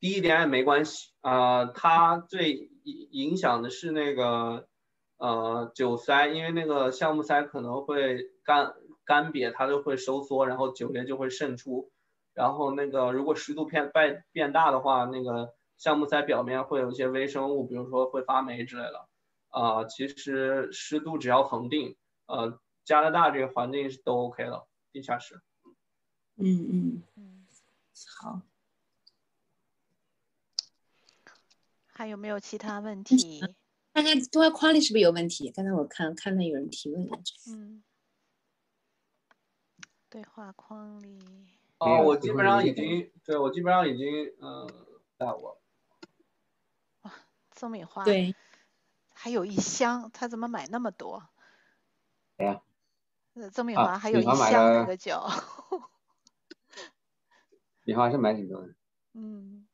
[0.00, 4.66] 低一点也没关系啊、它最影影响的是那个
[5.18, 8.74] 呃酒塞，因为那个橡木塞可能会干
[9.04, 11.92] 干瘪，它就会收缩，然后酒液就会渗出。
[12.34, 19.08] 然后那个如果湿度变变变大的话，那个橡木塞表面会有一些微生物，比如说会发霉之类的。
[19.48, 21.96] 啊、其实湿度只要恒定，
[22.26, 25.40] 呃，加拿大这个环境是都 OK 的，地下室。
[26.36, 27.46] 嗯嗯，嗯，
[28.20, 28.42] 好。
[31.86, 33.40] 还有没有其他问题？
[33.92, 35.50] 看看对话框里是不是有问题？
[35.50, 37.34] 刚才我看看到有人提问来着。
[37.50, 37.82] 嗯，
[40.10, 41.18] 对话框里，
[41.78, 44.68] 哦，我基本上已经，对我基本上已经，嗯，
[45.18, 45.59] 在我
[47.60, 48.34] 邹敏花，，对，
[49.12, 51.28] 还有一箱，他怎么买那么多？
[52.38, 52.62] 谁呀？
[53.34, 55.22] 呃，曾敏啊华还有一箱那个酒，
[57.84, 58.74] 你好像是买挺多的。
[59.12, 59.68] 嗯，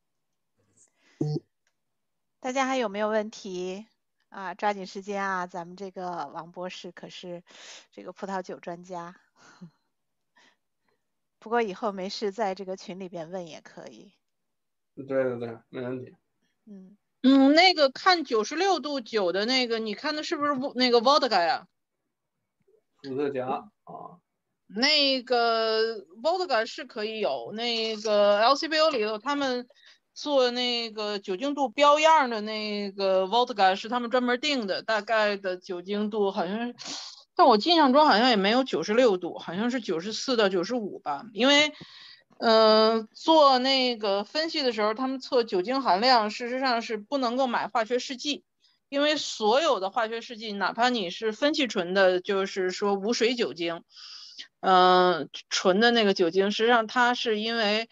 [2.41, 3.87] 大家还有没有问题
[4.27, 4.53] 啊？
[4.53, 5.47] 抓紧时间啊！
[5.47, 7.41] 咱们这个王博士可是
[7.93, 9.15] 这个葡萄酒专家，
[11.39, 14.11] 不过以后没事在这个群里边问也可以。
[14.95, 16.17] 对对对，没问题。
[16.65, 21.65] 嗯，嗯，那个看九十六度酒的那个，你看的是不是那个 vodka 呀？
[23.01, 24.21] 伏特加啊，
[24.67, 29.67] 那个 vodka 是可以有，那个 LCBO 里头他们
[30.13, 36.73] 做那个酒精度标样的那个 vodka 是他们专门定的，大概的酒精度好像，
[37.35, 41.73] 但我印象中好像也没有九十六度，好像是九十四到九十五吧，因为。
[42.39, 48.43] 呃，做那个分析的时候，他们测酒精含量，事实上是不能够买化学试剂，
[48.89, 53.83] 因为所有的化学试剂，哪怕你是分析纯的，就是说无水酒精，
[54.59, 57.89] 嗯、纯的那个酒精，实际上它是因为，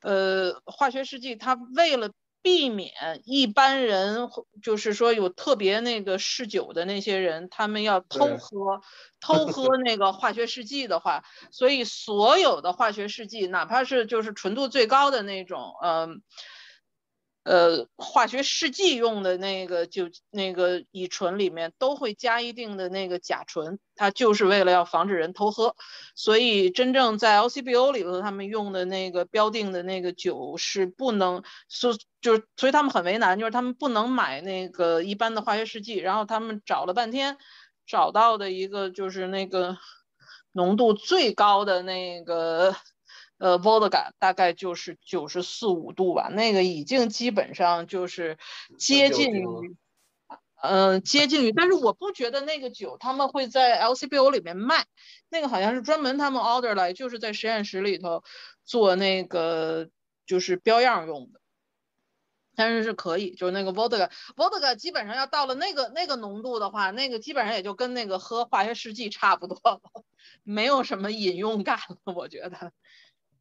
[0.00, 2.10] 呃，化学试剂它为了
[2.42, 2.92] 避免
[3.24, 4.28] 一般人
[4.62, 8.80] 就是说有特别那个嗜酒的那些人，他们要偷喝
[9.20, 16.08] 偷喝 那个化学试剂的话，所以所有的化学试剂，哪怕是就是纯度最高的那种，嗯、呃，
[17.44, 25.74] 呃化学试剂用的那个酒那个乙醇里面都会加一定的那个甲醇，它就是为了要防止人偷喝。
[26.14, 37.38] 所以真正在 LCBO 里头，他们用的那个标定的那个酒是不能，所就是所以他们很为难，就是他们不能买那个一般的化学试剂，然后他们找了半天，
[37.86, 39.76] 找到的一个就是那个
[40.52, 42.76] 浓度最高的那个。
[43.42, 48.38] 呃，vodka 大概就是九十四五度吧，那个已经基本上就是
[48.78, 49.76] 接近于，
[50.62, 54.86] 嗯、接近于，但是我不觉得那个酒他们会在 LCBO 里面卖，
[55.28, 58.22] 那个好像是专门他们 order 来，就是在实验室里头
[58.64, 59.88] 做那个
[60.24, 61.40] 就是标样用的。
[62.54, 69.80] 但是是可以，就是那个 vodka，vodka 基本上要到了那个那个浓度的话，那个基本上也就跟那个喝化学试剂差不多了，
[70.44, 72.70] 没有什么饮用感了，我觉得。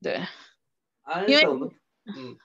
[0.01, 0.19] 对，
[1.03, 1.67] 安省的，
[2.05, 2.37] 嗯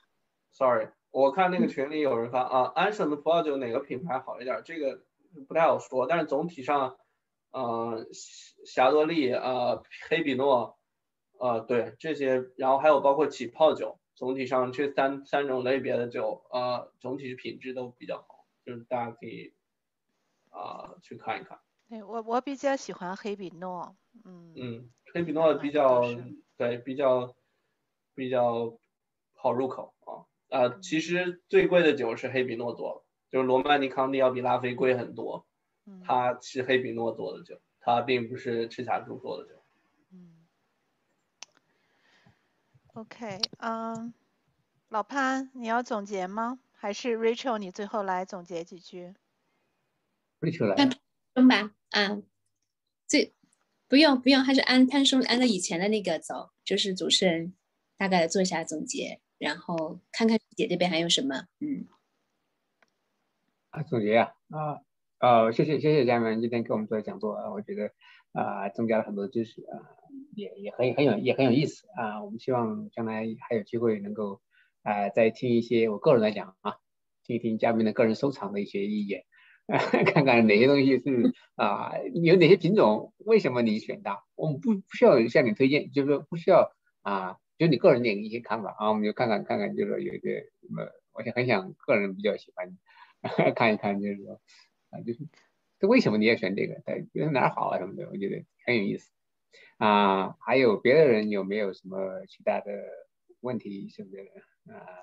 [0.53, 4.63] ，sorry，我看那个群里有人发啊，安省的葡萄酒哪个品牌好一点？
[4.65, 5.03] 这个
[5.49, 6.99] 不太好说，但是总体上，
[7.51, 8.07] 呃，
[8.67, 10.79] 霞多丽，呃，黑比诺，
[11.39, 19.55] 呃，对这些，然后还有包括起泡酒，总体上这三三种类别的酒，呃，总体品质都比较好，就是大家可以
[20.51, 21.59] 啊、去看一看。
[21.89, 26.03] 对我我比较喜欢黑比诺，嗯嗯，黑比诺比较
[26.57, 27.35] 对比较
[28.17, 28.77] 比较
[29.35, 35.47] 好入口啊啊，其实最贵的酒是黑比诺做的，就是罗曼尼康帝要比拉菲贵很多，
[36.05, 39.63] 它是黑比诺做的酒，它并不是赤霞珠做的酒。
[40.11, 40.47] 嗯
[42.95, 44.15] ，OK，嗯，
[44.89, 46.59] 老潘你要总结吗？
[46.73, 49.15] 还是 Rachel 你最后来总结几句
[50.41, 50.89] ？Rachel 来。
[51.35, 52.23] 中吧，啊，
[53.07, 53.35] 这
[53.89, 57.53] 不用不用，还是按潘叔按照以前的那个走，就是主持人
[57.97, 61.87] 大概做一下总结，然后看看姐这边还有什么，嗯，
[63.71, 64.81] 啊，总结啊，啊，
[65.19, 67.93] 呃，谢谢谢谢嘉宾今天给我们做的讲座啊，我觉得
[68.33, 69.81] 啊增加了很多知识啊，
[70.35, 74.41] 也也很很有也很有意思啊，我们希望将来还有机会能够
[74.83, 76.77] 啊再听一些我个人来讲啊，
[77.25, 79.25] 听一听嘉宾的个人收藏的一些意见。
[79.67, 81.91] 看看哪些东西是啊，
[82.23, 83.13] 有哪些品种？
[83.19, 84.23] 为什么你选它？
[84.37, 86.71] 我们不不需要向你推荐，就是不需要
[87.03, 92.77] 啊，就你个人的一些看法啊，我们就看看看看，就是有一些什么，我想很想个人比较喜欢
[93.55, 94.41] 看一看，就是说
[94.91, 95.21] 啊，就是
[95.79, 96.81] 这为什么你要选这个？
[96.85, 98.09] 对觉得哪儿好啊什么的？
[98.11, 99.11] 我觉得很有意思
[99.79, 100.37] 啊。
[100.41, 102.73] 还有别的人有没有什么其他的
[103.41, 103.89] 问题？
[103.91, 105.01] 什么的啊？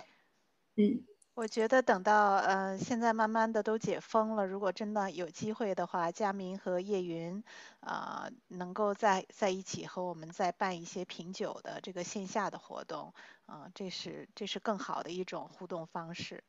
[0.77, 1.03] 嗯。
[1.37, 7.43] 我觉得等到呃现在慢慢的都解封了，如果真的有机会的话，佳明和叶云
[7.79, 13.11] 啊能够在在一起和我们再办一些品酒的这个线下的活动
[13.47, 16.43] 啊，这是这是更好的一种互动方式。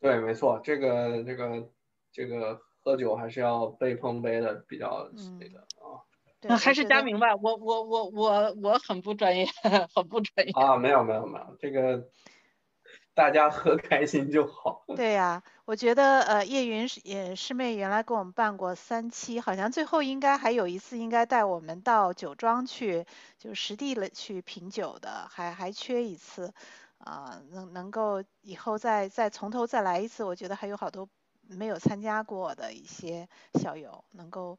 [0.00, 1.70] 对，没错，这个这个
[2.12, 5.08] 这个喝酒还是要杯碰杯的比较
[5.40, 6.04] 那个啊。
[6.46, 9.46] 那，还是佳明吧，我我我我我很不专业，
[9.94, 10.52] 很不专业。
[10.52, 12.08] 啊，没有没有没有，这个。
[13.14, 14.84] 大家喝 开心就好。
[14.86, 23.06] 对呀，我觉得呃，叶云也师妹原来给我们办过三期，好像最后应该还有一次，应该带我们到酒庄去，
[23.38, 26.52] 就实地了去品酒的，还还缺一次，
[26.98, 31.08] 啊，能能够以后再再从头再来一次，我觉得还有好多
[31.48, 34.58] 没有参加过的一些校友，能够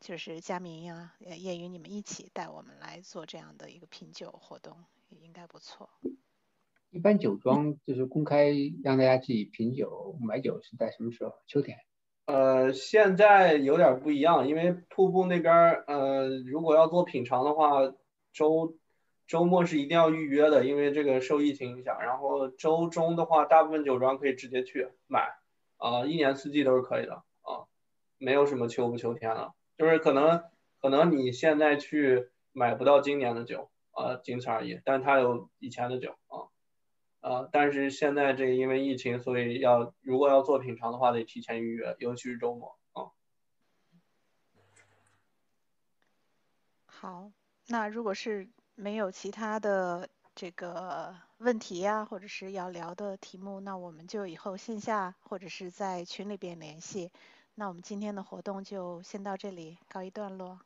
[0.00, 5.88] 就是佳明呀、叶云你们一起带我们来做这样的一个品酒活动，也应该不错。
[6.96, 8.50] 一般酒庄就是公开
[8.82, 11.34] 让大家自己品酒、买酒是在什么时候？
[11.46, 11.76] 秋天？
[12.24, 15.54] 呃，现在有点不一样，因为瀑布那边
[15.86, 17.92] 呃，如果要做品尝的话，
[18.32, 18.78] 周
[19.26, 22.00] 周末是一定要预约的，因为这个受疫情影响。
[22.00, 25.34] 然后周中的话，大部分酒庄可以直接去买，
[25.76, 27.12] 啊，一年四季都是可以的，
[27.42, 27.68] 啊，
[28.16, 30.42] 没有什么秋不秋天了，就是可能
[30.80, 36.48] 可能你现在去买不到今年的酒，啊，仅此而已，但它有以前的酒，啊。
[37.26, 43.10] 呃，但是现在这个因为疫情，所以要如果要做品尝的话，得提前预约，尤其是周末啊。
[46.84, 47.32] 好，
[47.66, 57.10] 那如果是没有其他的这个问题呀，或者是要聊的题目，那我们就以后线下或者是在群里边联系。
[57.56, 60.60] 那我们今天的活动就先到这里，告一段落。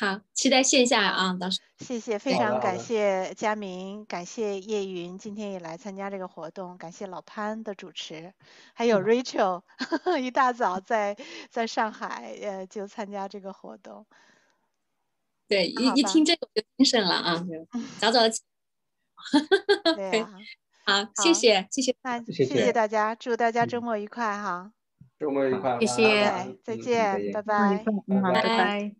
[0.00, 1.36] 好，期待线下啊！
[1.38, 8.32] 到时谢谢，非常感谢佳明，感谢叶云今天也来参加这个活动，感谢老潘的主持，
[8.72, 9.60] 还有 Rachel
[10.18, 11.14] 一大早在
[11.50, 14.06] 在上海呃就参加这个活动。
[15.46, 17.46] 对，一一听这个就精神了啊！
[18.00, 18.40] 早早的起。
[19.96, 20.32] 对啊。
[20.86, 24.72] 好，谢谢谢谢，那谢谢大家，祝大家周末愉快哈！
[25.18, 27.84] 周末愉快，谢谢，再见，拜拜，
[28.32, 28.99] 拜拜。